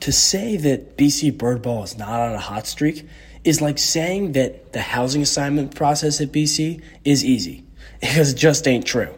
To 0.00 0.12
say 0.12 0.56
that 0.56 0.96
BC 0.96 1.36
Birdball 1.36 1.84
is 1.84 1.98
not 1.98 2.20
on 2.20 2.32
a 2.32 2.38
hot 2.38 2.66
streak 2.66 3.06
is 3.44 3.60
like 3.60 3.78
saying 3.78 4.32
that 4.32 4.72
the 4.72 4.80
housing 4.80 5.20
assignment 5.20 5.74
process 5.74 6.22
at 6.22 6.32
BC 6.32 6.80
is 7.04 7.22
easy, 7.22 7.64
because 8.00 8.32
it 8.32 8.36
just 8.36 8.66
ain't 8.66 8.86
true. 8.86 9.14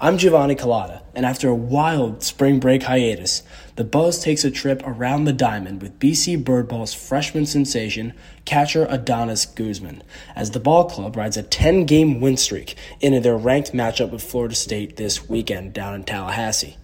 I'm 0.00 0.18
Giovanni 0.18 0.54
Collada, 0.54 1.02
and 1.16 1.26
after 1.26 1.48
a 1.48 1.54
wild 1.54 2.22
spring 2.22 2.60
break 2.60 2.84
hiatus, 2.84 3.42
the 3.74 3.82
Buzz 3.82 4.22
takes 4.22 4.44
a 4.44 4.52
trip 4.52 4.82
around 4.86 5.24
the 5.24 5.32
diamond 5.32 5.82
with 5.82 5.98
BC 5.98 6.44
Birdball's 6.44 6.94
freshman 6.94 7.44
sensation, 7.44 8.14
catcher 8.44 8.86
Adonys 8.86 9.52
Guzman, 9.54 10.02
as 10.36 10.52
the 10.52 10.60
ball 10.60 10.84
club 10.88 11.16
rides 11.16 11.36
a 11.36 11.42
10 11.42 11.86
game 11.86 12.20
win 12.20 12.36
streak 12.36 12.76
into 13.00 13.18
their 13.18 13.36
ranked 13.36 13.72
matchup 13.72 14.12
with 14.12 14.22
Florida 14.22 14.54
State 14.54 14.96
this 14.96 15.28
weekend 15.28 15.72
down 15.72 15.94
in 15.94 16.04
Tallahassee. 16.04 16.76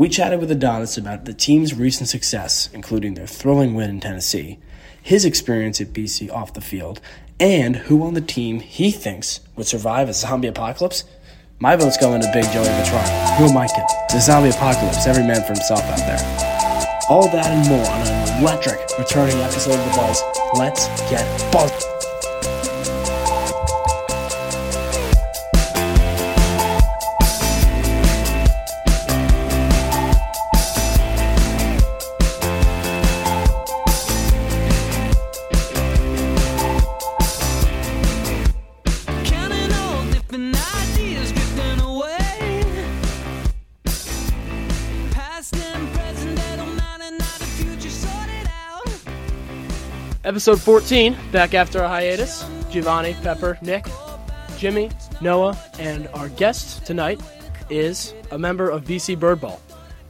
We 0.00 0.08
chatted 0.08 0.40
with 0.40 0.50
Adonys 0.50 0.96
about 0.96 1.26
the 1.26 1.34
team's 1.34 1.74
recent 1.74 2.08
success, 2.08 2.70
including 2.72 3.12
their 3.12 3.26
thrilling 3.26 3.74
win 3.74 3.90
in 3.90 4.00
Tennessee, 4.00 4.58
his 5.02 5.26
experience 5.26 5.78
at 5.78 5.92
BC 5.92 6.32
off 6.32 6.54
the 6.54 6.62
field, 6.62 7.02
and 7.38 7.76
who 7.76 8.02
on 8.02 8.14
the 8.14 8.22
team 8.22 8.60
he 8.60 8.92
thinks 8.92 9.40
would 9.56 9.66
survive 9.66 10.08
a 10.08 10.14
zombie 10.14 10.48
apocalypse. 10.48 11.04
My 11.58 11.76
vote's 11.76 11.98
going 11.98 12.22
to 12.22 12.30
Big 12.32 12.44
Joey 12.44 12.64
Vetrano. 12.64 13.36
Who 13.36 13.50
am 13.50 13.58
I 13.58 13.66
kidding? 13.66 13.84
The 14.08 14.20
zombie 14.20 14.48
apocalypse, 14.48 15.06
every 15.06 15.22
man 15.22 15.42
for 15.42 15.48
himself 15.48 15.82
out 15.82 15.98
there. 15.98 16.96
All 17.10 17.28
that 17.28 17.48
and 17.48 17.68
more 17.68 17.86
on 17.86 18.00
an 18.06 18.42
electric 18.42 18.80
returning 18.98 19.36
episode 19.36 19.78
of 19.78 19.84
The 19.84 19.96
Buzz. 19.98 20.22
Let's 20.54 20.86
get 21.10 21.52
buzzed. 21.52 21.99
Episode 50.40 50.62
14, 50.62 51.16
back 51.32 51.52
after 51.52 51.82
a 51.82 51.86
hiatus. 51.86 52.46
Giovanni, 52.70 53.12
Pepper, 53.22 53.58
Nick, 53.60 53.84
Jimmy, 54.56 54.90
Noah, 55.20 55.54
and 55.78 56.08
our 56.14 56.30
guest 56.30 56.86
tonight 56.86 57.20
is 57.68 58.14
a 58.30 58.38
member 58.38 58.70
of 58.70 58.84
BC 58.84 59.18
Birdball. 59.18 59.60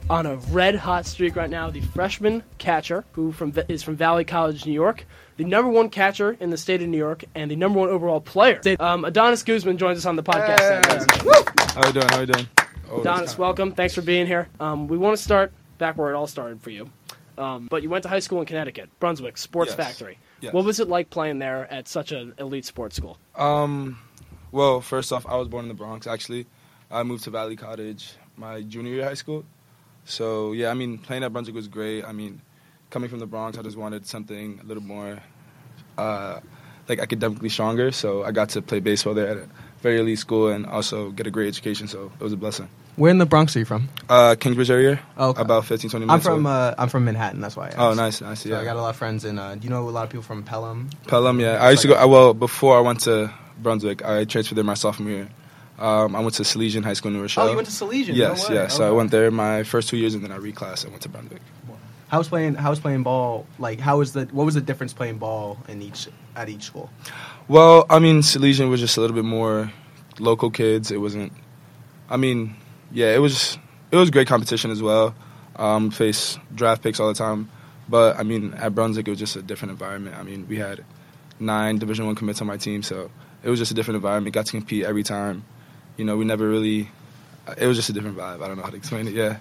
On 0.09 0.25
a 0.25 0.37
red 0.37 0.75
hot 0.75 1.05
streak 1.05 1.35
right 1.35 1.49
now, 1.49 1.69
the 1.69 1.81
freshman 1.81 2.43
catcher 2.59 3.03
who 3.11 3.33
from 3.33 3.51
is 3.67 3.83
from 3.83 3.97
Valley 3.97 4.23
Cottage, 4.23 4.65
New 4.65 4.71
York, 4.71 5.05
the 5.35 5.43
number 5.43 5.69
one 5.69 5.89
catcher 5.89 6.37
in 6.39 6.49
the 6.49 6.57
state 6.57 6.81
of 6.81 6.87
New 6.87 6.97
York, 6.97 7.25
and 7.35 7.51
the 7.51 7.57
number 7.57 7.79
one 7.79 7.89
overall 7.89 8.21
player. 8.21 8.61
Um, 8.79 9.03
Adonys 9.03 9.43
Guzman 9.43 9.77
joins 9.77 9.97
us 9.97 10.05
on 10.05 10.15
the 10.15 10.23
podcast. 10.23 10.81
tonight. 10.81 11.71
How 11.75 11.87
you 11.87 11.91
doing? 11.91 12.07
How 12.07 12.19
you 12.21 12.25
doing? 12.27 12.47
Oh, 12.89 13.01
Adonys, 13.01 13.37
welcome. 13.37 13.73
Thanks 13.73 13.93
for 13.93 14.01
being 14.01 14.27
here. 14.27 14.47
Um, 14.61 14.87
we 14.87 14.97
want 14.97 15.17
to 15.17 15.21
start 15.21 15.51
back 15.77 15.97
where 15.97 16.09
it 16.09 16.15
all 16.15 16.27
started 16.27 16.61
for 16.61 16.69
you. 16.69 16.89
Um, 17.37 17.67
but 17.69 17.83
you 17.83 17.89
went 17.89 18.03
to 18.03 18.09
high 18.09 18.19
school 18.19 18.39
in 18.39 18.45
Connecticut, 18.45 18.89
Brunswick 18.99 19.37
Sports 19.37 19.75
Yes. 19.77 19.87
Factory. 19.87 20.17
Yes. 20.41 20.53
What 20.53 20.65
was 20.65 20.79
it 20.79 20.87
like 20.89 21.09
playing 21.09 21.39
there 21.39 21.71
at 21.71 21.87
such 21.87 22.11
an 22.11 22.33
elite 22.37 22.65
sports 22.65 22.95
school? 22.95 23.17
Um, 23.35 23.99
well, 24.51 24.81
first 24.81 25.13
off, 25.13 25.25
I 25.27 25.35
was 25.37 25.47
born 25.47 25.65
in 25.65 25.69
the 25.69 25.75
Bronx. 25.75 26.07
Actually, 26.07 26.47
I 26.89 27.03
moved 27.03 27.23
to 27.25 27.29
Valley 27.29 27.55
Cottage 27.55 28.13
my 28.37 28.61
junior 28.61 28.91
year 28.91 29.01
of 29.03 29.07
high 29.07 29.13
school. 29.13 29.45
So 30.05 30.51
yeah, 30.51 30.69
I 30.69 30.73
mean, 30.73 30.97
playing 30.97 31.23
at 31.23 31.31
Brunswick 31.31 31.55
was 31.55 31.67
great. 31.67 32.03
I 32.03 32.11
mean, 32.11 32.41
coming 32.89 33.09
from 33.09 33.19
the 33.19 33.27
Bronx, 33.27 33.57
I 33.57 33.61
just 33.61 33.77
wanted 33.77 34.05
something 34.07 34.59
a 34.61 34.65
little 34.65 34.83
more, 34.83 35.19
uh, 35.97 36.39
like 36.89 36.99
academically 36.99 37.49
stronger. 37.49 37.91
So 37.91 38.23
I 38.23 38.31
got 38.31 38.49
to 38.49 38.61
play 38.61 38.79
baseball 38.79 39.13
there 39.13 39.27
at 39.27 39.37
a 39.37 39.49
very 39.81 39.99
elite 39.99 40.19
school 40.19 40.49
and 40.49 40.65
also 40.65 41.11
get 41.11 41.27
a 41.27 41.31
great 41.31 41.47
education. 41.47 41.87
So 41.87 42.11
it 42.19 42.23
was 42.23 42.33
a 42.33 42.37
blessing. 42.37 42.69
Where 42.97 43.09
in 43.09 43.17
the 43.19 43.25
Bronx 43.25 43.55
are 43.55 43.59
you 43.59 43.65
from? 43.65 43.89
Uh, 44.09 44.35
Kingsbridge 44.39 44.69
area. 44.69 44.99
Oh, 45.17 45.29
okay. 45.29 45.41
About 45.41 45.65
15, 45.65 45.89
20 45.89 46.07
I'm 46.09 46.19
from 46.19 46.45
uh, 46.45 46.75
I'm 46.77 46.89
from 46.89 47.05
Manhattan. 47.05 47.39
That's 47.39 47.55
why. 47.55 47.69
I 47.69 47.73
Oh, 47.77 47.93
nice, 47.93 48.21
nice. 48.21 48.41
So 48.41 48.49
Yeah. 48.49 48.59
I 48.59 48.63
got 48.65 48.75
a 48.75 48.81
lot 48.81 48.89
of 48.89 48.95
friends 48.97 49.23
in. 49.25 49.39
Uh, 49.39 49.55
do 49.55 49.61
you 49.63 49.69
know 49.69 49.87
a 49.87 49.89
lot 49.89 50.03
of 50.03 50.09
people 50.09 50.23
from 50.23 50.43
Pelham? 50.43 50.89
Pelham, 51.07 51.39
yeah. 51.39 51.63
I 51.63 51.71
used 51.71 51.81
to 51.83 51.87
go. 51.87 52.07
Well, 52.07 52.33
before 52.33 52.77
I 52.77 52.81
went 52.81 52.99
to 53.01 53.33
Brunswick, 53.61 54.03
I 54.03 54.25
transferred 54.25 54.55
there 54.55 54.63
my 54.63 54.73
sophomore 54.75 55.11
year. 55.11 55.29
Um, 55.79 56.15
I 56.15 56.19
went 56.19 56.35
to 56.35 56.43
Salesian 56.43 56.83
High 56.83 56.93
School 56.93 57.09
in 57.09 57.15
New 57.15 57.21
Rochelle. 57.23 57.47
Oh, 57.47 57.49
you 57.49 57.55
went 57.55 57.67
to 57.67 57.73
Salesian. 57.73 58.15
Yes, 58.15 58.47
no 58.47 58.55
yes. 58.55 58.75
So 58.77 58.87
I 58.87 58.91
went 58.91 59.09
there 59.09 59.31
my 59.31 59.63
first 59.63 59.89
two 59.89 59.97
years, 59.97 60.13
and 60.13 60.23
then 60.23 60.31
I 60.31 60.37
reclassed. 60.37 60.83
and 60.83 60.91
went 60.91 61.01
to 61.03 61.09
Brunswick. 61.09 61.41
How 62.09 62.17
was 62.17 62.27
playing? 62.27 62.55
How 62.55 62.69
was 62.69 62.79
playing 62.79 63.03
ball? 63.03 63.47
Like, 63.57 63.79
how 63.79 63.99
was 63.99 64.11
the? 64.11 64.25
What 64.33 64.43
was 64.45 64.53
the 64.53 64.61
difference 64.61 64.91
playing 64.91 65.17
ball 65.17 65.57
in 65.69 65.81
each 65.81 66.09
at 66.35 66.49
each 66.49 66.63
school? 66.63 66.89
Well, 67.51 67.85
I 67.89 67.99
mean, 67.99 68.21
Salesian 68.21 68.69
was 68.69 68.79
just 68.79 68.95
a 68.95 69.01
little 69.01 69.13
bit 69.13 69.25
more 69.25 69.73
local 70.19 70.49
kids. 70.49 70.89
It 70.89 71.01
wasn't. 71.01 71.33
I 72.09 72.15
mean, 72.15 72.55
yeah, 72.93 73.13
it 73.13 73.17
was. 73.17 73.57
It 73.91 73.97
was 73.97 74.09
great 74.09 74.29
competition 74.29 74.71
as 74.71 74.81
well. 74.81 75.13
Um, 75.57 75.91
face 75.91 76.39
draft 76.55 76.81
picks 76.81 77.01
all 77.01 77.09
the 77.09 77.13
time, 77.13 77.49
but 77.89 78.17
I 78.17 78.23
mean, 78.23 78.53
at 78.53 78.73
Brunswick 78.73 79.05
it 79.05 79.11
was 79.11 79.19
just 79.19 79.35
a 79.35 79.41
different 79.41 79.73
environment. 79.73 80.15
I 80.15 80.23
mean, 80.23 80.47
we 80.47 80.55
had 80.55 80.85
nine 81.41 81.77
Division 81.77 82.05
One 82.05 82.15
commits 82.15 82.39
on 82.39 82.47
my 82.47 82.55
team, 82.55 82.83
so 82.83 83.11
it 83.43 83.49
was 83.49 83.59
just 83.59 83.71
a 83.71 83.73
different 83.73 83.97
environment. 83.97 84.33
Got 84.33 84.45
to 84.45 84.53
compete 84.53 84.85
every 84.85 85.03
time. 85.03 85.43
You 85.97 86.05
know, 86.05 86.15
we 86.15 86.23
never 86.23 86.47
really. 86.47 86.89
It 87.57 87.67
was 87.67 87.75
just 87.75 87.89
a 87.89 87.93
different 87.93 88.15
vibe. 88.15 88.41
I 88.41 88.47
don't 88.47 88.55
know 88.55 88.63
how 88.63 88.69
to 88.69 88.77
explain 88.77 89.09
it. 89.09 89.13
Yeah. 89.13 89.39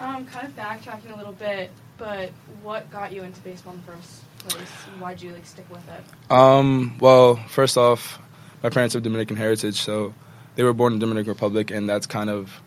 Um, 0.00 0.24
kind 0.24 0.48
of 0.48 0.56
backtracking 0.56 1.12
a 1.12 1.18
little 1.18 1.34
bit, 1.34 1.70
but 1.98 2.30
what 2.62 2.90
got 2.90 3.12
you 3.12 3.24
into 3.24 3.42
baseball 3.42 3.74
in 3.74 3.80
the 3.84 3.92
first 3.92 4.22
place? 4.48 4.68
Why'd 4.98 5.22
you 5.22 5.32
like 5.32 5.46
stick 5.46 5.68
with 5.70 5.86
it? 5.88 6.32
Um, 6.32 6.98
well, 6.98 7.36
first 7.48 7.76
off, 7.76 8.18
my 8.62 8.70
parents 8.70 8.94
have 8.94 9.02
Dominican 9.02 9.36
heritage, 9.36 9.80
so 9.80 10.14
they 10.54 10.62
were 10.62 10.72
born 10.72 10.92
in 10.92 10.98
the 10.98 11.06
Dominican 11.06 11.30
Republic, 11.30 11.70
and 11.70 11.88
that's 11.88 12.06
kind 12.06 12.30
of 12.30 12.60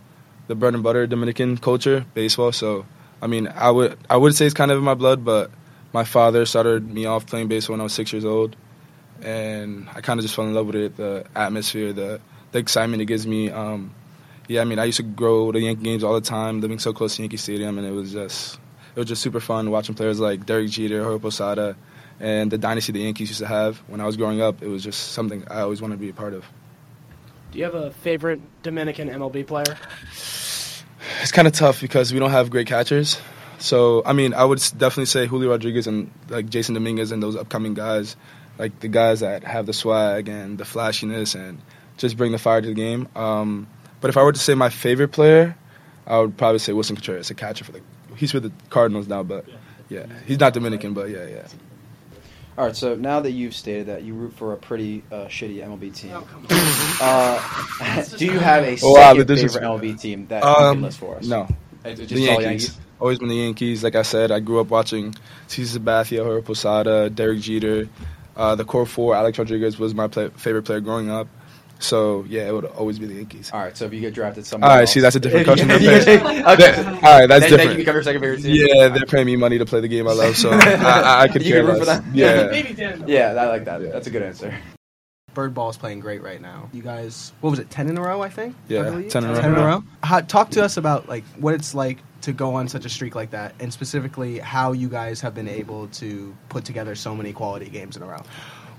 the 0.48 0.56
bread 0.56 0.74
and 0.74 0.84
butter 0.84 1.08
Dominican 1.08 1.58
culture, 1.58 2.06
baseball. 2.14 2.52
So, 2.52 2.86
I 3.22 3.28
mean, 3.28 3.48
I 3.48 3.72
would 3.72 3.98
I 4.10 4.18
would 4.18 4.36
say 4.36 4.46
it's 4.46 4.54
kind 4.54 4.72
of 4.72 4.78
in 4.78 4.84
my 4.84 4.94
blood, 4.94 5.24
but 5.24 5.52
my 5.94 6.04
father 6.04 6.46
started 6.46 6.92
me 6.92 7.06
off 7.06 7.26
playing 7.26 7.48
baseball 7.48 7.76
when 7.76 7.82
I 7.82 7.84
was 7.84 7.94
six 7.94 8.12
years 8.12 8.26
old, 8.26 8.56
and 9.22 9.88
I 9.96 10.02
kind 10.02 10.20
of 10.20 10.24
just 10.24 10.36
fell 10.36 10.46
in 10.46 10.54
love 10.54 10.68
with 10.68 10.76
it, 10.76 10.98
the 10.98 11.26
atmosphere, 11.36 11.94
the 11.94 12.20
the 12.52 12.60
excitement 12.60 13.02
it 13.02 13.06
gives 13.06 13.26
me. 13.26 13.50
Um, 13.50 13.94
yeah, 14.48 14.62
I 14.62 14.66
mean, 14.66 14.78
I 14.78 14.86
used 14.86 14.98
to 14.98 15.04
go 15.04 15.52
to 15.52 15.60
Yankee 15.60 15.84
games 15.84 16.04
all 16.04 16.14
the 16.14 16.22
time, 16.22 16.62
living 16.62 16.80
so 16.80 16.94
close 16.94 17.16
to 17.16 17.24
Yankee 17.24 17.38
Stadium, 17.38 17.78
and 17.78 17.88
it 17.88 17.92
was 17.92 18.12
just 18.12 18.60
it 18.96 19.00
was 19.00 19.08
just 19.08 19.22
super 19.22 19.40
fun 19.40 19.72
watching 19.72 19.96
players 19.96 20.20
like 20.20 20.46
Derek 20.46 20.70
Jeter, 20.70 21.04
Jorge 21.04 21.20
Posada, 21.20 21.76
and 22.20 22.52
the 22.52 22.58
dynasty 22.58 22.92
the 22.92 23.00
Yankees 23.02 23.30
used 23.30 23.42
to 23.42 23.48
have 23.48 23.78
when 23.88 24.00
I 24.00 24.06
was 24.06 24.18
growing 24.18 24.42
up. 24.42 24.62
It 24.62 24.68
was 24.68 24.84
just 24.84 25.12
something 25.12 25.44
I 25.50 25.62
always 25.62 25.82
wanted 25.82 25.96
to 25.96 26.00
be 26.00 26.10
a 26.10 26.14
part 26.14 26.34
of. 26.34 26.46
Do 27.52 27.60
you 27.60 27.66
have 27.66 27.76
a 27.76 27.92
favorite 27.92 28.42
Dominican 28.64 29.10
MLB 29.10 29.48
player? 29.48 29.78
It's 31.22 31.32
kind 31.32 31.48
of 31.48 31.54
tough 31.54 31.82
because 31.82 32.14
we 32.14 32.20
don't 32.20 32.32
have 32.32 32.50
great 32.50 32.68
catchers. 32.68 33.20
So 33.60 34.02
I 34.06 34.14
mean, 34.14 34.34
I 34.34 34.44
would 34.44 34.60
definitely 34.78 35.06
say 35.06 35.28
Julio 35.28 35.50
Rodriguez 35.50 35.88
and 35.88 36.12
like 36.30 36.48
Jasson 36.48 36.74
Dominguez 36.74 37.12
and 37.12 37.22
those 37.22 37.36
upcoming 37.36 37.74
guys, 37.74 38.16
like 38.58 38.80
the 38.80 38.88
guys 38.88 39.22
that 39.22 39.44
have 39.44 39.66
the 39.66 39.74
swag 39.74 40.28
and 40.30 40.58
the 40.58 40.66
flashiness 40.66 41.36
and 41.36 41.62
just 41.98 42.18
bring 42.18 42.32
the 42.32 42.38
fire 42.38 42.62
to 42.62 42.68
the 42.68 42.74
game. 42.74 43.08
Um, 43.16 43.68
but 44.02 44.10
if 44.10 44.18
I 44.18 44.24
were 44.24 44.34
to 44.34 44.40
say 44.40 44.56
my 44.56 44.70
favorite 44.70 45.10
player, 45.10 45.56
I 46.06 46.20
would 46.20 46.38
probably 46.38 46.60
say 46.60 46.74
Willson 46.74 46.96
Contreras, 46.96 47.30
a 47.32 47.36
catcher 47.36 47.64
for 47.64 47.72
the. 47.72 47.82
He's 48.16 48.34
with 48.34 48.44
the 48.44 48.52
Cardinals 48.70 49.08
now, 49.08 49.24
but 49.24 49.46
yeah, 49.90 50.06
he's 50.26 50.40
not 50.40 50.54
Dominican, 50.54 50.94
but 50.94 51.10
yeah, 51.10 51.26
yeah. 51.28 51.48
All 52.58 52.66
right, 52.68 52.76
so 52.76 52.96
now 52.96 53.20
that 53.20 53.32
you've 53.32 53.54
stated 53.54 53.88
that 53.88 54.04
you 54.04 54.14
root 54.14 54.34
for 54.34 54.54
a 54.54 54.58
pretty 54.58 55.04
uh, 55.12 55.26
shitty 55.26 55.58
MLB 55.62 55.94
team, 55.94 56.14
uh, 57.02 58.04
do 58.18 58.26
you 58.26 58.40
have 58.40 58.64
a 58.64 58.78
Oh, 58.82 58.94
wow, 58.94 59.14
second 59.14 59.18
the 59.20 59.26
favorite 59.26 59.28
disrespect. 59.28 59.66
MLB 59.66 60.00
team 60.02 60.28
that 60.28 60.44
you 60.44 60.56
can 60.56 60.64
Um, 60.66 60.82
list 60.82 60.98
for 61.00 61.18
us? 61.18 61.28
no, 61.28 61.48
It's 61.84 62.00
just 62.00 62.14
the 62.14 62.30
all 62.30 62.42
Yankees. 62.42 62.78
Always 63.00 63.20
been 63.20 63.28
the 63.28 63.36
Yankees. 63.36 63.84
Like 63.84 63.96
I 63.96 64.04
said, 64.04 64.32
I 64.32 64.40
grew 64.40 64.62
up 64.62 64.70
watching 64.70 65.14
CC 65.50 65.78
Sabathia, 65.78 66.24
Jorge 66.24 66.42
Posada, 66.46 67.10
Derek 67.10 67.42
Jeter. 67.42 67.90
Uh, 68.38 68.56
the 68.56 68.64
core 68.64 68.86
four, 68.86 69.16
Alex 69.16 69.38
Rodriguez 69.38 69.78
was 69.78 69.94
my 69.94 70.08
play- 70.08 70.30
favorite 70.30 70.64
player 70.64 70.80
growing 70.80 71.10
up. 71.10 71.28
So 71.80 72.26
yeah, 72.30 72.48
it 72.48 72.54
would 72.54 72.66
always 72.66 73.00
be 73.00 73.06
the 73.06 73.16
Yankees. 73.16 73.52
All 73.54 73.60
right, 73.62 73.76
so 73.76 73.86
if 73.86 73.94
you 73.94 74.00
get 74.00 74.14
drafted 74.14 74.46
somewhere 74.46 74.70
All 74.70 74.76
right, 74.78 74.82
else, 74.82 74.92
see, 74.94 75.02
that's 75.02 75.16
a 75.16 75.20
different 75.20 75.46
question. 75.48 75.68
They're 75.68 75.80
get- 75.80 76.06
paying- 76.06 76.22
okay. 76.48 76.56
That- 76.72 77.04
all 77.04 77.20
right, 77.20 77.28
that's 77.28 77.42
then, 77.42 77.50
different. 77.50 77.58
Then 77.58 77.70
you 77.72 77.78
become 77.78 77.96
your 77.96 78.04
second 78.04 78.22
favorite 78.22 78.42
team. 78.42 78.56
Yeah, 78.56 78.88
they're 78.90 79.06
paying 79.06 79.26
me 79.26 79.36
money 79.36 79.58
to 79.58 79.66
play 79.66 79.82
the 79.82 79.88
game 79.88 80.08
I 80.08 80.14
love, 80.14 80.38
so 80.38 80.52
I, 80.52 80.58
I, 80.58 81.22
I 81.24 81.28
could 81.32 81.44
You 81.44 81.54
care 81.54 81.62
can 81.64 81.72
root 81.72 81.80
for 81.80 81.86
less. 81.86 82.00
them? 82.00 82.12
Yeah. 82.14 82.48
Maybe 82.48 82.74
Dan. 82.74 83.04
Yeah, 83.08 83.30
I 83.38 83.46
like 83.48 83.66
that. 83.66 83.82
Yeah. 83.82 83.90
That's 83.92 84.08
a 84.08 84.10
good 84.12 84.24
answer. 84.24 84.58
Bird 85.34 85.54
ball's 85.54 85.76
playing 85.76 86.00
great 86.00 86.24
right 86.24 86.40
now. 86.42 86.70
You 86.72 86.82
guys, 86.82 87.34
what 87.42 87.50
was 87.50 87.60
it? 87.60 87.70
Ten 87.70 87.90
in 87.90 87.98
a 87.98 88.02
row, 88.02 88.22
I 88.22 88.30
think. 88.30 88.56
Yeah, 88.70 88.84
believe? 88.84 89.10
10 89.10 89.26
in 89.26 89.30
a 89.30 89.34
row. 89.34 89.42
Ten 89.42 89.52
in 89.52 89.58
a 89.60 89.66
row. 89.66 89.84
How, 90.02 90.22
talk 90.22 90.52
to 90.52 90.64
us 90.64 90.78
about 90.78 91.10
like 91.10 91.26
what 91.38 91.54
it's 91.54 91.76
like 91.76 91.98
to 92.22 92.32
go 92.32 92.56
on 92.56 92.70
such 92.70 92.86
a 92.86 92.90
streak 92.90 93.16
like 93.16 93.32
that, 93.32 93.54
and 93.60 93.74
specifically 93.74 94.40
how 94.40 94.72
you 94.72 94.88
guys 94.88 95.20
have 95.20 95.36
been 95.36 95.50
able 95.50 95.88
to 95.90 96.34
put 96.48 96.64
together 96.64 96.96
so 96.96 97.14
many 97.14 97.34
quality 97.34 97.70
games 97.70 97.98
in 97.98 98.02
a 98.04 98.06
row. 98.06 98.22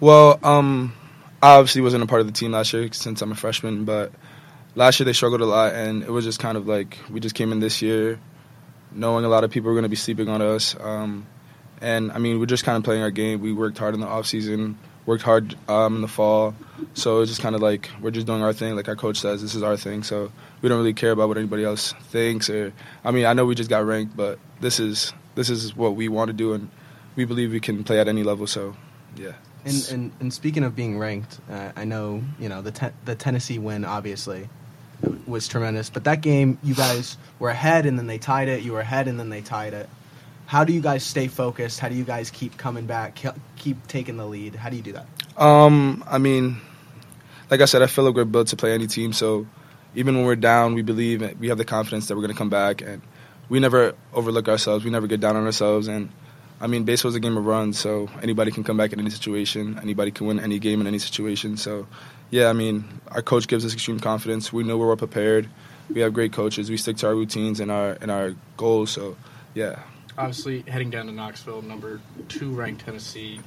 Well, 0.00 0.38
um, 0.42 0.94
I 1.46 1.58
obviously 1.58 1.81
wasn't 1.81 2.02
a 2.02 2.06
part 2.06 2.20
of 2.20 2.26
the 2.26 2.32
team 2.32 2.50
last 2.50 2.72
year 2.72 2.93
since 2.93 3.22
I'm 3.22 3.31
a 3.31 3.37
freshman, 3.37 3.84
but 3.84 4.10
last 4.75 4.98
year 4.98 5.04
they 5.04 5.12
struggled 5.12 5.40
a 5.40 5.46
lot, 5.46 5.75
and 5.75 6.02
it 6.02 6.10
was 6.10 6.25
just 6.25 6.40
kind 6.40 6.56
of 6.56 6.66
like 6.66 6.98
we 7.08 7.20
just 7.20 7.37
came 7.37 7.52
in 7.52 7.60
this 7.60 7.81
year 7.81 8.19
knowing 8.90 9.25
a 9.25 9.28
lot 9.28 9.44
of 9.44 9.50
people 9.52 9.69
were 9.69 9.75
going 9.75 9.84
to 9.84 9.88
be 9.88 9.94
sleeping 9.94 10.28
on 10.28 10.43
us. 10.43 10.75
Um, 10.81 11.25
and 11.81 12.10
I 12.10 12.19
mean 12.19 12.40
we're 12.40 12.46
just 12.46 12.64
kind 12.64 12.76
of 12.76 12.82
playing 12.82 13.02
our 13.02 13.12
game. 13.12 13.40
We 13.43 13.52
worked 13.52 13.78
hard 13.78 13.94
in 13.94 14.00
the 14.00 14.08
off 14.08 14.26
season, 14.26 14.76
worked 15.04 15.22
hard 15.22 15.56
um, 15.69 15.94
in 15.94 16.02
the 16.02 16.08
fall, 16.08 16.52
so 16.94 17.20
it's 17.20 17.31
just 17.31 17.43
kind 17.43 17.54
of 17.54 17.62
like 17.62 17.90
we're 18.00 18.10
just 18.10 18.26
doing 18.26 18.42
our 18.42 18.52
thing. 18.52 18.75
Like 18.75 18.88
our 18.88 18.96
coach 18.96 19.20
says, 19.20 19.40
this 19.40 19.54
is 19.54 19.62
our 19.62 19.76
thing. 19.76 20.02
So 20.02 20.32
we 20.62 20.69
don't 20.69 20.78
really 20.78 20.94
care 20.94 21.12
about 21.12 21.28
what 21.28 21.38
anybody 21.38 21.62
else 21.62 21.92
thinks. 22.10 22.50
Or 22.50 22.72
I 23.04 23.12
mean, 23.12 23.25
I 23.25 23.34
know 23.34 23.46
we 23.46 23.54
just 23.54 23.70
got 23.70 23.87
ranked, 23.87 24.16
but 24.16 24.40
this 24.60 24.81
is 24.81 25.12
this 25.37 25.49
is 25.49 25.76
what 25.76 25.94
we 25.94 26.08
want 26.08 26.26
to 26.26 26.32
do, 26.32 26.54
and 26.54 26.70
we 27.14 27.25
believe 27.25 27.52
we 27.52 27.60
can 27.60 27.84
play 27.84 28.00
at 28.00 28.08
any 28.08 28.25
level. 28.25 28.49
So 28.49 28.75
yeah. 29.14 29.34
And, 29.66 29.88
and 29.92 30.12
and 30.20 30.32
speaking 30.32 30.64
of 30.64 30.74
being 30.74 30.98
ranked, 30.98 31.38
uh, 31.50 31.72
I 31.76 31.84
know 31.84 32.22
you 32.38 32.48
know 32.48 32.62
the 32.62 32.70
te- 32.70 32.94
the 33.04 33.14
Tennessee 33.14 33.58
win 33.58 33.84
obviously 33.84 34.48
was 35.26 35.48
tremendous, 35.48 35.90
but 35.90 36.04
that 36.04 36.20
game 36.20 36.58
you 36.62 36.74
guys 36.74 37.18
were 37.38 37.50
ahead 37.50 37.84
and 37.84 37.98
then 37.98 38.06
they 38.06 38.18
tied 38.18 38.48
it. 38.48 38.62
You 38.62 38.72
were 38.72 38.80
ahead 38.80 39.08
and 39.08 39.18
then 39.18 39.28
they 39.28 39.42
tied 39.42 39.74
it. 39.74 39.88
How 40.46 40.64
do 40.64 40.72
you 40.72 40.80
guys 40.80 41.02
stay 41.02 41.26
focused? 41.26 41.80
How 41.80 41.88
do 41.88 41.96
you 41.96 42.04
guys 42.04 42.30
keep 42.30 42.56
coming 42.56 42.86
back? 42.86 43.18
Keep 43.56 43.88
taking 43.88 44.16
the 44.16 44.26
lead? 44.26 44.54
How 44.54 44.70
do 44.70 44.76
you 44.76 44.82
do 44.82 44.92
that? 44.92 45.06
Um, 45.36 46.04
I 46.06 46.18
mean, 46.18 46.58
like 47.50 47.60
I 47.60 47.64
said, 47.64 47.82
I 47.82 47.88
feel 47.88 48.04
like 48.04 48.14
we're 48.14 48.24
built 48.24 48.48
to 48.48 48.56
play 48.56 48.72
any 48.72 48.86
team. 48.86 49.12
So 49.12 49.46
even 49.96 50.16
when 50.16 50.24
we're 50.24 50.36
down, 50.36 50.74
we 50.74 50.82
believe 50.82 51.38
we 51.40 51.48
have 51.48 51.58
the 51.58 51.64
confidence 51.64 52.06
that 52.06 52.14
we're 52.14 52.22
going 52.22 52.32
to 52.32 52.38
come 52.38 52.50
back, 52.50 52.80
and 52.80 53.02
we 53.48 53.58
never 53.58 53.94
overlook 54.12 54.48
ourselves. 54.48 54.84
We 54.84 54.90
never 54.90 55.08
get 55.08 55.20
down 55.20 55.36
on 55.36 55.44
ourselves. 55.44 55.88
And 55.88 56.10
I 56.60 56.66
mean, 56.66 56.84
baseball 56.84 57.10
is 57.10 57.14
a 57.14 57.20
game 57.20 57.36
of 57.36 57.44
runs, 57.44 57.78
so 57.78 58.08
anybody 58.22 58.50
can 58.50 58.64
come 58.64 58.76
back 58.76 58.92
in 58.92 59.00
any 59.00 59.10
situation. 59.10 59.78
Anybody 59.82 60.10
can 60.10 60.26
win 60.26 60.40
any 60.40 60.58
game 60.58 60.80
in 60.80 60.86
any 60.86 60.98
situation. 60.98 61.56
So, 61.56 61.86
yeah, 62.30 62.48
I 62.48 62.54
mean, 62.54 63.00
our 63.08 63.22
coach 63.22 63.46
gives 63.46 63.64
us 63.64 63.74
extreme 63.74 64.00
confidence. 64.00 64.52
We 64.52 64.64
know 64.64 64.78
we're 64.78 64.86
well 64.86 64.96
prepared. 64.96 65.48
We 65.90 66.00
have 66.00 66.14
great 66.14 66.32
coaches. 66.32 66.70
We 66.70 66.78
stick 66.78 66.96
to 66.98 67.08
our 67.08 67.14
routines 67.14 67.60
and 67.60 67.70
our 67.70 67.98
and 68.00 68.10
our 68.10 68.34
goals. 68.56 68.90
So, 68.90 69.16
yeah. 69.54 69.80
obviously 70.18 70.62
heading 70.62 70.90
down 70.90 71.06
to 71.06 71.12
Knoxville, 71.12 71.62
number 71.62 72.00
two 72.28 72.50
ranked 72.52 72.84
Tennessee. 72.84 73.40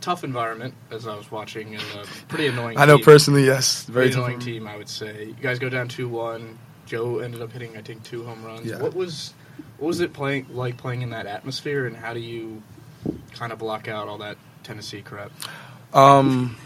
Tough 0.00 0.24
environment 0.24 0.74
as 0.90 1.06
I 1.06 1.14
was 1.14 1.30
watching, 1.30 1.74
and 1.74 1.82
a 1.82 2.06
pretty 2.28 2.46
annoying. 2.46 2.78
I 2.78 2.86
know 2.86 2.96
team. 2.96 3.04
personally, 3.04 3.44
yes, 3.44 3.84
very 3.84 4.10
annoying 4.10 4.38
team, 4.38 4.66
I 4.66 4.76
would 4.76 4.88
say. 4.88 5.26
You 5.26 5.34
guys 5.34 5.58
go 5.58 5.68
down 5.68 5.88
two 5.88 6.08
one. 6.08 6.58
Joe 6.86 7.18
ended 7.18 7.42
up 7.42 7.52
hitting, 7.52 7.76
I 7.76 7.82
think, 7.82 8.02
two 8.02 8.24
home 8.24 8.42
runs. 8.42 8.66
Yeah. 8.66 8.80
What 8.80 8.94
was 8.94 9.34
what 9.78 9.88
was 9.88 10.00
it 10.00 10.12
playing 10.12 10.46
like 10.50 10.76
playing 10.76 11.02
in 11.02 11.10
that 11.10 11.26
atmosphere, 11.26 11.86
and 11.86 11.96
how 11.96 12.14
do 12.14 12.20
you 12.20 12.62
kind 13.32 13.52
of 13.52 13.58
block 13.58 13.88
out 13.88 14.08
all 14.08 14.18
that 14.18 14.36
Tennessee 14.62 15.02
crap? 15.02 15.32
Um, 15.92 16.56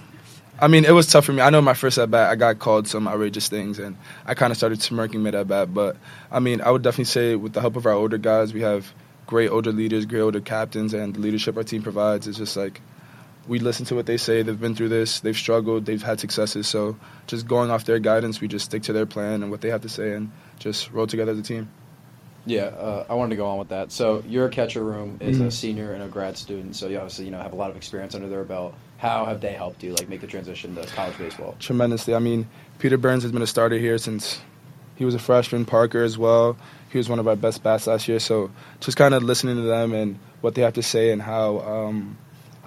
I 0.61 0.69
mean, 0.69 0.85
it 0.85 0.93
was 0.93 1.07
tough 1.07 1.25
for 1.25 1.33
me. 1.33 1.41
I 1.41 1.51
know 1.51 1.61
my 1.61 1.75
first 1.75 1.99
at 1.99 2.11
bat, 2.11 2.31
I 2.31 2.37
got 2.37 2.59
called 2.59 2.87
some 2.87 3.09
outrageous 3.09 3.49
things, 3.49 3.79
and 3.79 3.97
I 4.25 4.35
kind 4.35 4.51
of 4.51 4.57
started 4.57 4.83
smirking 4.83 5.23
mid 5.23 5.35
at 5.35 5.49
bat. 5.49 5.73
But 5.73 5.97
I 6.31 6.41
mean, 6.41 6.61
I 6.61 6.71
would 6.71 6.83
definitely 6.83 7.05
say, 7.07 7.37
with 7.37 7.53
the 7.53 7.61
help 7.61 7.77
of 7.77 7.87
our 7.87 7.93
older 7.93 8.19
guys, 8.19 8.53
we 8.53 8.61
have 8.61 8.93
great 9.27 9.51
older 9.51 9.73
leaders, 9.73 10.07
great 10.07 10.21
older 10.21 10.41
captains, 10.41 10.95
and 10.95 11.15
the 11.15 11.21
leadership 11.21 11.57
our 11.57 11.65
team 11.65 11.83
provides 11.83 12.27
is 12.27 12.37
just 12.37 12.57
like 12.57 12.81
we 13.47 13.59
listen 13.59 13.85
to 13.87 13.95
what 13.95 14.07
they 14.07 14.17
say. 14.17 14.43
They've 14.43 14.59
been 14.59 14.75
through 14.75 14.89
this, 14.89 15.21
they've 15.21 15.37
struggled, 15.37 15.87
they've 15.87 16.03
had 16.03 16.21
successes. 16.21 16.67
So 16.67 16.97
just 17.27 17.47
going 17.47 17.71
off 17.71 17.85
their 17.85 17.99
guidance, 17.99 18.41
we 18.41 18.49
just 18.49 18.65
stick 18.65 18.85
to 18.85 18.93
their 18.93 19.07
plan 19.07 19.43
and 19.43 19.51
what 19.51 19.61
they 19.61 19.71
have 19.71 19.83
to 19.83 19.89
say, 19.89 20.13
and 20.13 20.31
just 20.59 20.91
roll 20.93 21.07
together 21.07 21.33
as 21.33 21.39
a 21.39 21.43
team. 21.43 21.69
Yeah, 22.47 22.65
uh, 22.65 23.07
I 23.09 23.15
wanted 23.15 23.31
to 23.31 23.37
go 23.37 23.47
on 23.47 23.59
with 23.59 23.69
that. 23.69 23.91
So 23.91 24.23
your 24.29 24.49
catcher 24.51 24.85
room 24.85 25.17
is 25.21 25.39
Mhm. 25.39 25.47
a 25.47 25.51
senior 25.51 25.93
and 25.95 26.03
a 26.03 26.09
grad 26.09 26.37
student, 26.37 26.77
so 26.77 26.89
you 26.89 26.97
obviously 26.99 27.25
you 27.25 27.31
know 27.31 27.39
have 27.41 27.53
a 27.53 27.57
lot 27.57 27.71
of 27.71 27.77
experience 27.77 28.15
under 28.15 28.29
their 28.29 28.45
belt. 28.45 28.75
How 28.99 29.25
have 29.25 29.41
they 29.41 29.53
helped 29.53 29.83
you 29.83 29.93
like 29.95 30.09
make 30.09 30.21
the 30.21 30.27
transition 30.27 30.75
to 30.77 30.87
college 30.89 31.17
baseball? 31.19 31.55
tremendously. 31.59 32.15
I 32.15 32.19
mean, 32.19 32.47
Peter 32.79 32.97
Burns 32.99 33.23
has 33.23 33.33
been 33.33 33.43
a 33.43 33.47
starter 33.47 33.79
here 33.79 33.97
since 33.99 34.41
he 34.97 35.05
was 35.05 35.15
a 35.15 35.19
freshman. 35.19 35.65
Parker 35.65 36.03
as 36.03 36.19
well. 36.19 36.57
He 36.91 36.99
was 36.99 37.09
one 37.09 37.19
of 37.19 37.27
our 37.27 37.35
best 37.37 37.63
bats 37.63 37.87
last 37.87 38.07
year. 38.09 38.19
So 38.21 38.51
just 38.81 38.97
kind 38.97 39.15
of 39.15 39.23
listening 39.23 39.57
to 39.57 39.63
them 39.63 39.93
and 39.93 40.19
what 40.43 40.55
they 40.55 40.63
have 40.63 40.75
to 40.75 40.83
say 40.83 41.11
and 41.11 41.21
how 41.23 41.59
um, 41.61 42.17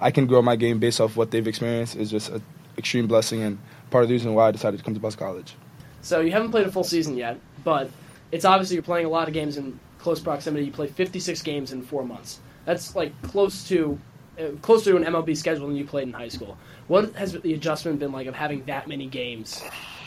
I 0.00 0.10
can 0.10 0.26
grow 0.26 0.42
my 0.42 0.56
game 0.56 0.78
based 0.80 1.00
off 1.00 1.16
what 1.16 1.30
they've 1.30 1.46
experienced 1.46 1.96
is 1.96 2.10
just 2.10 2.28
an 2.30 2.42
extreme 2.76 3.06
blessing 3.06 3.42
and 3.42 3.58
part 3.90 4.02
of 4.02 4.08
the 4.08 4.14
reason 4.14 4.34
why 4.34 4.48
I 4.48 4.50
decided 4.50 4.76
to 4.78 4.84
come 4.84 4.92
to 4.94 5.00
Boston 5.00 5.24
College. 5.24 5.54
So 6.02 6.20
you 6.20 6.30
haven't 6.32 6.50
played 6.50 6.66
a 6.66 6.70
full 6.72 6.84
season 6.84 7.16
yet, 7.16 7.38
but 7.64 7.90
it's 8.32 8.44
obviously 8.44 8.74
you're 8.74 8.82
playing 8.82 9.06
a 9.06 9.10
lot 9.10 9.28
of 9.28 9.34
games 9.34 9.56
in 9.56 9.78
close 9.98 10.20
proximity. 10.20 10.66
You 10.66 10.72
play 10.72 10.86
56 10.86 11.42
games 11.42 11.72
in 11.72 11.82
four 11.82 12.04
months. 12.04 12.40
That's 12.64 12.94
like 12.94 13.20
close 13.22 13.66
to 13.68 13.98
uh, 14.38 14.50
closer 14.62 14.92
to 14.92 14.96
an 14.96 15.04
MLB 15.04 15.36
schedule 15.36 15.66
than 15.66 15.76
you 15.76 15.84
played 15.84 16.06
in 16.06 16.14
high 16.14 16.28
school. 16.28 16.56
What 16.86 17.14
has 17.14 17.32
the 17.32 17.54
adjustment 17.54 17.98
been 17.98 18.12
like 18.12 18.26
of 18.26 18.34
having 18.34 18.64
that 18.66 18.86
many 18.86 19.06
games 19.06 19.62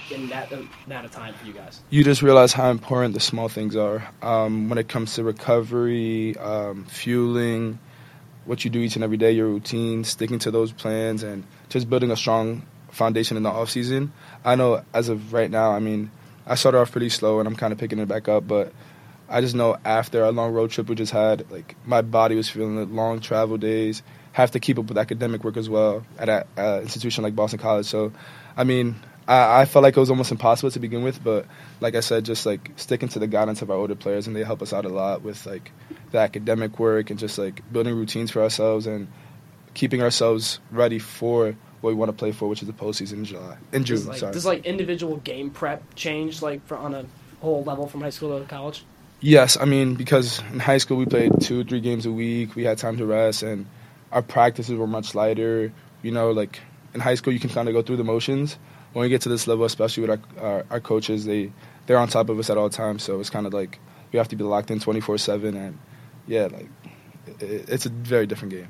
in 0.10 0.30
that 0.30 0.52
amount 0.52 1.06
of 1.06 1.12
time 1.12 1.34
for 1.34 1.46
you 1.46 1.54
guys? 1.54 1.82
you 1.90 2.04
just 2.04 2.22
realize 2.22 2.54
how 2.54 2.70
important 2.70 3.14
the 3.14 3.20
small 3.20 3.50
things 3.50 3.76
are 3.76 4.08
um, 4.22 4.70
when 4.70 4.78
it 4.78 4.88
comes 4.88 5.16
to 5.16 5.24
recovery, 5.24 6.38
um, 6.38 6.86
fueling, 6.86 7.80
what 8.46 8.64
you 8.64 8.72
do 8.72 8.80
each 8.80 8.96
and 8.96 9.04
every 9.04 9.18
day, 9.18 9.32
your 9.32 9.48
routine, 9.48 10.04
sticking 10.04 10.40
to 10.40 10.52
those 10.52 10.72
plans, 10.72 11.24
and 11.24 11.44
just 11.70 11.90
building 11.90 12.12
a 12.12 12.16
strong 12.16 12.66
foundation 12.90 13.38
in 13.38 13.44
the 13.44 13.50
off 13.50 13.70
season. 13.70 14.12
I 14.44 14.56
know 14.56 14.84
as 14.94 15.10
of 15.10 15.34
right 15.34 15.50
now, 15.50 15.72
I 15.72 15.80
mean, 15.80 16.12
I 16.52 16.56
started 16.56 16.80
off 16.80 16.92
pretty 16.92 17.10
slow, 17.10 17.40
and 17.40 17.48
I'm 17.48 17.56
kind 17.56 17.72
of 17.74 17.80
picking 17.80 18.00
it 18.00 18.08
back 18.08 18.28
up, 18.28 18.48
but. 18.48 18.74
I 19.34 19.40
just 19.40 19.56
know 19.56 19.78
after 19.86 20.26
a 20.26 20.32
long 20.34 20.52
road 20.52 20.72
trip 20.72 20.90
we 20.90 20.96
just 20.96 21.14
had, 21.14 21.50
like 21.50 21.78
my 21.86 22.02
body 22.02 22.36
was 22.36 22.50
feeling 22.50 22.78
it. 22.82 22.92
Long 22.92 23.22
travel 23.22 23.56
days, 23.56 24.04
have 24.34 24.52
to 24.52 24.60
keep 24.60 24.80
up 24.80 24.86
with 24.86 24.98
academic 24.98 25.44
work 25.44 25.58
as 25.58 25.70
well 25.70 26.06
at 26.18 26.30
an 26.58 26.82
institution 26.82 27.24
like 27.24 27.36
Boston 27.36 27.60
College. 27.60 27.86
So, 27.86 28.12
I 28.56 28.64
mean, 28.64 28.96
I, 29.28 29.62
I 29.62 29.66
felt 29.66 29.84
like 29.84 29.96
it 29.96 30.00
was 30.00 30.10
almost 30.10 30.32
impossible 30.32 30.72
to 30.72 30.80
begin 30.80 31.04
with, 31.04 31.24
but 31.24 31.46
like 31.80 31.96
I 31.96 32.00
said, 32.00 32.26
just 32.26 32.46
like 32.46 32.72
sticking 32.76 33.10
to 33.10 33.20
the 33.20 33.28
guidance 33.28 33.62
of 33.62 33.70
our 33.72 33.78
older 33.78 33.96
players, 33.96 34.28
and 34.28 34.36
they 34.36 34.44
help 34.44 34.62
us 34.62 34.74
out 34.74 34.86
a 34.86 34.90
lot 34.90 35.22
with 35.22 35.46
like 35.46 35.72
the 36.12 36.18
academic 36.18 36.80
work 36.80 37.10
and 37.10 37.20
just 37.20 37.38
like 37.38 37.62
building 37.72 37.96
routines 37.96 38.32
for 38.32 38.42
ourselves 38.42 38.88
and 38.88 39.08
keeping 39.74 40.02
ourselves 40.02 40.60
ready 40.72 41.00
for 41.00 41.56
what 41.82 41.90
we 41.90 41.96
want 41.96 42.10
to 42.10 42.18
play 42.18 42.32
for, 42.32 42.48
which 42.48 42.62
is 42.62 42.68
the 42.68 42.74
postseason 42.74 43.14
in 43.14 43.26
July, 43.26 43.58
in 43.74 43.84
June. 43.84 43.98
Does 43.98 44.08
like, 44.08 44.20
sorry. 44.20 44.34
does 44.34 44.46
like 44.46 44.66
individual 44.66 45.18
game 45.18 45.50
prep 45.50 45.96
change 45.96 46.42
like 46.42 46.66
for 46.68 46.78
on 46.78 46.94
a 46.94 47.06
whole 47.42 47.64
level 47.64 47.88
from 47.88 48.02
high 48.02 48.12
school 48.12 48.40
to 48.40 48.46
college? 48.46 48.86
Yes, 49.20 49.58
I 49.60 49.66
mean 49.66 49.96
because 49.96 50.42
in 50.52 50.60
high 50.60 50.78
school 50.78 50.98
we 50.98 51.06
played 51.06 51.42
two, 51.42 51.64
three 51.64 51.82
games 51.82 52.06
a 52.06 52.12
week. 52.12 52.56
We 52.56 52.64
had 52.64 52.78
time 52.78 52.98
to 52.98 53.06
rest, 53.06 53.44
and 53.44 53.66
our 54.12 54.22
practices 54.22 54.76
were 54.76 54.88
much 54.88 55.14
lighter. 55.16 55.72
You 56.02 56.12
know, 56.12 56.32
like 56.32 56.60
in 56.94 57.00
high 57.00 57.16
school 57.16 57.34
you 57.34 57.40
can 57.40 57.50
kind 57.50 57.68
of 57.68 57.74
go 57.74 57.82
through 57.82 57.98
the 57.98 58.04
motions. 58.04 58.58
When 58.94 59.04
we 59.04 59.10
get 59.10 59.22
to 59.22 59.30
this 59.30 59.48
level, 59.48 59.66
especially 59.66 60.08
with 60.08 60.22
our 60.40 60.44
our, 60.44 60.66
our 60.70 60.80
coaches, 60.80 61.26
they 61.26 61.52
they're 61.88 61.98
on 61.98 62.08
top 62.08 62.30
of 62.30 62.40
us 62.40 62.50
at 62.50 62.58
all 62.58 62.70
times. 62.70 63.04
So 63.04 63.20
it's 63.20 63.30
kind 63.30 63.48
of 63.48 63.54
like 63.54 63.80
we 64.12 64.18
have 64.18 64.28
to 64.30 64.36
be 64.36 64.44
locked 64.44 64.72
in 64.72 64.80
twenty 64.80 65.02
four 65.02 65.18
seven, 65.18 65.56
and 65.56 65.80
yeah, 66.28 66.44
like 66.44 66.70
it, 67.40 67.70
it's 67.70 67.86
a 67.86 67.90
very 67.90 68.28
different 68.28 68.54
game. 68.54 68.68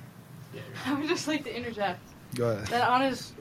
I 0.85 0.94
would 0.94 1.07
just 1.07 1.27
like 1.27 1.44
to 1.45 1.56
interject 1.56 2.01
Go 2.35 2.50
ahead. 2.52 2.68
that 2.68 2.88
on 2.88 3.02
his, 3.02 3.33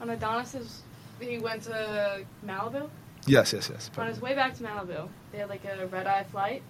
on 0.00 0.10
Adonys's, 0.10 0.82
he 1.20 1.38
went 1.38 1.62
to 1.64 2.24
Malibu. 2.46 2.88
Yes, 3.26 3.52
yes, 3.52 3.68
yes. 3.70 3.90
On 3.98 4.06
his 4.06 4.20
way 4.20 4.34
back 4.34 4.54
to 4.56 4.62
Malibu, 4.62 5.08
they 5.32 5.38
had 5.38 5.48
like 5.48 5.64
a 5.64 5.86
red 5.86 6.06
eye 6.06 6.24
flight, 6.24 6.62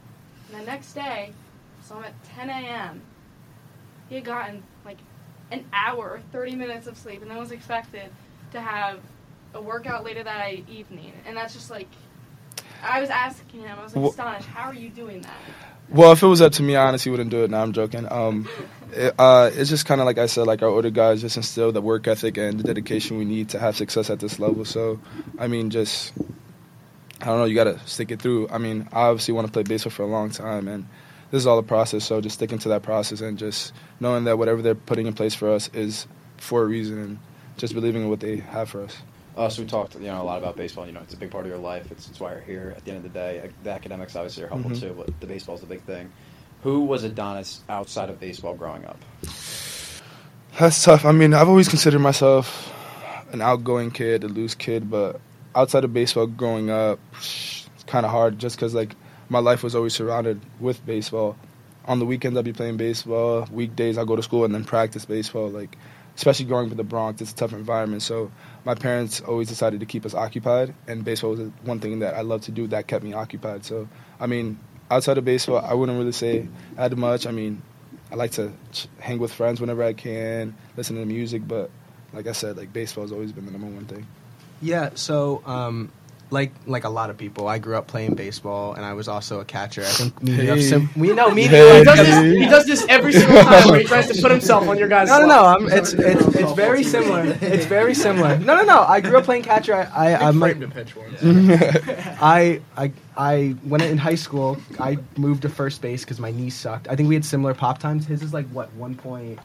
and 0.52 0.60
the 0.60 0.66
next 0.66 0.92
day, 0.94 1.32
so 1.84 1.96
I'm 1.96 2.04
at 2.04 2.24
10 2.24 2.50
a.m. 2.50 3.02
He 4.08 4.16
had 4.16 4.24
gotten 4.24 4.62
like 4.84 4.98
an 5.52 5.64
hour, 5.72 6.20
30 6.32 6.56
minutes 6.56 6.86
of 6.86 6.96
sleep, 6.96 7.22
and 7.22 7.30
then 7.30 7.38
was 7.38 7.52
expected 7.52 8.10
to 8.52 8.60
have 8.60 8.98
a 9.54 9.62
workout 9.62 10.04
later 10.04 10.22
that 10.24 10.52
evening, 10.68 11.12
and 11.26 11.36
that's 11.36 11.54
just 11.54 11.70
like. 11.70 11.88
I 12.82 12.98
was 13.00 13.10
asking 13.10 13.60
him. 13.60 13.78
I 13.78 13.82
was 13.84 13.94
like, 13.94 14.02
Wha- 14.02 14.08
astonished. 14.10 14.46
How 14.48 14.70
are 14.70 14.74
you 14.74 14.88
doing 14.88 15.20
that? 15.20 15.36
Well, 15.90 16.12
if 16.12 16.22
it 16.22 16.26
was 16.26 16.40
up 16.40 16.52
to 16.52 16.62
me, 16.62 16.76
I 16.76 16.86
honestly 16.88 17.10
wouldn't 17.10 17.28
do 17.28 17.44
it. 17.44 17.50
Now 17.50 17.62
I'm 17.62 17.72
joking. 17.74 18.10
Um, 18.10 18.48
it, 18.92 19.14
uh, 19.18 19.50
it's 19.52 19.70
just 19.70 19.86
kind 19.86 20.00
of 20.00 20.06
like 20.06 20.18
I 20.18 20.26
said, 20.26 20.46
like 20.46 20.62
our 20.62 20.68
older 20.68 20.90
guys 20.90 21.20
just 21.20 21.36
instill 21.36 21.72
the 21.72 21.80
work 21.80 22.06
ethic 22.08 22.36
and 22.36 22.58
the 22.58 22.64
dedication 22.64 23.18
we 23.18 23.24
need 23.24 23.48
to 23.50 23.58
have 23.58 23.76
success 23.76 24.10
at 24.10 24.20
this 24.20 24.38
level. 24.38 24.64
So, 24.64 25.00
I 25.38 25.46
mean, 25.48 25.70
just 25.70 26.12
I 27.20 27.26
don't 27.26 27.38
know. 27.38 27.44
You 27.44 27.54
got 27.54 27.64
to 27.64 27.78
stick 27.86 28.10
it 28.10 28.20
through. 28.20 28.48
I 28.48 28.58
mean, 28.58 28.88
I 28.92 29.02
obviously 29.02 29.34
want 29.34 29.46
to 29.46 29.52
play 29.52 29.62
baseball 29.62 29.90
for 29.90 30.02
a 30.02 30.06
long 30.06 30.30
time, 30.30 30.68
and 30.68 30.86
this 31.30 31.40
is 31.40 31.46
all 31.46 31.58
a 31.58 31.62
process. 31.62 32.04
So, 32.04 32.20
just 32.20 32.34
sticking 32.36 32.58
to 32.60 32.70
that 32.70 32.82
process 32.82 33.20
and 33.20 33.38
just 33.38 33.72
knowing 34.00 34.24
that 34.24 34.38
whatever 34.38 34.62
they're 34.62 34.74
putting 34.74 35.06
in 35.06 35.12
place 35.12 35.34
for 35.34 35.50
us 35.50 35.68
is 35.74 36.06
for 36.38 36.62
a 36.62 36.66
reason, 36.66 36.98
and 36.98 37.18
just 37.56 37.74
believing 37.74 38.02
in 38.02 38.08
what 38.08 38.20
they 38.20 38.36
have 38.36 38.70
for 38.70 38.82
us. 38.84 38.96
Uh, 39.36 39.48
so 39.48 39.62
we 39.62 39.68
talked, 39.68 39.94
you 39.94 40.00
know, 40.02 40.20
a 40.20 40.24
lot 40.24 40.38
about 40.38 40.56
baseball. 40.56 40.86
You 40.86 40.92
know, 40.92 41.00
it's 41.00 41.14
a 41.14 41.16
big 41.16 41.30
part 41.30 41.44
of 41.44 41.50
your 41.50 41.58
life. 41.60 41.90
It's, 41.92 42.08
it's 42.08 42.18
why 42.18 42.32
you're 42.32 42.40
here. 42.40 42.74
At 42.76 42.84
the 42.84 42.90
end 42.90 42.98
of 42.98 43.12
the 43.12 43.18
day, 43.18 43.48
the 43.62 43.70
academics 43.70 44.16
obviously 44.16 44.42
are 44.42 44.48
helpful 44.48 44.72
Mhm. 44.72 44.80
too, 44.80 44.94
but 44.96 45.20
the 45.20 45.26
baseball 45.26 45.54
is 45.54 45.60
the 45.60 45.66
big 45.68 45.82
thing. 45.82 46.10
Who 46.62 46.84
was 46.84 47.04
Adonys 47.04 47.60
outside 47.68 48.10
of 48.10 48.20
baseball 48.20 48.54
growing 48.54 48.84
up? 48.84 48.98
That's 50.58 50.82
tough. 50.82 51.06
I 51.06 51.12
mean, 51.12 51.32
I've 51.32 51.48
always 51.48 51.68
considered 51.68 52.00
myself 52.00 52.70
an 53.32 53.40
outgoing 53.40 53.90
kid, 53.90 54.24
a 54.24 54.28
loose 54.28 54.54
kid, 54.54 54.90
but 54.90 55.20
outside 55.54 55.84
of 55.84 55.94
baseball 55.94 56.26
growing 56.26 56.70
up, 56.70 56.98
it's 57.12 57.66
kind 57.86 58.04
of 58.04 58.12
hard 58.12 58.38
just 58.38 58.56
because, 58.56 58.74
like, 58.74 58.94
my 59.30 59.38
life 59.38 59.62
was 59.62 59.74
always 59.74 59.94
surrounded 59.94 60.40
with 60.58 60.84
baseball. 60.84 61.36
On 61.86 61.98
the 61.98 62.04
weekends, 62.04 62.36
I'd 62.36 62.44
be 62.44 62.52
playing 62.52 62.76
baseball. 62.76 63.48
Weekdays, 63.50 63.96
I 63.96 64.04
go 64.04 64.16
to 64.16 64.22
school 64.22 64.44
and 64.44 64.54
then 64.54 64.64
practice 64.64 65.06
baseball. 65.06 65.48
Like, 65.48 65.78
especially 66.14 66.44
growing 66.44 66.66
up 66.66 66.72
in 66.72 66.76
the 66.76 66.84
Bronx, 66.84 67.22
it's 67.22 67.32
a 67.32 67.36
tough 67.36 67.54
environment. 67.54 68.02
So, 68.02 68.30
my 68.66 68.74
parents 68.74 69.22
always 69.22 69.48
decided 69.48 69.80
to 69.80 69.86
keep 69.86 70.04
us 70.04 70.14
occupied, 70.14 70.74
and 70.86 71.04
baseball 71.04 71.30
was 71.30 71.40
one 71.62 71.80
thing 71.80 72.00
that 72.00 72.14
I 72.16 72.20
loved 72.20 72.44
to 72.44 72.52
do 72.52 72.66
that 72.66 72.86
kept 72.86 73.02
me 73.02 73.14
occupied. 73.14 73.64
So, 73.64 73.88
I 74.18 74.26
mean, 74.26 74.58
outside 74.90 75.18
of 75.18 75.24
baseball, 75.24 75.64
I 75.64 75.74
wouldn't 75.74 75.98
really 75.98 76.12
say 76.12 76.48
I 76.76 76.82
had 76.82 76.96
much. 76.96 77.26
I 77.26 77.30
mean, 77.30 77.62
I 78.10 78.16
like 78.16 78.32
to 78.32 78.52
hang 78.98 79.18
with 79.18 79.32
friends 79.32 79.60
whenever 79.60 79.82
I 79.82 79.92
can, 79.92 80.56
listen 80.76 80.96
to 80.96 81.04
music. 81.04 81.46
But 81.46 81.70
like 82.12 82.26
I 82.26 82.32
said, 82.32 82.56
like 82.56 82.72
baseball 82.72 83.04
has 83.04 83.12
always 83.12 83.32
been 83.32 83.46
the 83.46 83.52
number 83.52 83.68
one 83.68 83.86
thing. 83.86 84.06
Yeah, 84.62 84.90
so 84.94 85.42
um, 85.46 85.90
like 86.30 86.52
like 86.66 86.84
a 86.84 86.88
lot 86.88 87.10
of 87.10 87.16
people, 87.18 87.48
I 87.48 87.58
grew 87.58 87.76
up 87.76 87.86
playing 87.86 88.14
baseball, 88.14 88.74
and 88.74 88.84
I 88.84 88.92
was 88.92 89.08
also 89.08 89.40
a 89.40 89.44
catcher. 89.44 89.82
I 89.82 89.84
think 89.86 90.22
me 90.22 90.32
and 90.48 90.48
Hey. 90.48 90.62
sim- 90.62 90.88
we 90.96 91.12
know 91.12 91.30
me. 91.30 91.42
and 91.44 91.50
Hey. 91.50 91.78
He 91.78 91.84
does, 91.84 91.98
this, 91.98 92.34
he 92.38 92.46
does 92.46 92.66
this 92.66 92.86
every 92.88 93.12
single 93.12 93.42
time 93.42 93.68
where 93.68 93.80
he 93.80 93.84
tries 93.86 94.06
to 94.08 94.20
put 94.22 94.30
himself 94.30 94.68
on 94.68 94.78
your 94.78 94.88
guys' 94.88 95.08
No, 95.08 95.20
no, 95.20 95.26
level. 95.26 95.60
no. 95.60 95.66
I'm, 95.72 95.78
it's 95.78 95.92
it's 95.92 96.26
it's 96.36 96.52
very 96.52 96.82
similar. 96.84 97.36
It's 97.40 97.66
very 97.66 97.94
similar. 97.94 98.38
No, 98.38 98.56
no, 98.56 98.62
no. 98.64 98.80
I 98.80 99.00
grew 99.00 99.18
up 99.18 99.24
playing 99.24 99.42
catcher. 99.42 99.74
I 99.74 100.12
I 100.12 100.28
I'm 100.28 100.38
like, 100.40 100.56
framed 100.56 100.72
a 100.72 100.74
pitch 100.74 100.94
once. 100.96 101.20
I 102.20 102.60
I 102.76 102.92
I 103.16 103.56
when 103.64 103.80
in 103.82 103.98
high 103.98 104.14
school 104.14 104.56
I 104.78 104.98
moved 105.16 105.42
to 105.42 105.48
first 105.48 105.82
base 105.82 106.04
because 106.04 106.20
my 106.20 106.30
knee 106.30 106.50
sucked. 106.50 106.88
I 106.88 106.96
think 106.96 107.08
we 107.08 107.14
had 107.14 107.24
similar 107.24 107.54
pop 107.54 107.78
times. 107.78 108.06
His 108.06 108.22
is 108.22 108.32
like 108.32 108.46
what 108.48 108.72
one 108.74 108.94
point. 108.94 109.38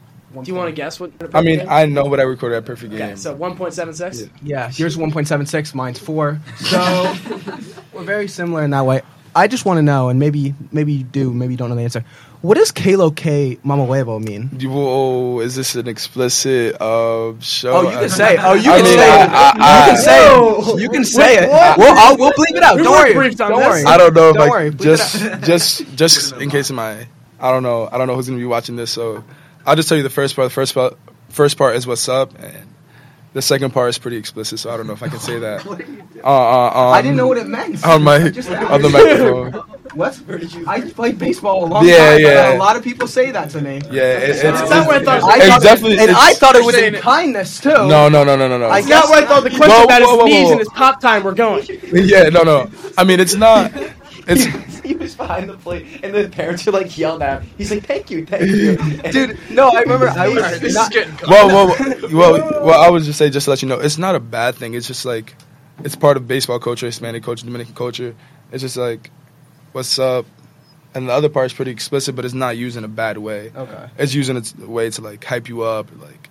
Do 0.44 0.50
you 0.50 0.56
want 0.56 0.68
to 0.68 0.72
guess 0.74 1.00
what? 1.00 1.12
I 1.34 1.40
mean, 1.42 1.64
I 1.68 1.86
know 1.86 2.04
what 2.04 2.20
I 2.20 2.24
recorded 2.24 2.56
at 2.56 2.64
Perfect 2.64 2.92
Game. 2.92 3.02
Okay, 3.02 3.16
so 3.16 3.34
1.76. 3.36 4.30
Yeah, 4.42 4.70
yours 4.74 4.96
one 4.96 5.10
point 5.12 5.28
seven 5.28 5.46
six. 5.46 5.74
Mine's 5.74 5.98
four. 5.98 6.40
So 6.58 7.14
we're 7.92 8.02
very 8.04 8.28
similar 8.28 8.62
in 8.64 8.70
that 8.70 8.84
way. 8.86 9.02
I 9.34 9.48
just 9.48 9.66
want 9.66 9.76
to 9.78 9.82
know, 9.82 10.08
and 10.08 10.18
maybe 10.18 10.54
maybe 10.72 10.94
you 10.94 11.04
do, 11.04 11.30
maybe 11.32 11.52
you 11.52 11.58
don't 11.58 11.68
know 11.68 11.76
the 11.76 11.82
answer. 11.82 12.04
What 12.40 12.56
does 12.56 12.70
Kalo 12.72 13.10
K 13.10 13.58
Mama 13.64 13.84
Huevo 13.86 14.18
mean? 14.22 14.48
Whoa, 14.48 15.40
is 15.40 15.54
this 15.56 15.74
an 15.74 15.88
explicit 15.88 16.80
uh, 16.80 17.38
show? 17.40 17.72
Oh, 17.72 17.82
you 17.90 17.98
can 17.98 18.08
say 18.20 18.34
it. 18.34 18.40
Oh, 18.42 18.54
you 18.54 18.70
I 18.70 18.76
can 18.76 18.84
mean, 18.84 18.94
say 18.98 19.22
it. 19.22 19.28
I- 19.30 19.52
I- 19.58 19.86
You 19.86 19.92
can 19.92 19.96
say 20.02 20.26
it. 20.74 20.80
You 20.80 20.88
can 20.88 21.04
say 21.04 21.36
it. 21.38 21.48
We'll, 21.78 21.94
I'll, 21.98 22.16
we'll 22.16 22.32
bleep 22.32 22.56
it 22.56 22.62
out. 22.62 22.76
We 22.76 22.82
Don't 22.84 22.92
worry. 22.92 23.34
Don't 23.34 23.50
this. 23.58 23.58
worry. 23.68 23.84
I 23.84 23.96
don't 23.98 24.14
know 24.14 24.32
Don't 24.32 24.42
I 24.42 24.48
worry. 24.48 24.70
Just 24.70 25.42
just 25.42 25.96
just 25.96 26.32
in 26.40 26.48
case 26.48 26.70
of 26.70 26.76
my 26.76 27.06
I 27.38 27.50
don't 27.50 27.62
know 27.62 27.88
I 27.92 27.98
don't 27.98 28.06
know 28.06 28.14
who's 28.14 28.26
gonna 28.28 28.38
be 28.38 28.46
watching 28.46 28.76
this 28.76 28.90
so 28.90 29.22
I'll 29.66 29.76
just 29.76 29.88
tell 29.88 29.96
you 29.98 30.02
the 30.04 30.10
first 30.10 30.36
part 30.36 30.46
the 30.46 30.54
first 30.54 30.74
part 30.74 30.96
first 31.28 31.58
part 31.58 31.76
is 31.76 31.86
what's 31.86 32.08
up 32.08 32.32
and 32.38 32.68
the 33.34 33.42
second 33.42 33.72
part 33.72 33.90
is 33.90 33.98
pretty 33.98 34.16
explicit 34.16 34.58
so 34.60 34.70
I 34.70 34.76
don't 34.78 34.86
know 34.86 34.94
if 34.94 35.02
I 35.02 35.08
can 35.08 35.18
say 35.20 35.38
that 35.40 35.66
uh, 35.66 35.70
uh, 36.24 36.70
um, 36.74 36.94
I 36.94 37.02
didn't 37.02 37.16
know 37.16 37.26
what 37.26 37.36
it 37.36 37.46
meant. 37.46 37.84
on 37.92 38.02
my 38.02 38.16
on 38.16 38.80
the 38.82 38.88
microphone 38.92 39.52
What? 39.96 40.18
I 40.68 40.80
played 40.90 41.18
baseball 41.18 41.64
a 41.64 41.68
long 41.68 41.86
Yeah, 41.86 42.12
time. 42.12 42.20
yeah. 42.20 42.50
and 42.52 42.56
A 42.56 42.64
lot 42.64 42.76
of 42.76 42.82
people 42.84 43.08
say 43.08 43.30
that 43.32 43.50
to 43.50 43.60
me. 43.60 43.80
yeah 43.90 44.02
it, 44.18 44.30
it's, 44.30 44.42
That's 44.42 44.70
not 44.70 44.86
what 44.86 44.96
I 44.96 45.04
thought. 45.04 45.22
I 45.24 45.36
It's 45.36 45.46
thought, 45.48 45.62
definitely- 45.62 45.98
and 45.98 46.10
I 46.12 46.32
thought 46.34 46.54
it 46.56 46.64
was 46.64 46.76
in 46.76 46.94
it- 46.94 47.00
kindness 47.02 47.60
too. 47.60 47.70
no 47.70 48.08
no 48.08 48.24
no 48.24 48.36
no 48.36 48.46
no 48.48 48.56
no 48.58 48.68
I 48.68 48.80
That's 48.82 48.88
not 48.88 49.08
where 49.10 49.22
I 49.22 49.26
thought 49.26 49.42
the 49.44 49.50
question 49.50 49.70
Whoa, 49.70 49.84
about 49.84 50.02
whoa, 50.02 50.08
his 50.10 50.18
whoa, 50.18 50.24
knees 50.26 50.44
whoa. 50.46 50.50
and 50.52 50.60
his 50.60 50.68
pop 50.70 51.00
time 51.00 51.22
were 51.24 51.34
going. 51.34 51.66
yeah 51.92 52.28
no 52.30 52.42
no 52.42 52.70
I 52.96 53.04
mean 53.04 53.20
it's 53.20 53.34
not 53.34 53.72
it's 54.28 54.46
he 55.06 55.10
was 55.10 55.28
behind 55.28 55.48
the 55.48 55.56
plate, 55.56 55.86
and 56.02 56.14
the 56.14 56.28
parents 56.28 56.66
are 56.66 56.72
like 56.72 56.96
yelling 56.98 57.22
at 57.22 57.42
him. 57.42 57.50
He's 57.56 57.70
like, 57.70 57.86
"Thank 57.86 58.10
you, 58.10 58.26
thank 58.26 58.46
you." 58.46 58.76
dude. 59.12 59.38
No, 59.50 59.68
I 59.68 59.80
remember 59.86 60.08
I 60.08 60.28
was 60.28 60.42
Alright, 60.42 60.60
this 60.60 60.74
not. 60.74 60.94
is 60.94 61.06
getting 61.06 61.16
well, 61.28 61.48
well, 61.48 62.10
well, 62.12 62.66
well, 62.66 62.80
I 62.82 62.90
would 62.90 63.02
just 63.02 63.18
say, 63.18 63.30
just 63.30 63.44
to 63.44 63.50
let 63.50 63.62
you 63.62 63.68
know, 63.68 63.78
it's 63.78 63.98
not 63.98 64.14
a 64.14 64.20
bad 64.20 64.56
thing. 64.56 64.74
It's 64.74 64.86
just 64.86 65.04
like, 65.04 65.34
it's 65.84 65.96
part 65.96 66.16
of 66.16 66.26
baseball 66.26 66.58
culture, 66.58 66.86
Hispanic 66.86 67.22
culture, 67.22 67.44
Dominican 67.46 67.74
culture. 67.74 68.14
It's 68.52 68.62
just 68.62 68.76
like, 68.76 69.10
what's 69.72 69.98
up? 69.98 70.26
And 70.94 71.08
the 71.08 71.12
other 71.12 71.28
part 71.28 71.46
is 71.46 71.52
pretty 71.52 71.70
explicit, 71.72 72.16
but 72.16 72.24
it's 72.24 72.34
not 72.34 72.56
used 72.56 72.76
in 72.76 72.84
a 72.84 72.88
bad 72.88 73.18
way. 73.18 73.52
Okay. 73.54 73.90
It's 73.98 74.14
used 74.14 74.30
in 74.30 74.42
a 74.62 74.66
way 74.66 74.90
to 74.90 75.02
like 75.02 75.22
hype 75.24 75.48
you 75.48 75.62
up, 75.62 75.90
like, 75.98 76.08
like 76.10 76.30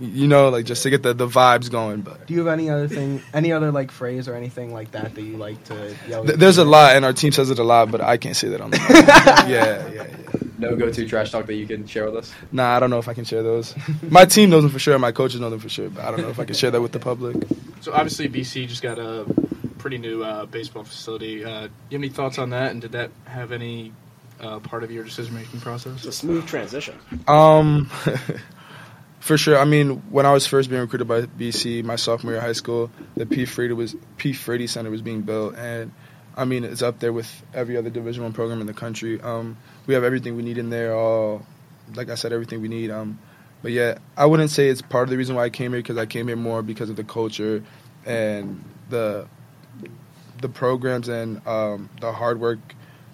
you 0.00 0.28
know, 0.28 0.48
like 0.50 0.64
just 0.66 0.82
to 0.82 0.90
get 0.90 1.02
the, 1.02 1.14
the 1.14 1.26
vibes 1.26 1.70
going. 1.70 2.02
But 2.02 2.26
Do 2.26 2.34
you 2.34 2.40
have 2.40 2.48
any 2.48 2.68
other 2.70 2.88
thing, 2.88 3.22
any 3.32 3.52
other 3.52 3.72
like 3.72 3.90
phrase 3.90 4.28
or 4.28 4.34
anything 4.34 4.72
like 4.72 4.92
that 4.92 5.14
that 5.14 5.22
you 5.22 5.36
like 5.36 5.62
to 5.64 5.94
yell? 6.08 6.24
th- 6.24 6.38
there's 6.38 6.58
a 6.58 6.64
lot, 6.64 6.96
and 6.96 7.04
our 7.04 7.12
team 7.12 7.32
says 7.32 7.50
it 7.50 7.58
a 7.58 7.64
lot, 7.64 7.90
but 7.90 8.00
I 8.00 8.16
can't 8.16 8.36
say 8.36 8.48
that 8.48 8.60
on 8.60 8.70
the 8.70 8.76
yeah, 9.48 9.48
yeah, 9.48 10.06
yeah. 10.06 10.06
no 10.58 10.76
go-to 10.76 11.06
trash 11.08 11.30
talk 11.30 11.46
that 11.46 11.54
you 11.54 11.66
can 11.66 11.86
share 11.86 12.04
with 12.06 12.16
us. 12.16 12.32
Nah, 12.52 12.76
I 12.76 12.80
don't 12.80 12.90
know 12.90 12.98
if 12.98 13.08
I 13.08 13.14
can 13.14 13.24
share 13.24 13.42
those. 13.42 13.74
My 14.02 14.24
team 14.24 14.50
knows 14.50 14.62
them 14.62 14.72
for 14.72 14.78
sure. 14.78 14.98
My 14.98 15.12
coaches 15.12 15.40
know 15.40 15.50
them 15.50 15.60
for 15.60 15.68
sure, 15.68 15.88
but 15.90 16.04
I 16.04 16.10
don't 16.10 16.20
know 16.22 16.30
if 16.30 16.38
I 16.40 16.44
can 16.44 16.54
share 16.54 16.70
that 16.70 16.80
with 16.80 16.92
the 16.92 17.00
public. 17.00 17.36
So 17.80 17.92
obviously 17.92 18.28
BC 18.28 18.68
just 18.68 18.82
got 18.82 18.98
a 18.98 19.24
pretty 19.78 19.98
new 19.98 20.24
uh, 20.24 20.46
baseball 20.46 20.84
facility. 20.84 21.44
Uh, 21.44 21.62
you 21.62 21.68
have 21.68 21.68
any 21.92 22.08
thoughts 22.08 22.38
on 22.38 22.50
that? 22.50 22.72
And 22.72 22.80
did 22.80 22.92
that 22.92 23.10
have 23.26 23.52
any 23.52 23.92
uh, 24.40 24.58
part 24.60 24.82
of 24.82 24.90
your 24.90 25.04
decision-making 25.04 25.60
process? 25.60 25.96
It's 25.96 26.06
a 26.06 26.12
smooth 26.12 26.46
transition. 26.46 26.98
Um, 27.28 27.88
for 29.26 29.36
sure. 29.36 29.58
I 29.58 29.64
mean, 29.64 29.96
when 30.10 30.24
I 30.24 30.32
was 30.32 30.46
first 30.46 30.70
being 30.70 30.80
recruited 30.80 31.08
by 31.08 31.22
BC, 31.22 31.82
my 31.82 31.96
sophomore 31.96 32.34
year 32.34 32.38
of 32.38 32.44
high 32.44 32.52
school, 32.52 32.92
the 33.16 33.26
Pete 33.26 33.48
Frates 33.48 33.74
was 33.74 33.96
Pete 34.16 34.36
Frates 34.36 34.70
Center 34.70 34.88
was 34.88 35.02
being 35.02 35.22
built, 35.22 35.56
and 35.56 35.90
I 36.36 36.44
mean, 36.44 36.62
it's 36.62 36.80
up 36.80 37.00
there 37.00 37.12
with 37.12 37.28
every 37.52 37.76
other 37.76 37.90
Division 37.90 38.22
One 38.22 38.32
program 38.32 38.60
in 38.60 38.68
the 38.68 38.72
country. 38.72 39.20
Um, 39.20 39.56
we 39.88 39.94
have 39.94 40.04
everything 40.04 40.36
we 40.36 40.44
need 40.44 40.58
in 40.58 40.70
there. 40.70 40.94
All, 40.94 41.44
like 41.96 42.08
I 42.08 42.14
said, 42.14 42.32
everything 42.32 42.62
we 42.62 42.68
need. 42.68 42.92
Um, 42.92 43.18
but 43.62 43.72
yeah, 43.72 43.98
I 44.16 44.26
wouldn't 44.26 44.50
say 44.50 44.68
it's 44.68 44.80
part 44.80 45.02
of 45.02 45.10
the 45.10 45.16
reason 45.16 45.34
why 45.34 45.42
I 45.42 45.50
came 45.50 45.72
here 45.72 45.80
because 45.80 45.98
I 45.98 46.06
came 46.06 46.28
here 46.28 46.36
more 46.36 46.62
because 46.62 46.88
of 46.88 46.94
the 46.94 47.02
culture 47.02 47.64
and 48.04 48.62
the 48.90 49.26
the 50.40 50.48
programs 50.48 51.08
and 51.08 51.44
um, 51.48 51.90
the 52.00 52.12
hard 52.12 52.38
work, 52.38 52.60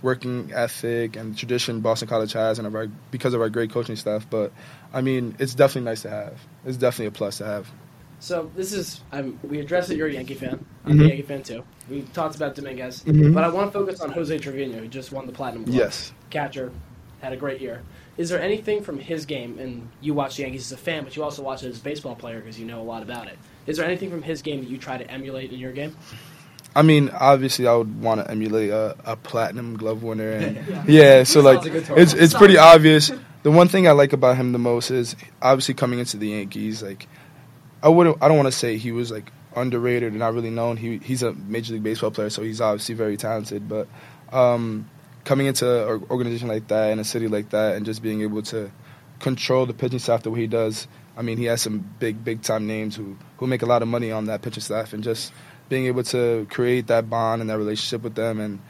working 0.02 0.52
ethic 0.52 1.16
and 1.16 1.38
tradition 1.38 1.80
Boston 1.80 2.06
College 2.06 2.34
has, 2.34 2.58
and 2.58 2.66
of 2.66 2.74
our, 2.74 2.88
because 3.10 3.32
of 3.32 3.40
our 3.40 3.48
great 3.48 3.70
coaching 3.70 3.96
staff. 3.96 4.26
But 4.28 4.52
I 4.92 5.00
mean, 5.00 5.34
it's 5.38 5.54
definitely 5.54 5.90
nice 5.90 6.02
to 6.02 6.10
have. 6.10 6.38
It's 6.66 6.76
definitely 6.76 7.06
a 7.06 7.10
plus 7.12 7.38
to 7.38 7.44
have. 7.46 7.70
So 8.20 8.50
this 8.54 8.72
is 8.72 9.00
I'm, 9.10 9.38
we 9.42 9.58
addressed 9.60 9.88
that 9.88 9.96
you're 9.96 10.06
a 10.08 10.12
Yankee 10.12 10.34
fan. 10.34 10.64
I'm 10.84 11.00
a 11.00 11.02
Mhm. 11.04 11.08
Yankee 11.08 11.22
fan 11.22 11.42
too. 11.42 11.64
We 11.90 12.02
talked 12.12 12.36
about 12.36 12.54
Dominguez, 12.54 13.02
Mhm. 13.04 13.34
but 13.34 13.42
I 13.42 13.48
want 13.48 13.72
to 13.72 13.78
focus 13.78 14.00
on 14.00 14.12
Jose 14.12 14.36
Trevino, 14.38 14.78
who 14.78 14.86
just 14.88 15.10
won 15.12 15.26
the 15.26 15.32
Platinum 15.32 15.64
Glove. 15.64 15.76
Yes. 15.76 16.12
catcher, 16.30 16.70
had 17.20 17.32
a 17.32 17.36
great 17.36 17.60
year. 17.60 17.82
Is 18.16 18.28
there 18.30 18.40
anything 18.40 18.82
from 18.82 18.98
his 18.98 19.26
game, 19.26 19.58
and 19.58 19.88
you 20.00 20.14
watch 20.14 20.36
the 20.36 20.42
Yankees 20.42 20.66
as 20.66 20.72
a 20.72 20.76
fan, 20.80 21.04
but 21.04 21.14
you 21.16 21.22
also 21.22 21.42
watch 21.42 21.62
it 21.62 21.68
as 21.68 21.78
a 21.78 21.82
baseball 21.82 22.14
player 22.14 22.40
because 22.40 22.58
you 22.58 22.64
know 22.66 22.80
a 22.80 22.82
lot 22.84 23.02
about 23.02 23.26
it. 23.26 23.38
Is 23.66 23.76
there 23.76 23.86
anything 23.86 24.10
from 24.10 24.22
his 24.22 24.40
game 24.42 24.60
that 24.60 24.70
you 24.70 24.78
try 24.78 24.96
to 24.98 25.10
emulate 25.10 25.52
in 25.52 25.58
your 25.58 25.72
game? 25.72 25.94
I 26.74 26.80
mean, 26.82 27.10
obviously, 27.10 27.66
I 27.66 27.74
would 27.74 28.00
want 28.00 28.24
to 28.24 28.30
emulate 28.30 28.70
a, 28.70 28.96
a 29.04 29.16
platinum 29.16 29.76
glove 29.76 30.02
winner, 30.02 30.30
and 30.30 30.58
yeah, 30.88 31.22
so 31.24 31.40
like 31.40 31.66
it's 31.66 32.14
it's 32.14 32.32
pretty 32.34 32.56
obvious. 32.56 33.10
The 33.42 33.50
one 33.50 33.68
thing 33.68 33.88
I 33.88 33.92
like 33.92 34.12
about 34.12 34.36
him 34.36 34.52
the 34.52 34.58
most 34.58 34.90
is 34.90 35.16
obviously 35.40 35.74
coming 35.74 35.98
into 35.98 36.16
the 36.16 36.28
Yankees. 36.28 36.82
Like, 36.82 37.08
I 37.82 37.88
wouldn't, 37.88 38.18
I 38.22 38.28
don't 38.28 38.36
want 38.36 38.46
to 38.46 38.52
say 38.52 38.76
he 38.76 38.92
was 38.92 39.10
like 39.10 39.32
underrated 39.56 40.14
or 40.14 40.18
not 40.18 40.34
really 40.34 40.50
known. 40.50 40.76
He 40.76 40.98
he's 40.98 41.22
a 41.22 41.32
major 41.32 41.74
league 41.74 41.82
baseball 41.82 42.10
player, 42.10 42.30
so 42.30 42.42
he's 42.42 42.60
obviously 42.60 42.94
very 42.94 43.16
talented. 43.16 43.68
But 43.68 43.88
um, 44.32 44.88
coming 45.24 45.46
into 45.46 45.94
an 45.94 46.06
organization 46.10 46.48
like 46.48 46.68
that 46.68 46.90
in 46.90 46.98
a 46.98 47.04
city 47.04 47.28
like 47.28 47.50
that, 47.50 47.76
and 47.76 47.84
just 47.84 48.02
being 48.02 48.22
able 48.22 48.42
to 48.42 48.70
control 49.18 49.66
the 49.66 49.72
pitching 49.72 49.98
staff 49.98 50.22
the 50.22 50.30
way 50.30 50.40
he 50.40 50.46
does. 50.46 50.86
I 51.16 51.22
mean, 51.22 51.36
he 51.36 51.44
has 51.44 51.60
some 51.60 51.78
big, 51.98 52.24
big 52.24 52.42
time 52.42 52.66
names 52.66 52.96
who 52.96 53.16
who 53.38 53.46
make 53.46 53.62
a 53.62 53.66
lot 53.66 53.82
of 53.82 53.88
money 53.88 54.10
on 54.12 54.26
that 54.26 54.42
pitching 54.42 54.62
staff, 54.62 54.92
and 54.92 55.02
just 55.02 55.32
being 55.68 55.86
able 55.86 56.02
to 56.04 56.46
create 56.50 56.88
that 56.88 57.08
bond 57.08 57.40
and 57.40 57.50
that 57.50 57.58
relationship 57.58 58.02
with 58.02 58.14
them, 58.14 58.40
and 58.40 58.60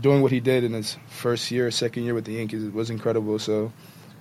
doing 0.00 0.22
what 0.22 0.32
he 0.32 0.40
did 0.40 0.64
in 0.64 0.72
his 0.72 0.96
first 1.08 1.50
year, 1.50 1.70
second 1.70 2.04
year 2.04 2.14
with 2.14 2.24
the 2.24 2.32
Yankees 2.32 2.64
was 2.70 2.90
incredible. 2.90 3.38
So, 3.38 3.72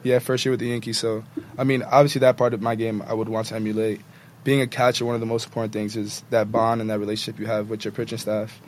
yeah, 0.04 0.20
first 0.20 0.46
year 0.46 0.52
with 0.52 0.60
the 0.60 0.68
Yankees. 0.68 0.98
So, 1.00 1.24
I 1.58 1.64
mean, 1.64 1.84
obviously 1.84 2.20
that 2.20 2.38
part 2.38 2.54
of 2.54 2.62
my 2.62 2.76
game 2.76 3.02
I 3.06 3.14
would 3.14 3.30
want 3.30 3.48
to 3.48 3.56
emulate. 3.56 4.02
Being 4.44 4.62
a 4.62 4.68
catcher, 4.68 5.06
one 5.06 5.16
of 5.16 5.22
the 5.22 5.26
most 5.28 5.46
important 5.46 5.72
things 5.72 5.96
is 5.96 6.24
that 6.30 6.52
bond 6.52 6.82
and 6.82 6.90
that 6.90 7.00
relationship 7.00 7.40
you 7.40 7.46
have 7.46 7.70
with 7.70 7.86
your 7.86 7.94
pitching 7.94 8.18
staff. 8.18 8.60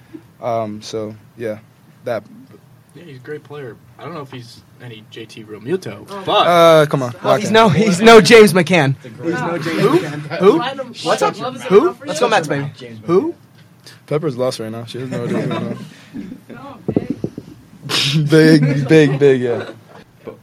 Um, 0.42 0.82
so, 0.82 1.16
yeah, 1.38 1.60
that. 2.06 2.24
Yeah, 2.94 3.04
he's 3.04 3.18
a 3.18 3.20
great 3.20 3.44
player. 3.44 3.76
I 4.00 4.06
don't 4.06 4.14
know 4.14 4.22
if 4.22 4.32
he's 4.32 4.62
any 4.82 5.04
JT 5.12 5.46
Realmuto, 5.48 6.08
but 6.26 6.48
Uh, 6.48 6.86
come 6.86 7.04
on, 7.04 7.12
Well, 7.12 7.34
lock 7.34 7.42
he's 7.42 7.52
no, 7.52 7.68
he's 7.68 8.00
no 8.02 8.22
James 8.22 8.54
McCann. 8.54 8.96
He's 9.02 9.14
no 9.34 9.58
James 9.58 9.82
McCann. 9.82 10.40
Who? 10.40 10.60
What's 11.08 11.22
up? 11.22 11.36
Who? 11.36 11.98
Let's 12.06 12.22
go 12.22 12.30
Mets, 12.30 12.48
baby. 12.48 12.72
Who? 13.06 13.36
Pepper's 14.08 14.38
lost 14.38 14.60
right 14.60 14.72
now. 14.72 14.86
She 14.86 15.00
doesn't 15.00 15.12
know 15.12 15.22
what 15.22 15.32
it 15.32 15.78
is. 16.22 16.58
Oh, 16.58 16.78
big. 16.94 18.30
big, 18.30 18.88
big, 18.88 19.20
big, 19.20 19.42
yeah. 19.42 19.72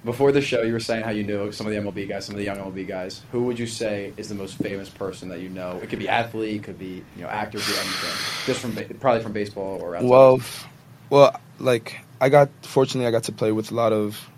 Before 0.04 0.32
the 0.32 0.40
show, 0.40 0.62
you 0.62 0.73
were 0.73 0.80
saying 0.80 1.04
how 1.04 1.11
you 1.11 1.23
knew 1.23 1.52
some 1.52 1.66
of 1.66 1.73
the 1.73 1.78
MLB 1.78 2.09
guys, 2.09 2.26
some 2.26 2.35
of 2.35 2.38
the 2.38 2.44
young 2.44 2.56
MLB 2.56 2.88
guys. 2.88 3.23
Who 3.30 3.44
would 3.44 3.59
you 3.59 3.68
say 3.68 4.12
is 4.16 4.28
the 4.28 4.35
most 4.35 4.56
famous 4.56 4.88
person 4.88 5.28
that 5.28 5.40
you 5.40 5.49
know? 5.49 5.78
It 5.80 5.90
could 5.90 6.00
be 6.00 6.09
athlete, 6.09 6.56
it 6.56 6.64
could 6.64 6.78
be 6.78 7.04
you 7.16 7.23
know 7.23 7.28
actor, 7.28 7.59
could 7.59 7.68
be 7.68 7.78
anything. 7.78 8.44
Just 8.47 8.61
from 8.61 8.75
ba- 8.75 8.94
probably 8.99 9.23
from 9.23 9.32
baseball 9.32 9.80
or 9.80 9.94
outside. 9.94 10.11
Well, 10.11 10.40
well, 11.09 11.40
like 11.61 12.00
I 12.21 12.30
got 12.30 12.50
fortunately 12.62 13.06
I 13.06 13.12
got 13.12 13.25
to 13.25 13.32
play 13.32 13.52
with 13.52 13.71
a 13.71 13.75
lot 13.75 13.92
of 13.92 14.28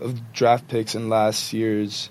of 0.00 0.32
draft 0.32 0.66
picks 0.66 0.94
in 0.94 1.08
last 1.08 1.52
year's 1.52 2.10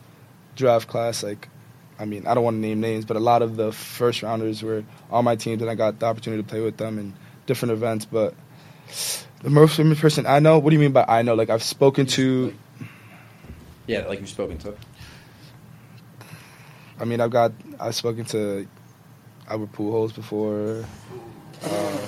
draft 0.55 0.87
class. 0.87 1.23
Like, 1.23 1.49
I 1.97 2.05
mean, 2.05 2.27
I 2.27 2.33
don't 2.33 2.43
want 2.43 2.55
to 2.55 2.59
name 2.61 2.79
names, 2.79 3.03
but 3.03 3.17
a 3.17 3.19
lot 3.19 3.41
of 3.41 3.55
the 3.55 3.71
first 3.71 4.23
rounders 4.23 4.63
were 4.63 4.83
on 5.11 5.25
my 5.25 5.35
teams, 5.35 5.61
and 5.61 5.69
I 5.69 5.75
got 5.75 5.99
the 5.99 6.05
opportunity 6.05 6.43
to 6.43 6.47
play 6.47 6.61
with 6.61 6.77
them 6.77 6.99
in 6.99 7.13
different 7.45 7.73
events. 7.73 8.05
But 8.05 8.35
the 9.41 9.49
most 9.49 9.75
famous 9.75 9.99
person 9.99 10.25
I 10.25 10.39
know. 10.39 10.59
What 10.59 10.69
do 10.69 10.75
you 10.75 10.79
mean 10.79 10.91
by 10.91 11.05
I 11.07 11.23
know? 11.23 11.33
Like 11.33 11.49
I've 11.49 11.63
spoken 11.63 12.05
to. 12.07 12.53
Yeah, 13.89 14.05
like 14.07 14.19
you've 14.19 14.29
spoken 14.29 14.57
to. 14.59 14.73
I 16.99 17.05
mean, 17.05 17.21
I've 17.21 17.31
got 17.31 17.51
I've 17.79 17.95
spoken 17.95 18.23
to 18.25 18.67
Albert 19.49 19.71
Pujols 19.73 20.13
before. 20.13 20.85
Um, 21.63 21.99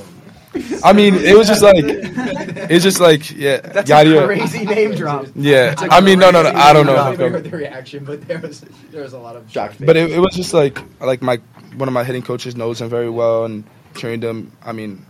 I 0.83 0.93
mean, 0.93 1.15
it 1.15 1.35
was 1.37 1.47
just 1.47 1.63
like 1.63 1.75
it's 1.77 2.83
just 2.83 2.99
like 2.99 3.31
yeah, 3.31 3.57
That's 3.75 3.89
Yadier. 3.89 4.21
a 4.23 4.25
crazy 4.25 4.65
name 4.65 4.93
drop. 4.95 5.25
Yeah, 5.35 5.69
That's 5.73 5.81
a 5.83 5.93
I 5.93 6.01
mean, 6.01 6.19
no, 6.19 6.29
no, 6.29 6.43
no. 6.43 6.49
I 6.51 6.71
don't 6.73 6.85
know. 6.85 6.95
I 6.95 7.09
I'm- 7.11 7.17
heard 7.17 7.43
the 7.45 7.49
reaction, 7.57 8.03
but 8.05 8.27
there 8.27 8.39
was 8.39 8.61
there 8.91 9.01
was 9.01 9.13
a 9.13 9.19
lot 9.19 9.35
of 9.35 9.49
shock. 9.51 9.73
But 9.79 9.97
it, 9.97 10.11
it 10.11 10.19
was 10.19 10.35
just 10.35 10.53
like 10.53 10.77
like 10.99 11.21
my 11.21 11.37
one 11.77 11.87
of 11.87 11.93
my 11.93 12.03
hitting 12.03 12.21
coaches 12.21 12.55
knows 12.55 12.79
him 12.81 12.89
very 12.89 13.09
well 13.09 13.45
and 13.45 13.63
trained 13.95 14.23
him. 14.23 14.51
I 14.63 14.71
mean, 14.73 15.03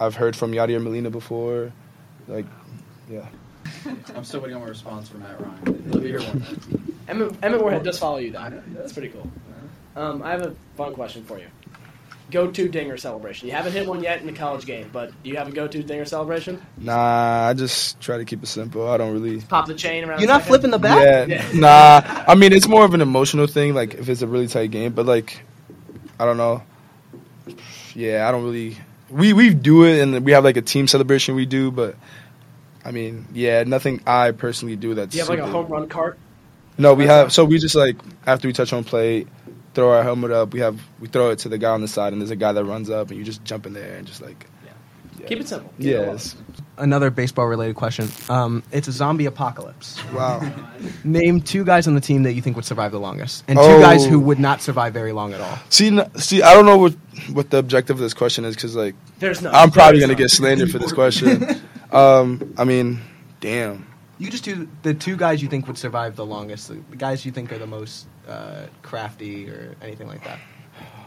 I've 0.00 0.16
heard 0.16 0.34
from 0.34 0.52
Yadier 0.52 0.82
Molina 0.82 1.10
before. 1.10 1.72
Like, 2.26 2.46
yeah. 3.10 3.26
I'm 4.14 4.24
still 4.24 4.40
waiting 4.40 4.56
on 4.56 4.62
my 4.62 4.68
response 4.68 5.08
from 5.08 5.20
Matt 5.20 5.40
Ryan. 5.40 5.90
He'll 5.90 6.00
be 6.00 6.08
here 6.08 6.20
one 6.20 6.38
day. 6.38 6.94
Emmett, 7.08 7.36
Emmett 7.42 7.60
Warhead 7.62 7.82
does 7.82 7.98
follow 7.98 8.18
you, 8.18 8.30
though. 8.30 8.62
That's 8.68 8.92
pretty 8.92 9.08
cool. 9.08 9.28
Um, 9.96 10.22
I 10.22 10.30
have 10.30 10.42
a 10.42 10.54
fun 10.76 10.94
question 10.94 11.24
for 11.24 11.38
you. 11.38 11.46
Go-to 12.30 12.68
dinger 12.68 12.98
celebration. 12.98 13.48
You 13.48 13.54
haven't 13.54 13.72
hit 13.72 13.88
one 13.88 14.02
yet 14.02 14.20
in 14.20 14.26
the 14.26 14.34
college 14.34 14.66
game, 14.66 14.90
but 14.92 15.10
do 15.22 15.30
you 15.30 15.36
have 15.36 15.48
a 15.48 15.50
go-to 15.50 15.82
dinger 15.82 16.04
celebration? 16.04 16.60
Nah, 16.76 17.48
I 17.48 17.54
just 17.54 17.98
try 18.00 18.18
to 18.18 18.24
keep 18.26 18.42
it 18.42 18.46
simple. 18.46 18.86
I 18.88 18.98
don't 18.98 19.14
really. 19.14 19.40
Pop 19.40 19.66
the 19.66 19.74
chain 19.74 20.04
around. 20.04 20.20
You're 20.20 20.28
not 20.28 20.42
second? 20.42 20.48
flipping 20.48 20.70
the 20.70 20.78
bat? 20.78 21.28
Yeah, 21.28 21.48
nah. 21.54 22.02
I 22.28 22.34
mean, 22.34 22.52
it's 22.52 22.68
more 22.68 22.84
of 22.84 22.92
an 22.92 23.00
emotional 23.00 23.46
thing. 23.46 23.74
Like 23.74 23.94
if 23.94 24.10
it's 24.10 24.20
a 24.20 24.26
really 24.26 24.46
tight 24.46 24.70
game, 24.70 24.92
but 24.92 25.06
like, 25.06 25.40
I 26.20 26.26
don't 26.26 26.36
know. 26.36 26.62
Yeah, 27.94 28.28
I 28.28 28.30
don't 28.30 28.44
really. 28.44 28.76
We 29.10 29.32
we 29.32 29.54
do 29.54 29.84
it, 29.84 30.00
and 30.00 30.22
we 30.22 30.32
have 30.32 30.44
like 30.44 30.58
a 30.58 30.62
team 30.62 30.86
celebration 30.86 31.34
we 31.34 31.46
do, 31.46 31.70
but 31.70 31.96
I 32.88 32.90
mean, 32.90 33.26
yeah, 33.34 33.64
nothing 33.64 34.00
I 34.06 34.30
personally 34.30 34.74
do 34.76 34.94
that's. 34.94 35.12
Do 35.12 35.18
you 35.18 35.22
have 35.22 35.28
like 35.28 35.38
a 35.40 35.46
home 35.46 35.66
run 35.66 35.88
cart? 35.88 36.18
No, 36.78 36.94
we 36.94 37.04
have. 37.06 37.32
So 37.34 37.44
we 37.44 37.58
just 37.58 37.74
like 37.74 37.96
after 38.26 38.48
we 38.48 38.54
touch 38.54 38.70
home 38.70 38.84
plate, 38.84 39.28
throw 39.74 39.92
our 39.92 40.02
helmet 40.02 40.30
up. 40.30 40.54
We 40.54 40.60
have 40.60 40.80
we 40.98 41.08
throw 41.08 41.30
it 41.30 41.40
to 41.40 41.50
the 41.50 41.58
guy 41.58 41.70
on 41.70 41.82
the 41.82 41.88
side, 41.88 42.12
and 42.14 42.22
there's 42.22 42.30
a 42.30 42.36
guy 42.36 42.52
that 42.52 42.64
runs 42.64 42.88
up, 42.88 43.10
and 43.10 43.18
you 43.18 43.24
just 43.24 43.44
jump 43.44 43.66
in 43.66 43.74
there 43.74 43.96
and 43.96 44.06
just 44.06 44.22
like. 44.22 44.46
Yeah. 45.20 45.26
Keep 45.26 45.40
it 45.40 45.48
simple. 45.48 45.70
Keep 45.78 45.86
it 45.88 45.90
Yeah. 45.90 46.18
Another 46.78 47.10
baseball 47.10 47.46
related 47.48 47.74
question. 47.74 48.08
Um, 48.30 48.62
it's 48.70 48.86
a 48.86 48.92
zombie 48.92 49.26
apocalypse. 49.26 50.00
Wow. 50.12 50.40
Name 51.04 51.40
two 51.40 51.64
guys 51.64 51.88
on 51.88 51.96
the 51.96 52.00
team 52.00 52.22
that 52.22 52.34
you 52.34 52.40
think 52.40 52.54
would 52.54 52.64
survive 52.64 52.92
the 52.92 53.00
longest, 53.00 53.42
and 53.48 53.58
two 53.58 53.64
Oh. 53.64 53.80
guys 53.80 54.06
who 54.06 54.20
would 54.20 54.38
not 54.38 54.62
survive 54.62 54.94
very 54.94 55.10
long 55.12 55.34
at 55.34 55.40
all. 55.40 55.58
see, 55.70 55.88
n- 55.88 56.08
see, 56.16 56.40
I 56.40 56.54
don't 56.54 56.64
know 56.66 56.78
what 56.78 56.94
what 57.32 57.50
the 57.50 57.58
objective 57.58 57.96
of 57.96 58.00
this 58.00 58.14
question 58.14 58.44
is 58.44 58.54
because 58.54 58.76
like 58.76 58.94
There's 59.18 59.42
no. 59.42 59.50
I'm 59.50 59.72
probably 59.72 59.98
gonna 59.98 60.12
no. 60.12 60.18
get 60.18 60.30
slandered 60.30 60.70
for 60.70 60.78
this 60.78 60.92
question. 61.02 61.44
Um, 61.92 62.54
I 62.58 62.64
mean, 62.64 63.00
damn. 63.40 63.86
You 64.18 64.30
just 64.30 64.44
do 64.44 64.68
the 64.82 64.94
two 64.94 65.16
guys 65.16 65.40
you 65.42 65.48
think 65.48 65.66
would 65.68 65.78
survive 65.78 66.16
the 66.16 66.26
longest, 66.26 66.68
the 66.68 66.74
the 66.90 66.96
guys 66.96 67.24
you 67.24 67.30
think 67.32 67.52
are 67.52 67.58
the 67.58 67.66
most 67.68 68.06
uh, 68.28 68.66
crafty 68.82 69.48
or 69.48 69.76
anything 69.80 70.08
like 70.08 70.24
that. 70.24 70.38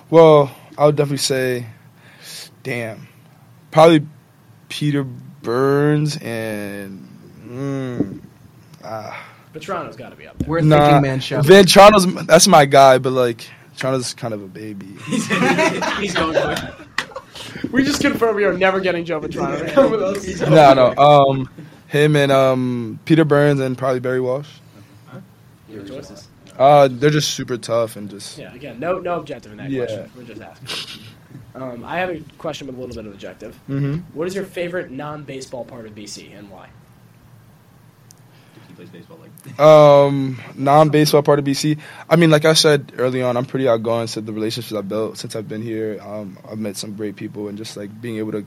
Well, 0.10 0.56
I 0.78 0.86
would 0.86 0.96
definitely 0.96 1.18
say, 1.18 1.66
damn, 2.64 3.08
probably 3.72 4.06
Peter 4.70 5.04
Burns 5.04 6.18
and. 6.22 7.08
Mm, 7.46 8.22
ah. 8.84 9.28
Vetrano's 9.54 9.98
got 9.98 10.12
to 10.12 10.16
be 10.16 10.26
up 10.28 10.38
there. 10.40 10.48
We're 10.50 10.62
Nah, 10.62 10.80
thinking 10.80 11.02
man 11.02 11.20
show. 11.20 11.42
Vetrano's 11.42 12.26
that's 12.26 12.48
my 12.48 12.64
guy, 12.66 12.98
but 12.98 13.12
like 13.12 13.46
Trano's 13.78 14.14
kind 14.14 14.34
of 14.34 14.42
a 14.42 14.48
baby. 14.48 14.86
He's 15.08 15.28
going 16.14 16.34
to. 16.34 16.81
We 17.72 17.84
just 17.84 18.02
confirmed 18.02 18.36
we 18.36 18.44
are 18.46 18.54
never 18.58 18.80
getting 18.80 19.06
Joe 19.06 19.20
Vetrano 19.22 19.60
to 19.66 19.72
come 19.72 19.92
with 19.92 20.02
us. 20.02 20.40
no, 20.42 20.74
no. 20.74 20.96
Um, 20.98 21.50
him 21.88 22.16
and 22.16 22.32
um 22.32 23.00
Peter 23.06 23.26
Burns 23.26 23.60
and 23.60 23.78
probably 23.78 24.00
Barry 24.00 24.22
Walsh. 24.22 24.50
Your 25.70 25.86
choices. 25.86 26.28
Uh, 26.58 26.88
they're 26.92 27.10
just 27.10 27.34
super 27.34 27.58
tough 27.58 27.96
and 27.96 28.10
just 28.10 28.38
Yeah, 28.38 28.54
again, 28.54 28.80
no 28.80 29.00
no 29.00 29.20
objective 29.20 29.52
in 29.52 29.58
that 29.58 29.70
Yeah. 29.70 29.86
question. 29.86 30.12
We're 30.16 30.24
just 30.24 30.42
asking. 30.42 31.04
Um, 31.56 31.84
I 31.84 31.98
have 31.98 32.10
a 32.10 32.22
question 32.38 32.68
with 32.68 32.78
a 32.78 32.80
little 32.80 32.96
bit 32.96 33.06
of 33.06 33.14
objective. 33.14 33.56
hmm 33.68 33.96
What 34.14 34.28
is 34.28 34.36
your 34.36 34.44
favorite 34.46 34.92
non-baseball 34.92 35.66
part 35.66 35.86
of 35.86 35.94
BC 35.96 36.38
and 36.38 36.50
why? 36.50 36.70
He 38.82 38.88
plays 38.88 39.02
baseball 39.02 39.20
like 39.20 39.60
Um, 39.60 40.40
non-baseball 40.56 41.24
part 41.24 41.40
of 41.40 41.46
BC. 41.46 41.78
I 42.10 42.16
mean, 42.16 42.30
like 42.30 42.46
I 42.46 42.54
said 42.54 42.94
early 42.98 43.22
on, 43.22 43.38
I'm 43.38 43.46
pretty 43.46 43.68
outgoing. 43.68 44.08
So 44.08 44.22
the 44.22 44.34
relationships 44.34 44.78
I've 44.78 44.90
built 44.90 45.18
since 45.18 45.36
I've 45.36 45.48
been 45.48 45.62
here, 45.62 46.00
um, 46.02 46.38
I've 46.50 46.60
met 46.60 46.78
some 46.78 46.96
great 46.96 47.16
people, 47.16 47.48
and 47.48 47.58
just 47.58 47.78
like 47.78 48.02
being 48.02 48.18
able 48.18 48.32
to 48.34 48.46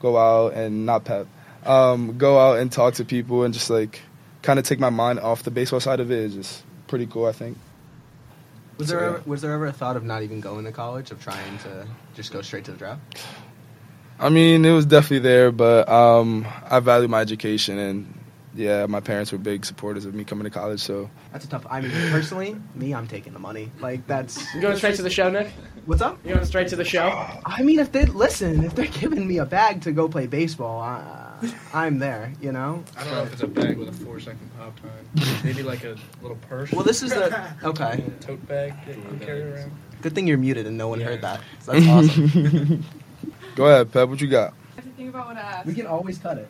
go 0.00 0.16
out 0.16 0.54
and 0.54 0.86
not 0.86 1.04
pep, 1.04 1.26
um, 1.64 2.18
go 2.18 2.38
out 2.38 2.58
and 2.58 2.70
talk 2.70 2.94
to 2.94 3.04
people, 3.04 3.44
and 3.44 3.52
just 3.52 3.70
like 3.70 4.00
kind 4.42 4.58
of 4.58 4.64
take 4.64 4.78
my 4.78 4.90
mind 4.90 5.20
off 5.20 5.42
the 5.42 5.50
baseball 5.50 5.80
side 5.80 6.00
of 6.00 6.10
it 6.10 6.18
is 6.18 6.34
just 6.34 6.64
pretty 6.86 7.06
cool. 7.06 7.26
I 7.26 7.32
think. 7.32 7.58
Was 8.78 8.88
So, 8.88 8.94
there 8.96 9.04
yeah. 9.04 9.10
ever, 9.14 9.22
was 9.26 9.42
there 9.42 9.52
ever 9.52 9.66
a 9.66 9.72
thought 9.72 9.96
of 9.96 10.04
not 10.04 10.22
even 10.22 10.40
going 10.40 10.64
to 10.64 10.72
college, 10.72 11.10
of 11.10 11.22
trying 11.22 11.58
to 11.58 11.86
just 12.14 12.32
go 12.32 12.42
straight 12.42 12.64
to 12.64 12.72
the 12.72 12.78
draft? 12.78 13.00
I 14.18 14.28
mean, 14.28 14.64
it 14.64 14.70
was 14.70 14.86
definitely 14.86 15.20
there, 15.20 15.50
but 15.50 15.88
um, 15.88 16.46
I 16.70 16.80
value 16.80 17.08
my 17.08 17.20
education, 17.20 17.78
and 17.78 18.13
yeah, 18.54 18.86
my 18.86 19.00
parents 19.00 19.32
were 19.32 19.38
big 19.38 19.64
supporters 19.64 20.04
of 20.04 20.14
me 20.14 20.24
coming 20.24 20.44
to 20.44 20.50
college. 20.50 20.80
So 20.80 21.10
That's 21.32 21.44
a 21.44 21.48
tough. 21.48 21.66
I 21.68 21.80
mean, 21.80 21.90
personally, 22.10 22.56
me, 22.74 22.94
I'm 22.94 23.06
taking 23.06 23.32
the 23.32 23.38
money. 23.38 23.70
Like 23.80 24.06
that's. 24.06 24.54
You 24.54 24.60
going 24.60 24.76
straight 24.76 24.96
to 24.96 25.02
the 25.02 25.10
show, 25.10 25.28
Nick? 25.30 25.48
What's 25.86 26.02
up? 26.02 26.18
You 26.24 26.34
going 26.34 26.46
straight 26.46 26.68
to 26.68 26.76
the 26.76 26.84
show? 26.84 27.08
I 27.44 27.62
mean, 27.62 27.78
if 27.78 27.92
they 27.92 28.04
listen, 28.06 28.64
if 28.64 28.74
they're 28.74 28.86
giving 28.86 29.26
me 29.26 29.38
a 29.38 29.44
bag 29.44 29.82
to 29.82 29.92
go 29.92 30.08
play 30.08 30.26
baseball, 30.26 30.82
uh, 30.82 31.48
I'm 31.72 31.98
there. 31.98 32.32
You 32.40 32.52
know. 32.52 32.84
I 32.96 33.04
don't 33.04 33.12
know 33.14 33.22
if 33.24 33.32
it's 33.32 33.42
a 33.42 33.46
bag 33.48 33.76
with 33.76 33.88
a 33.88 33.92
four 34.04 34.20
second 34.20 34.50
pop 34.56 34.78
time. 34.80 35.40
Maybe 35.44 35.62
like 35.62 35.84
a 35.84 35.96
little 36.22 36.38
purse. 36.48 36.70
Well, 36.72 36.84
this 36.84 37.02
is 37.02 37.10
the 37.10 37.52
okay. 37.64 38.04
a 38.06 38.10
tote 38.22 38.46
bag 38.46 38.74
that 38.86 38.96
you 38.96 39.18
carry 39.20 39.42
around. 39.42 39.72
Good 40.02 40.14
thing 40.14 40.26
you're 40.26 40.38
muted 40.38 40.66
and 40.66 40.76
no 40.76 40.88
one 40.88 41.00
Yeah. 41.00 41.06
heard 41.06 41.22
that. 41.22 41.40
So 41.60 41.72
that's 41.72 41.86
awesome. 41.88 42.84
go 43.56 43.66
ahead, 43.66 43.90
Pep. 43.90 44.08
What 44.08 44.20
you 44.20 44.28
got? 44.28 44.54
I 44.94 44.96
think 44.96 45.08
about 45.10 45.26
what 45.26 45.34
to 45.34 45.40
ask. 45.40 45.66
we 45.66 45.74
can 45.74 45.86
always 45.86 46.18
cut 46.18 46.38
it. 46.38 46.48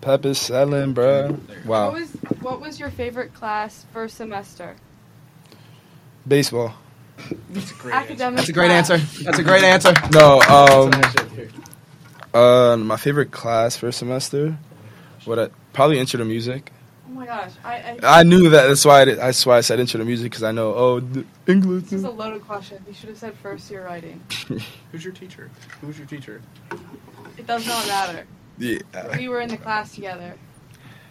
Pep 0.00 0.24
is 0.24 0.38
selling, 0.38 0.94
bruh. 0.94 1.30
What 1.30 1.66
Wow, 1.66 1.92
was 1.92 2.10
what 2.40 2.60
was 2.60 2.78
your 2.80 2.90
favorite 2.90 3.34
class 3.34 3.84
first 3.92 4.16
semester? 4.16 4.76
baseball. 6.26 6.74
That's 7.50 7.72
Academic. 7.86 8.36
That's 8.38 8.48
a 8.48 8.52
great 8.52 8.68
class. 8.68 8.90
answer. 8.90 9.24
That's 9.24 9.38
a 9.38 9.42
great 9.42 9.64
answer. 9.64 9.92
No, 10.12 10.40
um, 10.42 10.90
uh, 12.34 12.76
my 12.76 12.96
favorite 12.96 13.30
class 13.32 13.76
first 13.76 13.98
semester. 13.98 14.56
What? 15.24 15.38
I, 15.38 15.48
probably 15.72 15.98
intro 15.98 16.18
to 16.18 16.24
music. 16.24 16.72
Oh 17.08 17.12
my 17.12 17.26
gosh, 17.26 17.52
I, 17.64 17.74
I 18.02 18.20
I 18.20 18.22
knew 18.22 18.48
that. 18.50 18.66
That's 18.68 18.84
why. 18.84 19.02
I 19.02 19.04
did, 19.04 19.18
that's 19.18 19.44
why 19.44 19.58
I 19.58 19.60
said 19.60 19.78
intro 19.80 19.98
to 19.98 20.04
music 20.04 20.30
because 20.30 20.42
I 20.42 20.50
know. 20.52 20.74
Oh, 20.74 21.00
the 21.00 21.24
English. 21.46 21.84
this 21.84 21.92
is 21.94 22.04
a 22.04 22.10
loaded 22.10 22.42
question. 22.42 22.82
You 22.88 22.94
should 22.94 23.10
have 23.10 23.18
said 23.18 23.34
first 23.34 23.70
year 23.70 23.84
writing. 23.84 24.20
Who's 24.92 25.04
your 25.04 25.12
teacher? 25.12 25.50
Who 25.80 25.88
was 25.88 25.98
your 25.98 26.06
teacher? 26.06 26.40
It 27.36 27.46
does 27.46 27.66
not 27.66 27.86
matter. 27.86 28.26
Yeah. 28.58 28.78
We 29.16 29.28
were 29.28 29.40
in 29.40 29.48
the 29.48 29.56
class 29.56 29.94
together. 29.94 30.34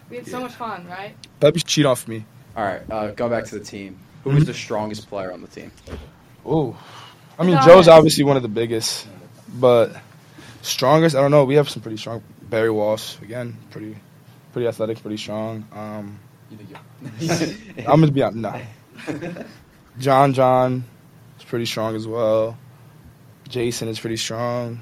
We 0.08 0.16
had 0.16 0.26
so 0.26 0.40
much 0.40 0.52
fun, 0.52 0.86
right? 0.86 1.14
Pep 1.40 1.54
used 1.54 1.66
cheat 1.66 1.86
off 1.86 2.06
me. 2.06 2.24
All 2.56 2.64
right, 2.64 2.82
uh, 2.90 3.10
going 3.12 3.30
back 3.30 3.44
to 3.46 3.58
the 3.58 3.64
team. 3.64 3.98
Who 4.24 4.30
was 4.30 4.44
the 4.44 4.54
strongest 4.54 5.08
player 5.08 5.32
on 5.32 5.40
the 5.40 5.48
team? 5.48 5.72
Oh, 6.44 6.76
I 7.38 7.44
mean, 7.44 7.58
Joe's 7.64 7.88
obviously 7.88 8.24
one 8.24 8.36
of 8.36 8.42
the 8.42 8.48
biggest, 8.48 9.06
but 9.54 9.96
strongest. 10.60 11.16
I 11.16 11.20
don't 11.20 11.30
know. 11.30 11.44
We 11.44 11.54
have 11.56 11.68
some 11.68 11.82
pretty 11.82 11.96
strong. 11.96 12.22
Barry 12.42 12.70
Walsh 12.70 13.16
again, 13.22 13.56
pretty, 13.70 13.96
pretty 14.52 14.68
athletic, 14.68 15.00
pretty 15.00 15.16
strong. 15.16 15.66
Um, 15.72 16.18
You 16.50 16.58
think 16.58 17.56
you? 17.78 17.84
I'm 17.88 18.00
gonna 18.00 18.12
be 18.12 18.22
honest. 18.22 18.38
No. 18.38 19.44
John 19.98 20.34
John 20.34 20.84
is 21.38 21.44
pretty 21.44 21.66
strong 21.66 21.96
as 21.96 22.06
well. 22.06 22.56
Jason 23.48 23.88
is 23.88 23.98
pretty 23.98 24.18
strong. 24.18 24.80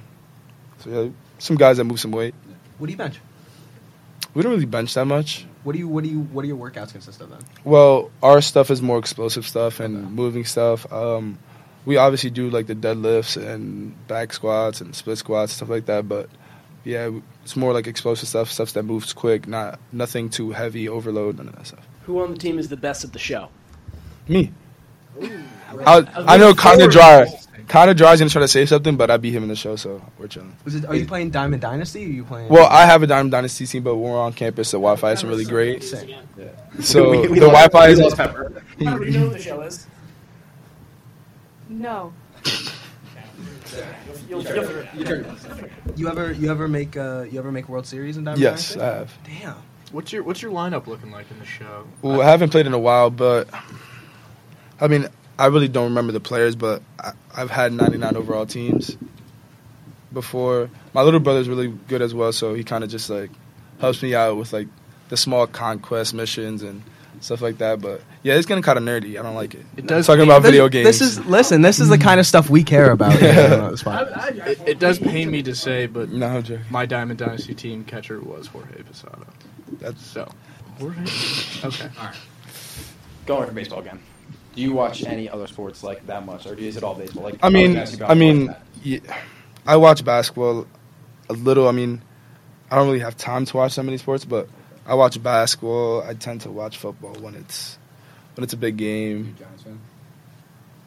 So 0.78 0.90
yeah, 0.90 1.10
some 1.40 1.56
guys 1.56 1.78
that 1.78 1.84
move 1.84 1.98
some 1.98 2.12
weight. 2.12 2.34
What 2.78 2.86
do 2.86 2.92
you 2.92 2.96
bench? 2.96 3.20
We 4.34 4.42
don't 4.42 4.52
really 4.52 4.66
bench 4.66 4.94
that 4.94 5.06
much. 5.06 5.46
What 5.64 5.72
do 5.72 5.78
you 5.78 5.88
what 5.88 6.04
do 6.04 6.10
you 6.10 6.20
what 6.20 6.42
do 6.42 6.48
your 6.48 6.56
workouts 6.56 6.92
consist 6.92 7.20
of 7.20 7.30
then? 7.30 7.40
Well, 7.64 8.10
our 8.22 8.40
stuff 8.40 8.70
is 8.70 8.80
more 8.80 8.98
explosive 8.98 9.46
stuff 9.46 9.80
and 9.80 10.12
moving 10.12 10.44
stuff. 10.44 10.90
Um, 10.92 11.38
we 11.84 11.96
obviously 11.96 12.30
do 12.30 12.48
like 12.48 12.66
the 12.66 12.74
deadlifts 12.74 13.36
and 13.36 13.94
back 14.06 14.32
squats 14.32 14.80
and 14.80 14.94
split 14.94 15.18
squats 15.18 15.54
stuff 15.54 15.68
like 15.68 15.86
that. 15.86 16.08
But 16.08 16.30
yeah, 16.84 17.10
it's 17.42 17.56
more 17.56 17.72
like 17.72 17.86
explosive 17.86 18.28
stuff, 18.28 18.50
stuff 18.50 18.72
that 18.74 18.84
moves 18.84 19.12
quick, 19.12 19.48
not 19.48 19.80
nothing 19.92 20.30
too 20.30 20.52
heavy, 20.52 20.88
overload, 20.88 21.38
none 21.38 21.48
of 21.48 21.56
that 21.56 21.66
stuff. 21.66 21.86
Who 22.04 22.20
on 22.20 22.32
the 22.32 22.38
team 22.38 22.58
is 22.58 22.68
the 22.68 22.76
best 22.76 23.04
at 23.04 23.12
the 23.12 23.18
show? 23.18 23.48
Me. 24.28 24.52
I, 25.86 26.06
I 26.16 26.36
know 26.36 26.54
Connor 26.54 26.88
Dry. 27.70 27.86
of 27.90 27.96
Dry's 27.96 28.18
gonna 28.18 28.30
try 28.30 28.40
to 28.42 28.48
say 28.48 28.66
something, 28.66 28.96
but 28.96 29.10
I 29.10 29.16
beat 29.16 29.32
him 29.32 29.42
in 29.42 29.48
the 29.48 29.56
show, 29.56 29.76
so 29.76 30.02
we're 30.18 30.26
chilling. 30.28 30.56
Was 30.64 30.74
it? 30.74 30.84
Are 30.86 30.94
you 30.94 31.06
playing 31.06 31.30
Diamond 31.30 31.62
Dynasty? 31.62 32.04
Or 32.04 32.08
are 32.08 32.10
you 32.12 32.24
playing? 32.24 32.48
Well, 32.48 32.66
I 32.66 32.86
have 32.86 33.02
a 33.02 33.06
Diamond 33.06 33.30
Dynasty 33.32 33.66
team, 33.66 33.82
but 33.82 33.96
we're 33.96 34.18
on 34.18 34.32
campus, 34.32 34.68
so 34.68 34.78
Wi-Fi 34.78 35.12
isn't 35.12 35.28
really 35.28 35.44
great. 35.44 35.82
Sick. 35.84 36.10
So 36.80 37.10
We- 37.22 37.28
we 37.28 37.38
the 37.40 37.46
lost- 37.46 37.70
Wi-Fi 37.72 37.86
we 37.86 37.92
is 37.92 38.00
lost 38.00 38.16
Pepper. 38.16 38.62
Pepper, 38.78 39.04
you 39.04 39.18
know 39.18 39.24
what 39.26 39.32
the 39.34 39.38
show 39.42 39.60
is? 39.62 39.86
No. 41.68 42.12
You'll, 44.28 44.42
you'll 44.42 44.64
figure 44.64 44.86
it. 44.94 45.70
You 45.96 46.08
ever 46.08 46.32
you 46.32 46.50
ever 46.50 46.66
make 46.68 46.96
uh 46.96 47.24
you 47.30 47.38
ever 47.38 47.52
make 47.52 47.68
World 47.68 47.86
Series 47.86 48.16
in 48.16 48.24
Diamond 48.24 48.42
yes, 48.42 48.74
Dynasty? 48.74 48.80
I 48.80 48.94
have. 48.98 49.18
Damn. 49.24 49.62
What's 49.92 50.12
your 50.12 50.22
What's 50.22 50.42
your 50.42 50.52
lineup 50.52 50.86
looking 50.86 51.10
like 51.10 51.30
in 51.30 51.38
the 51.38 51.44
show? 51.44 51.86
Well, 52.02 52.20
I 52.20 52.26
haven't 52.26 52.50
played 52.50 52.66
in 52.66 52.72
a 52.72 52.78
while, 52.78 53.10
but 53.10 53.48
I 54.80 54.88
mean, 54.88 55.08
I 55.40 55.46
really 55.46 55.68
don't 55.68 55.84
remember 55.84 56.12
the 56.12 56.20
players, 56.20 56.54
but 56.54 56.82
I, 57.02 57.12
I've 57.34 57.50
had 57.50 57.72
99 57.72 58.14
overall 58.16 58.44
teams 58.44 58.96
before. 60.12 60.68
my 60.92 61.00
little 61.02 61.18
brother's 61.20 61.48
really 61.48 61.68
good 61.88 62.02
as 62.02 62.12
well, 62.12 62.30
so 62.32 62.52
he 62.52 62.62
kind 62.62 62.84
of 62.84 62.90
just 62.90 63.08
like 63.08 63.30
helps 63.80 64.02
me 64.02 64.14
out 64.14 64.36
with 64.36 64.52
like 64.52 64.68
the 65.08 65.16
small 65.16 65.46
conquest 65.46 66.12
missions 66.12 66.62
and 66.62 66.82
stuff 67.20 67.40
like 67.40 67.56
that. 67.56 67.80
But 67.80 68.02
yeah, 68.22 68.34
it's 68.34 68.46
getting 68.46 68.62
kind 68.62 68.78
of 68.78 68.84
nerdy. 68.84 69.18
I 69.18 69.22
don't 69.22 69.34
like 69.34 69.54
it. 69.54 69.64
It 69.78 69.86
does 69.86 70.06
talking 70.06 70.24
about 70.24 70.42
video 70.42 70.68
games. 70.68 70.84
This 70.84 71.00
is 71.00 71.24
listen. 71.24 71.62
This 71.62 71.80
is 71.80 71.88
the 71.88 71.98
kind 71.98 72.20
of 72.20 72.26
stuff 72.26 72.50
we 72.50 72.62
care 72.62 72.90
about. 72.90 73.18
here 73.18 73.62
on 73.62 73.70
this 73.70 73.82
podcast. 73.82 74.46
It, 74.46 74.68
it 74.68 74.78
does 74.78 74.98
pain 74.98 75.30
me 75.30 75.42
to 75.44 75.54
say, 75.54 75.86
but 75.86 76.10
no, 76.10 76.42
my 76.68 76.84
Diamond 76.84 77.18
Dynasty 77.18 77.54
team 77.54 77.84
catcher 77.84 78.20
was 78.20 78.46
Jorge 78.48 78.82
Posada. 78.82 79.26
That's 79.78 80.04
So, 80.04 80.30
Jorge. 80.78 81.00
Okay. 81.64 81.88
All 81.98 82.04
right. 82.04 82.16
Going 83.24 83.46
for 83.46 83.54
baseball 83.54 83.80
again. 83.80 84.00
Do 84.60 84.66
you 84.66 84.74
watch 84.74 85.02
any 85.06 85.26
other 85.26 85.46
sports 85.46 85.82
like 85.82 86.06
that 86.08 86.26
much, 86.26 86.46
or 86.46 86.52
is 86.52 86.76
it 86.76 86.84
all 86.84 86.94
baseball? 86.94 87.22
Like 87.22 87.38
I 87.42 87.48
mean, 87.48 87.82
I 88.02 88.12
mean, 88.12 88.54
yeah, 88.82 88.98
I 89.66 89.78
watch 89.78 90.04
basketball 90.04 90.66
a 91.30 91.32
little. 91.32 91.66
I 91.66 91.72
mean, 91.72 92.02
I 92.70 92.76
don't 92.76 92.86
really 92.86 92.98
have 92.98 93.16
time 93.16 93.46
to 93.46 93.56
watch 93.56 93.72
so 93.72 93.82
many 93.82 93.96
sports, 93.96 94.26
but 94.26 94.50
I 94.84 94.96
watch 94.96 95.22
basketball. 95.22 96.02
I 96.02 96.12
tend 96.12 96.42
to 96.42 96.50
watch 96.50 96.76
football 96.76 97.14
when 97.14 97.36
it's 97.36 97.78
when 98.34 98.44
it's 98.44 98.52
a 98.52 98.58
big 98.58 98.76
game. 98.76 99.34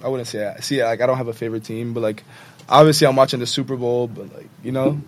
I 0.03 0.07
wouldn't 0.07 0.27
say 0.27 0.38
that. 0.38 0.63
See, 0.63 0.83
like 0.83 1.01
I 1.01 1.07
don't 1.07 1.17
have 1.17 1.27
a 1.27 1.33
favorite 1.33 1.63
team, 1.63 1.95
but 1.95 2.01
like 2.01 2.23
obviously 2.69 3.07
I'm 3.07 3.15
watching 3.15 3.39
the 3.39 3.47
Super 3.47 3.75
Bowl, 3.75 4.07
but 4.07 4.31
like 4.36 4.49
you 4.62 4.71
know, 4.71 5.01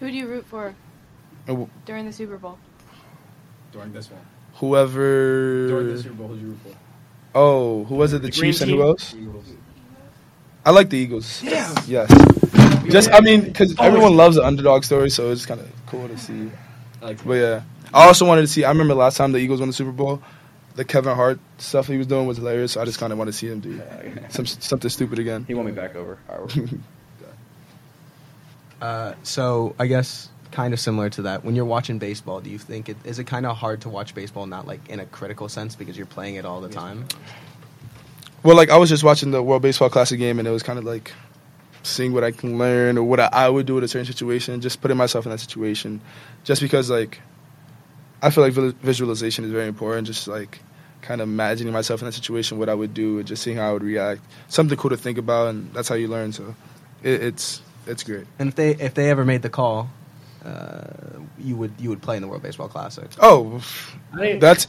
Who 0.00 0.10
do 0.10 0.16
you 0.16 0.26
root 0.26 0.44
for 0.46 0.74
uh, 1.48 1.66
during 1.86 2.06
the 2.06 2.12
Super 2.12 2.36
Bowl? 2.36 2.58
During 3.70 3.92
this 3.92 4.10
one. 4.10 4.22
whoever. 4.54 5.68
During 5.68 5.86
the 5.94 6.02
Super 6.02 6.14
Bowl, 6.16 6.26
who'd 6.26 6.40
you 6.40 6.48
root 6.48 6.58
for? 6.64 6.76
Oh, 7.34 7.84
who 7.84 7.96
was 7.96 8.12
it? 8.12 8.22
The, 8.22 8.28
The 8.28 8.32
Chiefs 8.32 8.60
and 8.60 8.70
who 8.70 8.82
else? 8.82 9.14
Eagles. 9.14 9.44
I 10.64 10.70
like 10.70 10.88
the 10.90 10.96
Eagles. 10.98 11.42
Yeah. 11.42 11.74
Yes. 11.86 12.10
Just 12.90 13.10
I 13.12 13.20
mean, 13.20 13.42
because 13.42 13.74
everyone 13.78 14.16
loves 14.16 14.36
the 14.36 14.44
underdog 14.44 14.84
story, 14.84 15.10
so 15.10 15.30
it's 15.30 15.46
kind 15.46 15.60
of 15.60 15.70
cool 15.86 16.06
to 16.08 16.16
see. 16.18 16.50
Like 17.00 17.24
But 17.24 17.34
yeah, 17.34 17.62
I 17.92 18.06
also 18.06 18.26
wanted 18.26 18.42
to 18.42 18.46
see. 18.46 18.64
I 18.64 18.70
remember 18.70 18.94
last 18.94 19.16
time 19.16 19.32
the 19.32 19.38
Eagles 19.38 19.60
won 19.60 19.68
the 19.68 19.72
Super 19.74 19.92
Bowl, 19.92 20.22
the 20.76 20.84
Kevin 20.84 21.14
Hart 21.14 21.38
stuff 21.58 21.86
he 21.86 21.96
was 21.96 22.06
doing 22.06 22.26
was 22.26 22.36
hilarious. 22.38 22.72
So 22.72 22.80
I 22.80 22.84
just 22.84 22.98
kind 22.98 23.12
of 23.12 23.18
want 23.18 23.28
to 23.28 23.32
see 23.32 23.46
him 23.48 23.60
do 23.60 23.80
some 24.28 24.46
something 24.46 24.90
stupid 24.90 25.18
again. 25.18 25.44
he 25.46 25.54
won 25.54 25.66
me 25.66 25.72
back 25.72 25.96
over. 25.96 26.18
All 26.28 26.44
right, 26.46 26.68
Uh, 28.80 29.14
so 29.22 29.74
I 29.78 29.86
guess 29.86 30.28
kind 30.54 30.72
of 30.72 30.80
similar 30.80 31.10
to 31.10 31.22
that. 31.22 31.44
When 31.44 31.56
you're 31.56 31.64
watching 31.64 31.98
baseball, 31.98 32.40
do 32.40 32.48
you 32.48 32.58
think 32.58 32.88
it 32.88 32.96
is 33.04 33.18
it 33.18 33.24
kind 33.24 33.44
of 33.44 33.56
hard 33.56 33.80
to 33.82 33.88
watch 33.88 34.14
baseball 34.14 34.46
not 34.46 34.66
like 34.66 34.88
in 34.88 35.00
a 35.00 35.06
critical 35.06 35.48
sense 35.48 35.74
because 35.74 35.96
you're 35.96 36.06
playing 36.06 36.36
it 36.36 36.44
all 36.44 36.60
the 36.60 36.68
time? 36.68 37.06
Well, 38.44 38.56
like 38.56 38.70
I 38.70 38.76
was 38.76 38.88
just 38.88 39.02
watching 39.02 39.32
the 39.32 39.42
World 39.42 39.62
Baseball 39.62 39.90
Classic 39.90 40.18
game, 40.18 40.38
and 40.38 40.46
it 40.46 40.52
was 40.52 40.62
kind 40.62 40.78
of 40.78 40.84
like 40.84 41.12
seeing 41.82 42.12
what 42.12 42.24
I 42.24 42.30
can 42.30 42.56
learn 42.56 42.96
or 42.96 43.02
what 43.02 43.20
I, 43.20 43.28
I 43.32 43.48
would 43.48 43.66
do 43.66 43.76
in 43.78 43.84
a 43.84 43.88
certain 43.88 44.06
situation, 44.06 44.60
just 44.60 44.80
putting 44.80 44.96
myself 44.96 45.26
in 45.26 45.32
that 45.32 45.40
situation, 45.40 46.00
just 46.44 46.62
because 46.62 46.88
like 46.88 47.20
I 48.22 48.30
feel 48.30 48.44
like 48.44 48.54
visualization 48.54 49.44
is 49.44 49.50
very 49.50 49.66
important. 49.66 50.06
Just 50.06 50.28
like 50.28 50.60
kind 51.02 51.20
of 51.20 51.28
imagining 51.28 51.72
myself 51.72 52.00
in 52.00 52.06
that 52.06 52.12
situation, 52.12 52.58
what 52.58 52.68
I 52.68 52.74
would 52.74 52.94
do, 52.94 53.18
and 53.18 53.26
just 53.26 53.42
seeing 53.42 53.56
how 53.56 53.70
I 53.70 53.72
would 53.72 53.82
react. 53.82 54.22
Something 54.48 54.78
cool 54.78 54.90
to 54.90 54.96
think 54.96 55.18
about, 55.18 55.48
and 55.48 55.72
that's 55.74 55.88
how 55.88 55.96
you 55.96 56.06
learn. 56.08 56.32
So 56.32 56.54
it, 57.02 57.22
it's 57.22 57.60
it's 57.86 58.04
great. 58.04 58.26
And 58.38 58.48
if 58.50 58.54
they 58.54 58.70
if 58.76 58.94
they 58.94 59.10
ever 59.10 59.24
made 59.24 59.42
the 59.42 59.50
call, 59.50 59.90
uh, 60.44 61.18
you 61.38 61.56
would 61.56 61.72
you 61.78 61.88
would 61.90 62.02
play 62.02 62.16
in 62.16 62.22
the 62.22 62.28
World 62.28 62.42
Baseball 62.42 62.68
Classic 62.68 63.08
Oh, 63.20 63.62
that's 64.12 64.66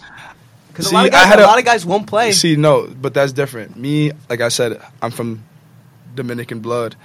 because 0.70 0.92
a 0.92 0.94
lot 0.94 1.08
of 1.08 1.14
I 1.14 1.18
guys 1.18 1.26
had 1.28 1.40
a 1.40 1.46
a- 1.46 1.48
lot 1.48 1.60
of 1.60 1.66
guys 1.66 1.86
won't 1.86 2.08
play. 2.08 2.32
See, 2.32 2.56
no, 2.56 2.88
but 2.88 3.14
that's 3.14 3.32
different. 3.34 3.76
Me, 3.78 4.12
like 4.30 4.42
I 4.42 4.50
said, 4.50 4.82
I'm 5.02 5.12
from 5.12 5.44
Dominican 6.16 6.60
blood, 6.60 6.96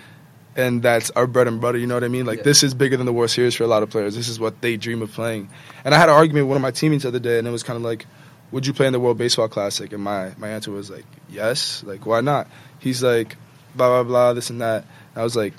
and 0.57 0.83
that's 0.83 1.11
our 1.11 1.27
bread 1.27 1.47
and 1.49 1.61
butter. 1.61 1.79
You 1.79 1.87
know 1.87 1.95
what 1.95 2.05
I 2.05 2.09
mean? 2.09 2.27
Like 2.27 2.39
Yeah. 2.39 2.45
this 2.45 2.63
is 2.63 2.75
bigger 2.75 2.97
than 2.97 3.07
the 3.07 3.13
World 3.13 3.31
Series 3.31 3.55
for 3.55 3.65
a 3.65 3.69
lot 3.69 3.83
of 3.83 3.91
players. 3.91 4.15
This 4.17 4.29
is 4.29 4.39
what 4.41 4.61
they 4.61 4.77
dream 4.77 5.03
of 5.03 5.13
playing. 5.13 5.49
And 5.85 5.95
I 5.95 5.99
had 5.99 6.09
an 6.09 6.15
argument 6.15 6.47
with 6.47 6.51
one 6.51 6.57
of 6.57 6.63
my 6.63 6.71
teammates 6.71 7.03
the 7.03 7.09
other 7.09 7.19
day, 7.19 7.39
and 7.39 7.47
it 7.47 7.51
was 7.51 7.63
kind 7.63 7.77
of 7.77 7.83
like, 7.83 8.07
"Would 8.53 8.67
you 8.67 8.73
play 8.73 8.87
in 8.87 8.93
the 8.93 9.01
World 9.01 9.19
Baseball 9.19 9.49
Classic?" 9.49 9.93
And 9.93 10.03
my 10.03 10.33
my 10.39 10.49
answer 10.49 10.71
was 10.71 10.91
like, 10.91 11.05
"Yes." 11.29 11.83
Like, 11.85 12.07
why 12.07 12.21
not? 12.21 12.47
He's 12.79 13.03
like, 13.03 13.37
blah 13.75 13.89
blah 13.89 14.05
blah, 14.05 14.33
this 14.33 14.51
and 14.51 14.61
that. 14.61 14.85
And 15.15 15.21
I 15.21 15.23
was 15.25 15.37
like, 15.37 15.55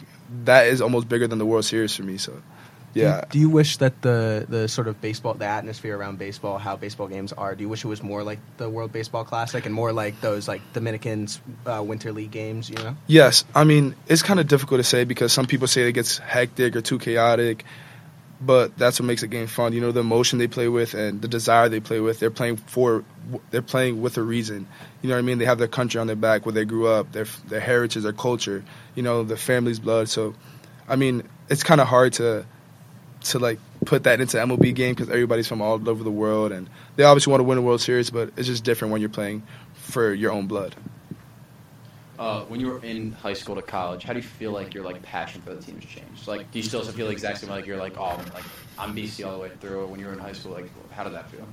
that 0.46 0.68
is 0.68 0.82
almost 0.82 1.08
bigger 1.10 1.28
than 1.28 1.40
the 1.40 1.46
World 1.46 1.66
Series 1.66 1.96
for 1.96 2.04
me. 2.04 2.18
So, 2.18 2.32
Do 2.32 2.38
you- 2.38 2.44
yeah. 2.94 3.26
Do 3.30 3.40
you 3.40 3.50
wish 3.50 3.78
that 3.78 4.02
the 4.02 4.46
the 4.48 4.68
sort 4.68 4.88
of 4.88 5.00
baseball, 5.02 5.34
the 5.34 5.46
atmosphere 5.46 5.98
around 5.98 6.20
baseball, 6.20 6.58
how 6.58 6.76
baseball 6.76 7.08
games 7.08 7.34
are? 7.34 7.56
Do 7.56 7.64
you 7.64 7.70
wish 7.70 7.84
it 7.84 7.88
was 7.88 8.04
more 8.04 8.24
like 8.24 8.40
the 8.58 8.70
World 8.70 8.92
Baseball 8.92 9.24
Classic 9.24 9.66
and 9.66 9.74
more 9.74 9.94
like 9.94 10.20
those 10.22 10.48
like 10.48 10.62
Dominicans 10.74 11.40
uh, 11.66 11.84
Winter 11.86 12.12
League 12.12 12.32
games? 12.32 12.70
You 12.70 12.78
know. 12.78 12.96
Yes, 13.08 13.46
I 13.56 13.64
mean 13.64 13.96
it's 14.08 14.24
kind 14.24 14.40
of 14.40 14.48
difficult 14.48 14.80
to 14.80 14.84
say 14.84 15.04
because 15.04 15.32
some 15.32 15.46
people 15.46 15.68
say 15.68 15.88
it 15.88 15.94
gets 15.94 16.18
hectic 16.18 16.76
or 16.76 16.82
too 16.82 17.00
chaotic, 17.00 17.64
but 18.42 18.76
that's 18.78 19.00
what 19.00 19.06
makes 19.06 19.24
a 19.24 19.28
game 19.28 19.48
fun. 19.48 19.74
You 19.74 19.82
know, 19.82 19.92
the 19.92 20.00
emotion 20.00 20.40
they 20.40 20.48
play 20.48 20.68
with 20.68 20.94
and 20.94 21.22
the 21.22 21.28
desire 21.28 21.70
they 21.70 21.80
play 21.80 22.00
with. 22.00 22.20
They're 22.20 22.32
playing 22.32 22.58
for, 22.58 23.04
they're 23.52 23.62
playing 23.62 24.02
with 24.02 24.18
a 24.18 24.24
reason. 24.24 24.68
You 25.02 25.10
know 25.10 25.16
what 25.16 25.20
I 25.20 25.22
mean? 25.22 25.38
They 25.38 25.46
have 25.46 25.60
their 25.60 25.68
country 25.68 26.02
on 26.02 26.08
their 26.08 26.16
back, 26.16 26.46
where 26.46 26.54
they 26.54 26.66
grew 26.66 26.88
up, 26.88 27.12
their 27.12 27.28
their 27.48 27.60
heritage, 27.60 28.04
their 28.04 28.14
culture. 28.14 28.64
You 28.96 29.04
know, 29.04 29.24
their 29.24 29.38
family's 29.38 29.80
blood. 29.80 30.10
So, 30.10 30.34
I 30.88 30.96
mean, 30.96 31.24
it's 31.50 31.64
kind 31.64 31.80
of 31.80 31.88
hard 31.88 32.14
to 32.14 32.46
to 33.22 33.40
like 33.40 33.60
put 33.86 34.04
that 34.04 34.20
into 34.20 34.38
MLB 34.38 34.74
game 34.74 34.94
because 34.94 35.10
everybody's 35.10 35.48
from 35.48 35.62
all 35.62 35.74
over 35.90 36.04
the 36.04 36.12
world 36.12 36.52
and 36.52 36.70
they 36.96 37.04
obviously 37.04 37.32
want 37.32 37.40
to 37.40 37.46
win 37.46 37.58
a 37.58 37.62
World 37.62 37.82
Series, 37.82 38.10
but 38.10 38.32
it's 38.38 38.48
just 38.48 38.64
different 38.64 38.92
when 38.92 39.02
you're 39.02 39.10
playing 39.10 39.44
for 39.74 40.14
your 40.14 40.32
own 40.32 40.48
blood. 40.48 40.76
Uh, 42.18 42.42
when 42.42 42.60
you 42.60 42.68
were 42.68 42.84
in 42.84 43.12
high 43.14 43.34
school 43.34 43.56
to 43.56 43.64
college, 43.64 44.04
how 44.04 44.14
do 44.14 44.20
you 44.20 44.24
feel 44.24 44.52
like 44.52 44.76
your 44.76 44.84
like 44.84 45.02
passion 45.02 45.42
for 45.42 45.56
the 45.56 45.62
team 45.62 45.76
has 45.82 45.86
changed? 45.86 46.28
Like, 46.28 46.52
do 46.52 46.60
you 46.60 46.64
still 46.64 46.84
feel 46.84 47.10
exactly 47.10 47.50
like 47.50 47.66
you're 47.66 47.78
like, 47.78 47.98
oh, 47.98 48.16
like 48.34 48.44
I'm 48.78 48.96
BC 48.96 49.26
all 49.26 49.34
the 49.34 49.40
way 49.40 49.50
through? 49.60 49.88
When 49.88 50.00
you 50.00 50.06
were 50.06 50.14
in 50.14 50.20
high 50.20 50.34
school, 50.34 50.52
like, 50.52 50.70
how 50.92 51.04
did 51.04 51.14
that 51.14 51.32
feel? 51.32 51.48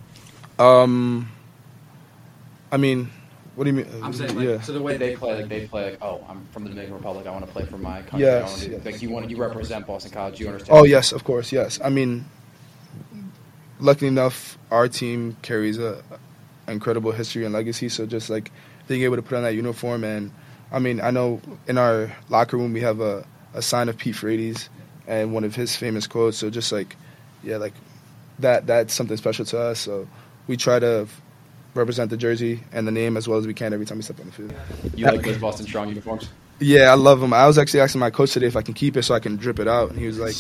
Um, 0.59 1.31
I 2.71 2.77
mean, 2.77 3.11
what 3.59 3.65
do 3.65 3.71
you 3.71 3.77
mean? 3.77 3.89
I'm 4.05 4.13
saying, 4.13 4.37
like, 4.37 4.47
yeah. 4.47 4.61
So 4.61 4.73
the 4.73 4.81
way 4.81 4.97
they 4.97 5.17
play, 5.17 5.35
like 5.35 5.49
they 5.49 5.67
play, 5.67 5.91
like, 5.91 5.99
oh, 6.01 6.25
I'm 6.29 6.47
from 6.53 6.63
the 6.63 6.69
Dominican 6.69 6.95
Republic. 6.95 7.27
I 7.27 7.33
want 7.33 7.45
to 7.45 7.51
play 7.51 7.65
for 7.65 7.77
my 7.77 8.03
country. 8.03 8.21
Yes, 8.21 8.65
do, 8.65 8.71
yes. 8.71 8.85
Like 8.85 9.03
you 9.03 9.11
want, 9.11 9.29
you 9.31 9.37
represent 9.37 9.85
Boston 9.85 10.13
College. 10.13 10.39
You 10.39 10.47
understand? 10.47 10.79
Oh 10.79 10.85
yes, 10.85 11.11
of 11.11 11.25
course, 11.25 11.51
yes. 11.51 11.81
I 11.83 11.89
mean, 11.89 12.25
luckily 13.81 14.07
enough, 14.07 14.57
our 14.71 14.87
team 14.87 15.37
carries 15.43 15.77
a 15.77 16.05
incredible 16.69 17.11
history 17.11 17.45
and 17.45 17.53
legacy. 17.53 17.89
So 17.89 18.07
just 18.07 18.31
like 18.31 18.53
being 18.87 19.03
able 19.03 19.17
to 19.17 19.23
put 19.23 19.37
on 19.37 19.43
that 19.43 19.57
uniform, 19.57 20.05
and 20.05 20.31
I 20.71 20.79
mean, 20.79 21.01
I 21.01 21.11
know 21.11 21.41
in 21.67 21.79
our 21.79 22.15
locker 22.29 22.57
room 22.57 22.73
we 22.73 22.83
have 22.83 23.01
a, 23.01 23.27
a 23.55 23.63
sign 23.63 23.89
of 23.89 23.99
Pete 23.99 24.15
Frates 24.15 24.69
and 25.09 25.35
one 25.35 25.43
of 25.43 25.57
his 25.57 25.75
famous 25.75 26.07
quotes. 26.07 26.37
So 26.37 26.49
just 26.49 26.71
like, 26.71 26.95
yeah, 27.43 27.57
like 27.57 27.75
that 28.39 28.69
that's 28.69 28.95
something 28.95 29.17
special 29.17 29.45
to 29.47 29.59
us. 29.59 29.81
So 29.81 30.07
we 30.47 30.57
try 30.57 30.79
to 30.79 31.09
represent 31.75 32.11
the 32.11 32.17
jersey 32.17 32.61
and 32.73 32.87
the 32.87 32.93
name 32.93 33.17
as 33.17 33.29
well 33.29 33.39
as 33.39 33.47
we 33.47 33.55
can 33.55 33.73
every 33.73 33.87
time 33.87 33.99
we 33.99 34.03
step 34.03 34.19
on 34.21 34.27
the 34.27 34.33
field. 34.33 34.55
You 34.97 35.07
like 35.07 35.23
those 35.23 35.39
Boston 35.39 35.67
Strong 35.67 35.89
uniforms? 35.91 36.29
Yeah, 36.61 36.91
I 36.91 36.95
love 36.95 37.21
them. 37.21 37.33
I 37.33 37.47
was 37.47 37.57
actually 37.59 37.81
asking 37.81 38.01
my 38.01 38.11
coach 38.11 38.33
today 38.33 38.47
if 38.47 38.57
I 38.57 38.63
can 38.63 38.75
keep 38.75 38.97
it 38.97 39.03
so 39.05 39.15
I 39.15 39.21
can 39.21 39.37
drip 39.37 39.61
it 39.61 39.69
out, 39.69 39.91
and 39.91 39.99
he 39.99 40.07
was 40.07 40.19
like, 40.19 40.35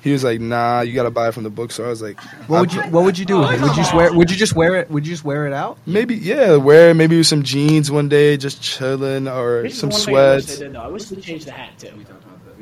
he 0.00 0.10
was 0.10 0.24
like, 0.24 0.40
nah, 0.40 0.80
you 0.80 0.92
got 0.94 1.04
to 1.04 1.10
buy 1.12 1.28
it 1.28 1.34
from 1.34 1.44
the 1.44 1.50
book. 1.50 1.70
So 1.70 1.84
I 1.84 1.88
was 1.88 2.02
like, 2.02 2.20
What 2.48 2.60
would 2.62 2.72
you 2.72 2.82
What 2.90 3.04
would 3.04 3.16
you 3.16 3.24
do? 3.24 3.38
with 3.38 3.50
it? 3.54 3.60
Would 3.60 3.70
you 3.70 3.76
just 3.76 3.94
wear 3.94 4.12
Would 4.12 4.30
you 4.32 4.36
just 4.36 4.56
wear 4.56 4.74
it? 4.76 4.90
Would 4.90 5.06
you 5.06 5.12
just 5.12 5.24
wear 5.24 5.46
it 5.46 5.52
out? 5.52 5.78
Maybe 5.86 6.16
yeah, 6.16 6.56
wear 6.56 6.92
maybe 6.94 7.16
with 7.16 7.28
some 7.28 7.44
jeans 7.44 7.88
one 7.88 8.08
day, 8.08 8.36
just 8.36 8.60
chilling, 8.60 9.28
or 9.28 9.60
Here's 9.60 9.78
some 9.78 9.90
the 9.90 9.94
one 9.94 10.02
thing 10.04 10.16
I 10.16 10.34
wish 10.34 10.44
sweats. 10.44 10.58
they 10.58 10.64
did, 10.64 10.74
though. 10.74 10.80
I 10.80 10.86
wish 10.88 11.04
they 11.04 11.20
changed 11.20 11.46
the 11.46 11.52
hat 11.52 11.78
too. 11.78 11.92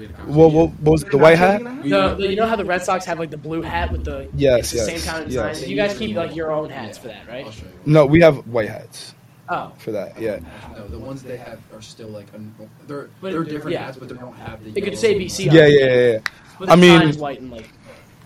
We 0.01 0.07
talked 0.09 0.19
about 0.21 0.27
that. 0.27 0.27
We 0.27 0.33
had 0.33 0.37
a 0.37 0.39
What, 0.39 0.53
what, 0.53 0.71
what 0.81 0.93
was 0.93 1.03
it, 1.03 1.11
the 1.11 1.19
white 1.19 1.39
hat? 1.39 1.63
The, 1.63 2.15
the, 2.19 2.29
you 2.29 2.37
know 2.37 2.47
how 2.47 2.57
the 2.57 2.65
Red 2.65 2.83
Sox 2.83 3.05
have 3.05 3.19
like 3.19 3.31
the 3.31 3.37
blue 3.37 3.63
hat 3.63 3.93
with 3.93 4.05
the 4.05 4.29
Yes, 4.35 4.73
it's 4.73 4.87
the 4.87 4.99
same 4.99 5.01
kind 5.01 5.25
of 5.27 5.31
yes. 5.33 5.55
design. 5.59 5.71
You 5.71 5.77
guys 5.77 5.99
keep 5.99 6.17
like 6.17 6.35
your 6.35 6.51
own 6.51 6.71
hats 6.71 6.99
for 6.99 7.09
that, 7.09 7.29
right? 7.29 7.45
I'll 7.47 7.53
show 7.53 7.65
you. 7.67 7.73
No, 7.87 8.07
we 8.07 8.21
have 8.21 8.47
white 8.49 8.69
hats 8.69 9.15
Oh, 9.49 9.73
for 9.79 9.91
that. 9.91 10.21
Yeah, 10.21 10.39
No, 10.77 10.87
the 10.87 10.99
ones 10.99 11.23
they 11.25 11.37
have 11.37 11.59
are 11.75 11.83
still 11.83 12.09
like 12.09 12.33
un- 12.35 12.55
they're 12.87 13.11
But- 13.21 13.33
they're 13.33 13.43
different 13.45 13.73
yeah. 13.75 13.87
hats, 13.87 13.97
but 13.99 14.09
they 14.09 14.15
don't 14.15 14.37
have 14.37 14.63
the. 14.63 14.71
it 14.71 14.75
could 14.75 14.85
yellow 14.93 14.95
say. 14.97 15.15
BC. 15.19 15.47
yeah, 15.53 15.67
yeah, 15.67 15.87
yeah. 15.87 16.19
yeah. 16.61 16.73
I 16.73 16.77
mean- 16.77 17.19
white 17.19 17.41
and 17.41 17.51
like. 17.51 17.69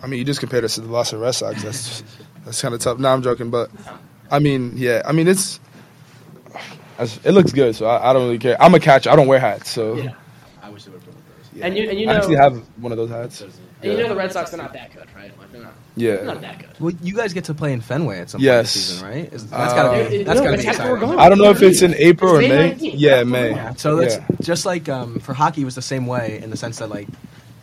I 0.02 0.06
mean, 0.06 0.18
you 0.18 0.24
just 0.24 0.40
compared 0.40 0.64
us 0.64 0.74
to 0.74 0.82
the 0.82 0.88
Boston 0.88 1.20
Red 1.20 1.32
Sox. 1.32 1.62
That's 1.62 2.02
that's 2.44 2.60
kind 2.60 2.74
of 2.74 2.80
tough. 2.80 2.98
No, 2.98 3.08
I'm 3.08 3.22
joking, 3.22 3.48
but 3.50 3.70
I 4.30 4.38
mean, 4.38 4.72
yeah, 4.76 5.00
I 5.06 5.12
mean 5.12 5.26
it's. 5.34 5.60
It 7.24 7.32
looks 7.32 7.52
good, 7.52 7.74
so 7.74 7.86
I, 7.86 8.10
I 8.10 8.12
don't 8.12 8.22
really 8.26 8.38
care. 8.38 8.60
I'm 8.62 8.74
a 8.74 8.80
catcher. 8.80 9.10
I 9.10 9.16
don't 9.16 9.26
wear 9.26 9.40
hats, 9.40 9.68
so 9.70 9.94
Yeah. 9.96 10.12
I 10.62 10.70
wish 10.70 10.84
they 10.84 10.90
would 10.92 11.00
put 11.00 11.03
those. 11.03 11.03
Yeah. 11.54 11.66
And 11.66 11.76
you 11.76 11.88
and 11.90 11.98
you 11.98 12.08
I 12.10 12.14
actually 12.16 12.36
have 12.36 12.56
one 12.80 12.92
of 12.92 12.98
those 12.98 13.10
hats. 13.10 13.40
and 13.40 13.52
you 13.82 13.96
know 13.96 14.08
the 14.08 14.16
Red 14.16 14.32
Sox 14.32 14.52
are 14.52 14.56
not 14.56 14.72
that 14.72 14.92
good, 14.94 15.06
right? 15.14 15.36
Like 15.38 15.52
they're 15.52 15.62
not, 15.62 15.72
Yeah, 15.96 16.16
they're 16.16 16.24
not 16.24 16.40
that 16.40 16.58
good. 16.58 16.68
Well, 16.80 16.94
you 17.02 17.14
guys 17.14 17.32
get 17.32 17.44
to 17.44 17.54
play 17.54 17.72
in 17.72 17.80
Fenway 17.80 18.18
at 18.20 18.30
some 18.30 18.40
Yes. 18.40 18.56
point 18.56 18.62
this 18.64 18.72
season, 18.72 19.06
right? 19.08 19.32
Is, 19.32 19.44
Uh, 19.52 19.58
that's 19.58 19.74
gotta 19.74 20.00
It- 20.00 20.10
be 20.10 20.16
it- 20.16 20.24
that's 20.26 20.38
no, 20.40 20.44
gotta 20.46 20.56
be 20.62 20.66
actually 20.68 20.84
where 20.84 20.92
we're 20.94 20.98
exciting. 21.02 21.20
I 21.20 21.28
don't 21.28 21.38
know 21.38 21.50
if 21.50 21.62
it's 21.62 21.82
in 21.82 21.94
April 21.94 22.32
or 22.36 22.40
It's 22.40 22.48
May 22.48 22.56
May. 22.56 22.70
19th. 22.74 22.94
Yeah, 22.98 23.22
May. 23.24 23.52
the 23.52 23.74
So 23.76 23.96
that's 23.96 24.16
Yeah. 24.16 24.24
just 24.42 24.66
like 24.66 24.88
um, 24.88 25.20
for 25.20 25.34
hockey 25.34 25.62
it 25.62 25.64
was 25.66 25.74
the 25.74 25.82
same 25.82 26.06
way 26.06 26.40
in 26.42 26.50
the 26.50 26.56
sense 26.56 26.78
that 26.78 26.88
like 26.90 27.08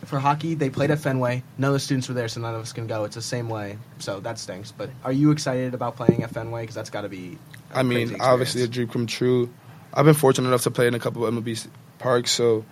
for 0.06 0.18
hockey 0.18 0.54
they 0.54 0.68
played 0.70 0.90
at 0.90 0.98
Fenway. 0.98 1.42
None 1.58 1.68
of 1.68 1.72
the 1.74 1.80
students 1.80 2.06
were 2.08 2.14
there, 2.14 2.28
so 2.28 2.40
none 2.40 2.54
of 2.54 2.60
us 2.60 2.72
can 2.72 2.86
go. 2.86 3.04
It's 3.04 3.14
the 3.16 3.22
same 3.22 3.48
way, 3.48 3.78
so 3.98 4.20
that 4.20 4.38
stinks. 4.38 4.70
But 4.70 4.90
are 5.04 5.12
you 5.12 5.30
excited 5.30 5.74
about 5.74 5.96
playing 5.96 6.22
at 6.22 6.30
Fenway? 6.30 6.62
Because 6.62 6.74
that's 6.74 6.90
got 6.90 7.02
to 7.02 7.08
be. 7.08 7.38
a 7.72 7.78
I 7.78 7.82
mean, 7.82 8.08
crazy 8.08 8.20
obviously 8.20 8.60
a 8.60 8.64
experience. 8.66 8.74
dream 8.74 8.88
come 8.88 9.06
true. 9.06 9.48
I've 9.94 10.04
been 10.04 10.14
fortunate 10.14 10.48
enough 10.48 10.62
to 10.62 10.70
play 10.70 10.86
in 10.86 10.94
a 10.94 10.98
couple 10.98 11.24
of 11.26 11.32
MLB 11.34 11.66
parks, 11.98 12.30
so 12.30 12.64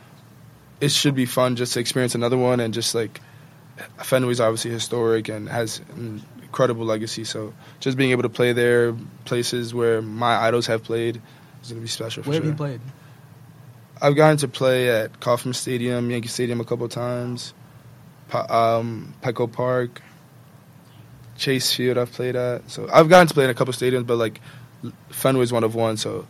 it 0.81 0.91
should 0.91 1.15
be 1.15 1.27
fun 1.27 1.57
just 1.57 1.75
to 1.75 1.81
experience 1.81 2.15
another 2.15 2.37
one 2.37 2.61
and 2.61 2.73
just 2.73 2.95
like 2.95 3.21
Fenway's 3.99 4.41
obviously 4.41 4.71
historic 4.71 5.29
and 5.29 5.49
has 5.49 5.81
an 5.97 6.23
incredible 6.43 6.85
legacy. 6.85 7.25
So 7.25 7.53
just 7.81 7.97
being 7.97 8.11
able 8.11 8.23
to 8.23 8.29
play 8.29 8.53
there, 8.53 8.95
places 9.25 9.75
where 9.75 10.03
my 10.03 10.37
idols 10.37 10.67
have 10.67 10.83
played, 10.83 11.21
is 11.63 11.71
gonna 11.71 11.81
be 11.81 11.87
special. 11.89 12.23
For 12.23 12.31
Where 12.31 12.37
sure. 12.37 12.45
have 12.45 12.53
you 12.53 12.57
played? 12.57 12.81
I've 14.03 14.17
gotten 14.17 14.39
to 14.39 14.49
play 14.49 14.89
at 14.89 15.21
Kauffman 15.21 15.53
Stadium, 15.55 16.11
Yankee 16.11 16.29
Stadium 16.29 16.61
a 16.61 16.65
couple 16.65 16.89
times, 16.89 17.53
um, 18.33 19.15
Petco 19.23 19.51
Park, 19.51 20.01
Chase 21.37 21.73
Field. 21.73 21.99
I've 21.99 22.13
played 22.13 22.35
at. 22.35 22.71
So 22.71 22.89
I've 22.91 23.09
gotten 23.09 23.27
to 23.29 23.35
play 23.35 23.45
in 23.45 23.51
a 23.51 23.55
couple 23.55 23.75
stadiums, 23.75 24.07
but 24.07 24.17
like 24.17 24.41
Fenway's 25.11 25.53
one 25.53 25.65
of 25.65 25.75
one. 25.75 25.97
So 25.99 26.27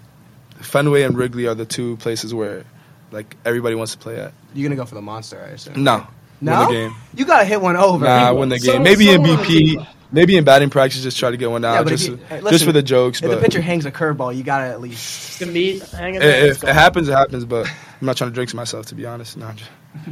Fenway 0.60 1.02
and 1.02 1.16
Wrigley 1.16 1.46
are 1.46 1.54
the 1.54 1.64
two 1.64 1.96
places 1.98 2.34
where 2.34 2.64
like 3.11 3.37
everybody 3.44 3.75
wants 3.75 3.92
to 3.92 3.99
play 3.99 4.16
at. 4.20 4.33
You're 4.55 4.68
gonna 4.68 4.77
go 4.77 4.85
for 4.87 4.94
the 4.94 5.03
monster, 5.03 5.40
I 5.42 5.51
assume. 5.55 5.83
No, 5.83 6.07
No? 6.40 6.61
win 6.61 6.68
the 6.68 6.73
game. 6.75 6.94
You 7.14 7.25
gotta 7.25 7.44
hit 7.44 7.61
one 7.61 7.77
over. 7.77 8.05
Nah, 8.05 8.33
win 8.33 8.49
the 8.49 8.59
So- 8.59 8.73
game. 8.73 8.83
Maybe 8.83 9.07
so 9.07 9.12
in 9.14 9.23
BP, 9.23 9.77
do- 9.77 9.87
maybe 10.12 10.37
in 10.37 10.44
batting 10.44 10.70
practice, 10.70 11.03
just 11.03 11.18
try 11.18 11.31
to 11.31 11.37
get 11.37 11.51
one 11.51 11.62
Yeah, 11.62 11.75
out, 11.75 11.85
but 11.85 11.92
if 11.92 11.99
just 12.01 12.11
you- 12.11 12.16
hey, 12.29 12.40
just 12.51 12.64
for 12.64 12.73
the 12.73 12.83
jokes. 12.83 13.20
If 13.23 13.29
But 13.29 13.37
the 13.37 13.40
pitcher 13.42 13.61
hangs 13.61 13.87
a 13.87 13.90
curveball, 13.92 14.37
you 14.37 14.42
gotta 14.42 14.66
at 14.66 14.81
least. 14.81 15.29
It's 15.31 15.38
gonna 15.40 15.53
be 15.53 15.79
hanging 15.79 16.20
there. 16.20 16.46
if, 16.46 16.59
if 16.59 16.64
it 16.64 16.75
happens, 16.75 17.09
it 17.09 17.12
happens. 17.12 17.44
But 17.44 17.66
I'm 17.68 18.07
not 18.07 18.16
trying 18.16 18.31
to 18.31 18.37
jinx 18.37 18.55
myself, 18.55 18.87
to 18.87 18.94
be 18.94 19.07
honest. 19.07 19.37
No, 19.37 19.51
just- 19.55 19.70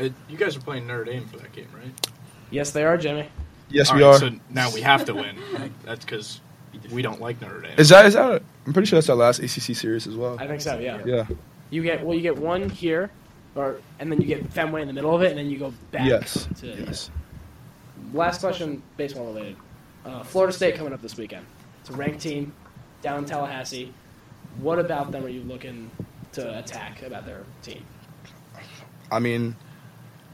Uh, 0.00 0.10
you 0.28 0.36
guys 0.36 0.56
are 0.56 0.60
playing 0.60 0.86
Notre 0.86 1.02
Dame 1.04 1.26
for 1.26 1.38
that 1.38 1.50
game, 1.50 1.66
right? 1.74 1.92
Yes, 2.52 2.70
they 2.70 2.84
are, 2.84 2.96
Jimmy. 2.96 3.28
yes, 3.68 3.90
All 3.90 3.96
we 3.96 4.04
right, 4.04 4.14
are. 4.14 4.18
So 4.20 4.30
now 4.48 4.70
we 4.72 4.80
have 4.80 5.04
to 5.06 5.12
win. 5.14 5.34
That's 5.84 6.04
because 6.04 6.40
we 6.92 7.02
don't 7.02 7.20
like 7.20 7.40
Notre 7.42 7.60
Dame. 7.62 7.72
Is 7.78 7.88
that 7.88 8.06
is 8.06 8.14
that? 8.14 8.40
I'm 8.64 8.72
pretty 8.72 8.86
sure 8.86 8.96
that's 8.98 9.08
our 9.08 9.16
last 9.16 9.40
ACC 9.40 9.74
series 9.74 10.06
as 10.06 10.14
well. 10.14 10.36
I 10.38 10.46
think 10.46 10.60
so. 10.60 10.78
Yeah. 10.78 10.98
Yeah. 11.04 11.26
You 11.70 11.82
get 11.82 12.04
well. 12.04 12.16
You 12.16 12.22
get 12.22 12.38
one 12.38 12.68
here, 12.68 13.10
or 13.54 13.80
and 13.98 14.10
then 14.10 14.20
you 14.20 14.26
get 14.26 14.52
Fenway 14.52 14.82
in 14.82 14.86
the 14.88 14.94
middle 14.94 15.14
of 15.14 15.22
it, 15.22 15.30
and 15.30 15.38
then 15.38 15.50
you 15.50 15.58
go 15.58 15.72
back. 15.90 16.06
Yes. 16.06 16.48
To, 16.60 16.66
Yes. 16.66 17.10
Last 18.12 18.40
question, 18.40 18.82
baseball 18.96 19.26
related. 19.26 19.56
Uh, 20.04 20.22
Florida 20.22 20.52
State 20.52 20.76
coming 20.76 20.92
up 20.92 21.02
this 21.02 21.16
weekend. 21.16 21.44
It's 21.80 21.90
a 21.90 21.92
ranked 21.92 22.20
team 22.20 22.54
down 23.02 23.18
in 23.18 23.24
Tallahassee. 23.26 23.92
What 24.60 24.78
about 24.78 25.12
them 25.12 25.24
are 25.24 25.28
you 25.28 25.42
looking 25.42 25.90
to 26.32 26.58
attack 26.58 27.02
about 27.02 27.26
their 27.26 27.44
team? 27.62 27.84
I 29.10 29.18
mean, 29.18 29.56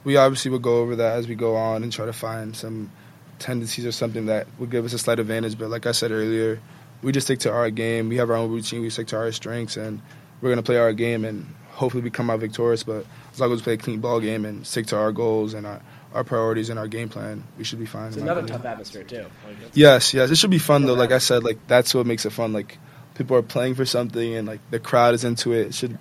we 0.04 0.16
obviously 0.16 0.50
will 0.50 0.58
go 0.58 0.78
over 0.78 0.96
that 0.96 1.16
as 1.16 1.26
we 1.26 1.34
go 1.34 1.56
on 1.56 1.82
and 1.82 1.92
try 1.92 2.06
to 2.06 2.12
find 2.12 2.54
some 2.54 2.90
tendencies 3.38 3.86
or 3.86 3.92
something 3.92 4.26
that 4.26 4.46
would 4.58 4.70
give 4.70 4.84
us 4.84 4.92
a 4.92 4.98
slight 4.98 5.18
advantage. 5.18 5.58
But 5.58 5.70
like 5.70 5.86
I 5.86 5.92
said 5.92 6.10
earlier, 6.10 6.60
we 7.02 7.12
just 7.12 7.26
stick 7.26 7.40
to 7.40 7.52
our 7.52 7.70
game. 7.70 8.08
We 8.08 8.16
have 8.16 8.30
our 8.30 8.36
own 8.36 8.50
routine. 8.50 8.82
We 8.82 8.90
stick 8.90 9.08
to 9.08 9.16
our 9.16 9.32
strengths, 9.32 9.76
and 9.76 10.00
we're 10.44 10.50
gonna 10.50 10.62
play 10.62 10.76
our 10.76 10.92
game 10.92 11.24
and 11.24 11.46
hopefully 11.70 12.02
we 12.02 12.10
come 12.10 12.28
out 12.28 12.38
victorious. 12.38 12.82
But 12.82 13.06
as 13.32 13.40
long 13.40 13.50
as 13.52 13.60
we 13.60 13.64
play 13.64 13.72
a 13.72 13.78
clean 13.78 14.00
ball 14.00 14.20
game 14.20 14.44
and 14.44 14.66
stick 14.66 14.86
to 14.88 14.96
our 14.96 15.10
goals 15.10 15.54
and 15.54 15.66
our, 15.66 15.80
our 16.12 16.22
priorities 16.22 16.68
and 16.68 16.78
our 16.78 16.86
game 16.86 17.08
plan, 17.08 17.42
we 17.56 17.64
should 17.64 17.78
be 17.78 17.86
fine. 17.86 18.08
It's 18.08 18.16
in 18.18 18.26
my 18.26 18.32
another 18.32 18.46
tough 18.46 18.64
atmosphere 18.64 19.04
too. 19.04 19.22
Like, 19.46 19.56
Yes, 19.72 20.12
yes. 20.12 20.30
It 20.30 20.36
should 20.36 20.50
be 20.50 20.58
fun 20.58 20.84
though. 20.84 20.92
Like 20.94 21.12
I 21.12 21.18
said, 21.18 21.42
like 21.44 21.58
that's 21.66 21.94
what 21.94 22.04
makes 22.06 22.26
it 22.26 22.30
fun. 22.30 22.52
Like 22.52 22.78
people 23.14 23.36
are 23.38 23.42
playing 23.42 23.74
for 23.74 23.86
something 23.86 24.34
and 24.34 24.46
like 24.46 24.60
the 24.70 24.78
crowd 24.78 25.14
is 25.14 25.24
into 25.24 25.52
it. 25.52 25.68
It 25.68 25.74
should 25.74 25.98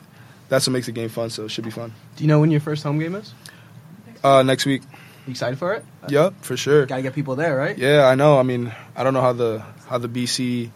that's 0.50 0.68
what 0.68 0.74
makes 0.74 0.88
the 0.88 0.92
game 0.92 1.10
fun, 1.10 1.30
so 1.30 1.46
it 1.46 1.50
should 1.52 1.64
be 1.64 1.72
fun. 1.72 1.94
Do 2.18 2.24
you 2.24 2.28
know 2.28 2.42
when 2.42 2.52
your 2.52 2.60
first 2.60 2.84
home 2.84 3.00
game 3.00 3.16
is? 3.16 3.34
Uh 4.24 4.44
next 4.44 4.66
week. 4.66 4.82
You 5.26 5.32
excited 5.32 5.58
for 5.58 5.74
it? 5.74 5.86
Yep, 6.10 6.34
for 6.42 6.58
sure. 6.58 6.86
Gotta 6.86 7.02
get 7.02 7.14
people 7.16 7.38
there, 7.38 7.56
right? 7.56 7.78
Yeah, 7.78 8.08
I 8.08 8.16
know. 8.16 8.38
I 8.38 8.44
mean, 8.44 8.74
I 8.94 9.04
don't 9.06 9.14
know 9.14 9.22
how 9.22 9.32
the 9.32 9.64
how 9.88 9.98
the 9.98 10.10
BC 10.10 10.70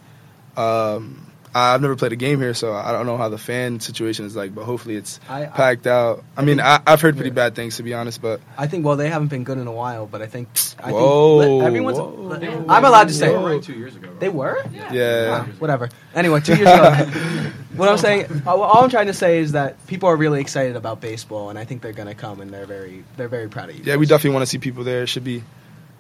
um 0.56 1.27
I've 1.58 1.82
never 1.82 1.96
played 1.96 2.12
a 2.12 2.16
game 2.16 2.40
here, 2.40 2.54
so 2.54 2.74
I 2.74 2.92
don't 2.92 3.06
know 3.06 3.18
how 3.18 3.30
the 3.30 3.38
fan 3.38 3.80
situation 3.80 4.26
is 4.26 4.36
like, 4.36 4.54
but 4.54 4.64
hopefully 4.66 4.96
it's 4.96 5.20
I, 5.30 5.44
I, 5.44 5.46
packed 5.48 5.88
out. 5.88 6.24
I 6.36 6.44
mean, 6.44 6.60
I, 6.60 6.80
I've 6.86 7.02
heard 7.02 7.16
pretty 7.16 7.32
bad 7.32 7.56
things 7.56 7.78
to 7.78 7.84
be 7.84 7.94
honest, 7.94 8.22
but 8.22 8.42
I 8.58 8.68
think 8.68 8.86
well 8.86 8.96
they 8.96 9.10
haven't 9.10 9.30
been 9.30 9.44
good 9.44 9.58
in 9.58 9.68
a 9.68 9.72
while, 9.72 10.06
but 10.06 10.22
I 10.22 10.28
think 10.28 10.50
I 10.84 10.92
Whoa, 10.92 11.42
think 11.42 11.64
everyone's. 11.64 11.98
whoa. 11.98 12.66
I'm 12.70 12.86
allowed 12.86 13.08
to 13.08 13.14
say 13.14 13.28
They 13.30 13.34
were 13.38 13.48
it. 13.48 13.52
ranked 13.52 13.66
two 13.66 13.74
years 13.74 13.96
ago. 13.96 14.10
They 14.20 14.30
were. 14.30 14.62
yeah. 14.72 15.46
Ah, 15.48 15.52
whatever. 15.60 15.90
Anyway, 16.14 16.40
two 16.42 16.56
years 16.56 16.68
ago. 16.68 16.92
what 17.76 17.90
I'm 17.90 17.98
saying, 17.98 18.44
all 18.46 18.62
all 18.62 18.84
I'm 18.84 18.90
trying 18.90 19.08
to 19.08 19.14
say 19.14 19.40
is 19.40 19.54
that 19.54 19.86
people 19.88 20.10
are 20.10 20.16
really 20.16 20.42
excited 20.42 20.76
about 20.76 21.02
baseball, 21.02 21.50
and 21.50 21.58
I 21.58 21.66
think 21.66 21.82
they're 21.82 21.94
gonna 21.94 22.16
come, 22.16 22.42
and 22.42 22.52
they're 22.52 22.66
very, 22.66 23.04
they're 23.16 23.28
very 23.28 23.50
proud 23.50 23.70
of 23.70 23.78
you. 23.78 23.84
Yeah, 23.84 23.96
we 23.96 24.06
definitely 24.06 24.36
want 24.36 24.44
to 24.44 24.48
see 24.48 24.58
people 24.58 24.84
there. 24.84 25.04
It 25.04 25.08
should 25.08 25.24
be. 25.24 25.44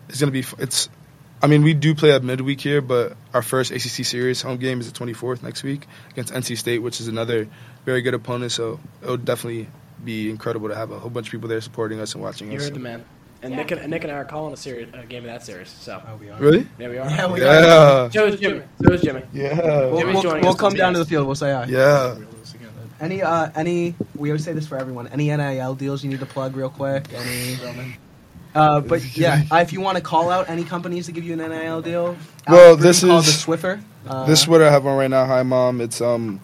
It's 0.09 0.19
gonna 0.19 0.31
be. 0.31 0.43
It's. 0.59 0.89
I 1.41 1.47
mean, 1.47 1.63
we 1.63 1.73
do 1.73 1.93
play 1.93 2.11
at 2.11 2.23
midweek 2.23 2.59
here, 2.61 2.81
but 2.81 3.15
our 3.33 3.41
first 3.43 3.71
ACC 3.71 4.05
series 4.05 4.41
home 4.41 4.57
game 4.57 4.79
is 4.79 4.91
the 4.91 4.97
24th 4.97 5.43
next 5.43 5.63
week 5.63 5.85
against 6.11 6.33
NC 6.33 6.57
State, 6.57 6.79
which 6.79 6.99
is 6.99 7.07
another 7.07 7.47
very 7.85 8.01
good 8.01 8.15
opponent. 8.15 8.51
So 8.51 8.79
it'll 9.03 9.17
definitely 9.17 9.67
be 10.03 10.29
incredible 10.29 10.69
to 10.69 10.75
have 10.75 10.91
a 10.91 10.99
whole 10.99 11.09
bunch 11.09 11.27
of 11.27 11.31
people 11.31 11.47
there 11.47 11.61
supporting 11.61 11.99
us 11.99 12.13
and 12.15 12.23
watching 12.23 12.47
us. 12.47 12.53
You 12.53 12.57
us. 12.57 12.63
heard 12.65 12.73
the 12.73 12.79
man. 12.79 13.05
And 13.43 13.55
Nick 13.55 13.69
and, 13.69 13.87
Nick 13.91 14.03
and 14.03 14.11
I 14.11 14.15
are 14.15 14.25
calling 14.25 14.51
a 14.53 14.57
series, 14.57 14.87
a 14.93 15.05
game 15.05 15.19
of 15.23 15.25
that 15.25 15.43
series. 15.43 15.69
So 15.69 16.01
Oh, 16.07 16.15
we 16.15 16.29
are. 16.29 16.39
Really? 16.39 16.67
there 16.79 16.89
we 16.89 16.97
are. 16.97 17.07
Yeah, 17.07 17.31
we 17.31 17.41
Yeah. 17.41 18.09
So 18.09 18.25
is 18.25 18.39
Jimmy. 18.39 18.63
So 18.83 18.93
is 18.93 19.01
Jimmy. 19.01 19.21
Yeah. 19.31 19.55
We'll, 19.61 19.99
Jimmy's 19.99 20.13
we'll, 20.15 20.23
joining 20.23 20.41
we'll 20.41 20.53
us 20.53 20.59
come 20.59 20.73
down 20.73 20.93
to 20.93 20.99
the 20.99 21.05
field. 21.05 21.27
We'll 21.27 21.35
say 21.35 21.53
hi. 21.53 21.65
Yeah. 21.65 22.17
Any, 22.99 23.21
uh, 23.21 23.51
any? 23.53 23.93
We 24.15 24.31
always 24.31 24.43
say 24.43 24.53
this 24.53 24.65
for 24.65 24.75
everyone. 24.75 25.07
Any 25.09 25.27
NIL 25.27 25.75
deals 25.75 26.03
you 26.03 26.09
need 26.09 26.19
to 26.19 26.25
plug 26.25 26.55
real 26.55 26.71
quick? 26.71 27.13
Any? 27.13 27.97
Uh, 28.57 28.81
but 28.81 29.15
yeah, 29.15 29.43
uh, 29.51 29.57
if 29.57 29.71
you 29.71 29.79
want 29.81 29.97
to 29.97 30.03
call 30.03 30.31
out 30.31 30.49
any 30.49 30.63
companies 30.63 31.05
to 31.05 31.11
give 31.11 31.23
you 31.23 31.33
an 31.33 31.39
NIL 31.39 31.81
deal, 31.83 32.17
Well, 32.47 32.75
this 32.75 33.03
is- 33.03 33.45
the 33.45 33.51
Swiffer. 33.51 33.81
Uh, 34.07 34.25
this 34.25 34.41
is 34.41 34.47
what 34.47 34.63
I 34.63 34.71
have 34.71 34.85
on 34.87 34.97
right 34.97 35.09
now. 35.09 35.25
Hi, 35.25 35.43
mom. 35.43 35.79
It's 35.79 36.01
um, 36.01 36.41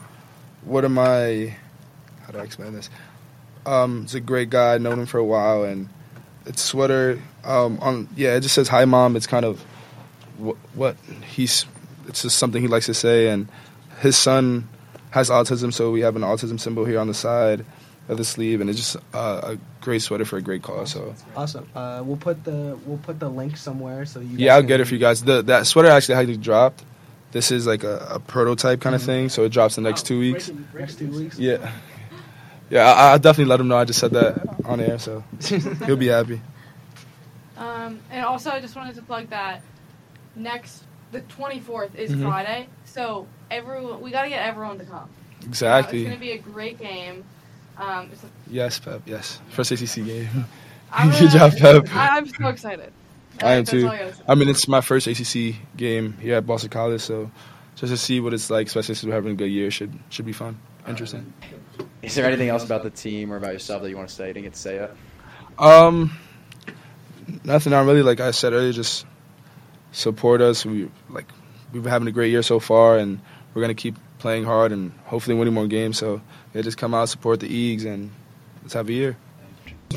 what 0.63 0.86
am 0.86 0.99
I? 0.99 1.56
How 2.21 2.32
do 2.32 2.38
I 2.38 2.43
explain 2.43 2.73
this? 2.73 2.89
Um, 3.65 4.02
it's 4.04 4.13
a 4.13 4.19
great 4.19 4.52
guy. 4.52 4.76
I've 4.76 4.82
known 4.82 4.99
him 4.99 5.06
for 5.08 5.17
a 5.17 5.23
while, 5.23 5.63
and 5.63 5.89
it's 6.45 6.62
sweater. 6.62 7.19
Um, 7.43 7.80
on 7.82 8.10
yeah, 8.15 8.36
it 8.36 8.41
just 8.41 8.54
says 8.54 8.67
hi, 8.67 8.86
mom. 8.86 9.15
It's 9.15 9.28
kind 9.28 9.45
of 9.45 9.62
what, 10.38 10.58
what 10.76 10.97
he's. 11.28 11.65
It's 12.08 12.21
just 12.21 12.38
something 12.38 12.62
he 12.62 12.67
likes 12.67 12.86
to 12.88 12.93
say, 12.93 13.30
and 13.30 13.47
his 14.02 14.17
son 14.17 14.67
has 15.12 15.30
autism, 15.32 15.73
so 15.73 15.89
we 15.89 16.02
have 16.02 16.15
an 16.15 16.21
autism 16.21 16.60
symbol 16.60 16.86
here 16.86 16.99
on 16.99 17.08
the 17.08 17.13
side 17.13 17.65
of 18.10 18.18
the 18.18 18.24
sleeve, 18.26 18.60
and 18.62 18.70
it's 18.70 18.78
just 18.80 18.96
uh, 19.13 19.42
a 19.54 19.58
great 19.82 20.02
sweater 20.02 20.26
for 20.26 20.38
a 20.38 20.42
great 20.42 20.62
cause. 20.62 20.92
So 20.92 21.16
awesome. 21.36 21.68
Uh, 21.74 22.02
we'll 22.06 22.18
put 22.18 22.44
the 22.44 22.78
we'll 22.86 22.98
put 23.00 23.20
the 23.20 23.30
link 23.30 23.56
somewhere 23.58 24.06
so 24.06 24.20
you. 24.20 24.38
yeah, 24.38 24.56
I'll 24.56 24.63
get 24.63 24.80
it 24.82 24.86
for 24.88 24.94
you 24.94 25.00
guys. 25.00 25.24
The 25.24 25.42
that 25.44 25.68
sweater 25.68 25.89
actually 25.89 26.16
actually 26.16 26.38
dropped. 26.38 26.84
This 27.32 27.50
is 27.52 27.66
like 27.66 27.84
a, 27.84 27.98
a 28.12 28.20
prototype 28.20 28.80
kind 28.82 28.94
of 28.96 29.02
thing, 29.02 29.30
so 29.30 29.44
it 29.44 29.50
drops 29.50 29.76
the 29.76 29.82
next 29.82 30.06
two 30.06 30.20
weeks. 30.20 30.52
next 30.74 31.00
two 31.00 31.10
weeks. 31.10 31.39
Yeah. 31.39 31.72
Yeah, 32.70 32.92
I, 32.92 33.12
I'll 33.12 33.20
definitely 33.20 33.50
let 33.50 33.60
him 33.60 33.68
know 33.68 33.78
I 33.78 33.86
just 33.86 34.00
said 34.00 34.12
that 34.12 34.48
on 34.66 34.80
air, 34.80 34.98
so 35.00 35.24
he'll 35.86 35.96
be 35.96 36.08
happy. 36.08 36.42
Um, 37.58 38.00
and 38.10 38.26
also, 38.26 38.50
I 38.50 38.60
just 38.62 38.76
wanted 38.76 38.96
to 38.96 39.02
plug 39.02 39.30
that 39.30 39.62
next, 40.36 40.84
the 41.12 41.22
24th 41.22 41.96
is 41.96 42.12
Mhm. 42.12 42.24
Friday, 42.24 42.68
so 42.86 43.28
everyone, 43.52 44.02
we 44.02 44.12
got 44.12 44.24
to 44.24 44.30
get 44.30 44.44
everyone 44.48 44.80
to 44.80 44.86
come. 44.86 45.10
Uh, 45.44 45.50
it's 45.50 45.62
going 45.62 46.12
to 46.12 46.18
be 46.20 46.32
a 46.32 46.38
great 46.38 46.80
game. 46.80 47.24
Um, 47.78 48.10
it's 48.12 48.24
Yes, 48.48 48.80
Pep. 48.80 49.02
Yes. 49.06 49.40
First 49.50 49.72
ACC 49.72 50.06
game. 50.06 50.46
I'm 50.92 51.10
Good 51.20 51.32
job, 51.32 51.54
Pep. 51.58 51.88
I, 51.94 52.18
I'm 52.18 52.28
so 52.28 52.48
excited. 52.48 52.92
I 53.42 53.54
am 53.54 53.66
too. 53.66 53.88
I. 53.88 54.14
I 54.28 54.36
mean, 54.36 54.48
it's 54.50 54.68
my 54.68 54.82
first 54.82 55.08
ACC 55.08 55.56
game 55.76 56.14
here 56.20 56.36
at 56.36 56.46
Boston 56.46 56.70
College, 56.70 57.02
so 57.02 57.32
just 57.76 57.92
to 57.92 57.98
see 57.98 58.20
what 58.20 58.34
it's 58.34 58.50
like, 58.50 58.68
especially 58.68 58.96
since 58.96 59.08
we're 59.08 59.14
having 59.14 59.32
a 59.32 59.36
good 59.36 59.48
year, 59.48 59.72
should 59.72 59.92
should 60.10 60.26
be 60.26 60.34
fun, 60.34 60.58
interesting. 60.88 61.34
Is 62.02 62.16
there 62.16 62.26
anything 62.26 62.50
else 62.50 62.64
about 62.64 62.84
the 62.84 62.90
team 62.90 63.32
or 63.32 63.38
about 63.38 63.54
yourself 63.54 63.82
that 63.82 63.90
you 63.90 63.98
want 63.98 64.10
to 64.10 64.16
say? 64.16 64.28
You 64.28 64.34
didn't 64.34 64.46
get 64.46 64.54
to 64.54 64.60
say 64.60 64.76
it. 64.78 64.92
Um, 65.58 66.16
nothing. 67.44 67.74
I'm 67.74 67.88
really 67.88 68.04
like 68.04 68.20
I 68.20 68.32
said 68.32 68.54
earlier. 68.54 68.72
Just 68.72 69.06
support 69.92 70.42
us. 70.42 70.66
We 70.66 70.90
like 71.10 71.26
we've 71.72 71.84
been 71.84 71.92
having 71.92 72.08
a 72.08 72.12
great 72.12 72.30
year 72.32 72.44
so 72.44 72.60
far, 72.60 72.98
and 72.98 73.20
we're 73.54 73.62
gonna 73.62 73.74
keep 73.74 73.96
playing 74.24 74.46
hard 74.46 74.72
and 74.72 74.94
hopefully 75.04 75.36
winning 75.36 75.54
more 75.54 75.68
games. 75.68 75.98
So 75.98 76.22
yeah, 76.54 76.62
just 76.62 76.78
come 76.78 76.94
out, 76.94 77.10
support 77.10 77.42
the 77.42 77.50
Eags, 77.50 77.86
and 77.86 78.10
let's 78.62 78.74
have 78.74 78.88
a 78.88 78.94
year. 78.94 79.18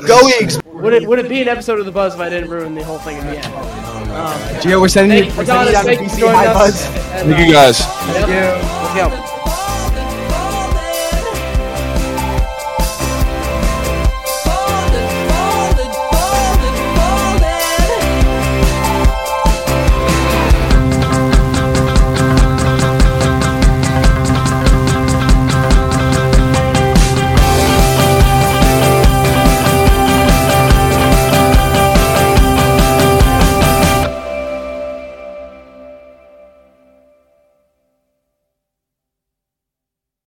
Go 0.05 0.19
Eagles! 0.29 0.61
Would 0.65 0.93
it 0.93 1.07
would 1.07 1.17
it 1.17 1.29
be 1.29 1.41
an 1.41 1.47
episode 1.47 1.79
of 1.79 1.85
the 1.85 1.91
Buzz 1.91 2.13
if 2.13 2.19
I 2.19 2.29
didn't 2.29 2.49
ruin 2.51 2.75
the 2.75 2.83
whole 2.83 2.99
thing 2.99 3.17
in 3.17 3.25
the 3.25 3.37
end? 3.37 3.53
Um, 3.55 4.37
Gio, 4.61 4.81
we're 4.81 4.89
sending 4.89 5.17
you. 5.17 5.31
thank 5.31 5.37
We're 5.37 5.45
sending 5.45 5.67
you 5.67 5.71
down 5.71 5.85
to 5.85 5.95
thank 5.95 6.01
you 6.01 6.09
for 6.09 6.25
BC 6.25 6.33
High 6.33 6.47
us. 6.47 6.57
Buzz. 6.57 6.85
Thank 7.23 7.47
you 7.47 7.53
guys. 7.53 7.79
Let's 7.79 9.17
go. 9.17 9.26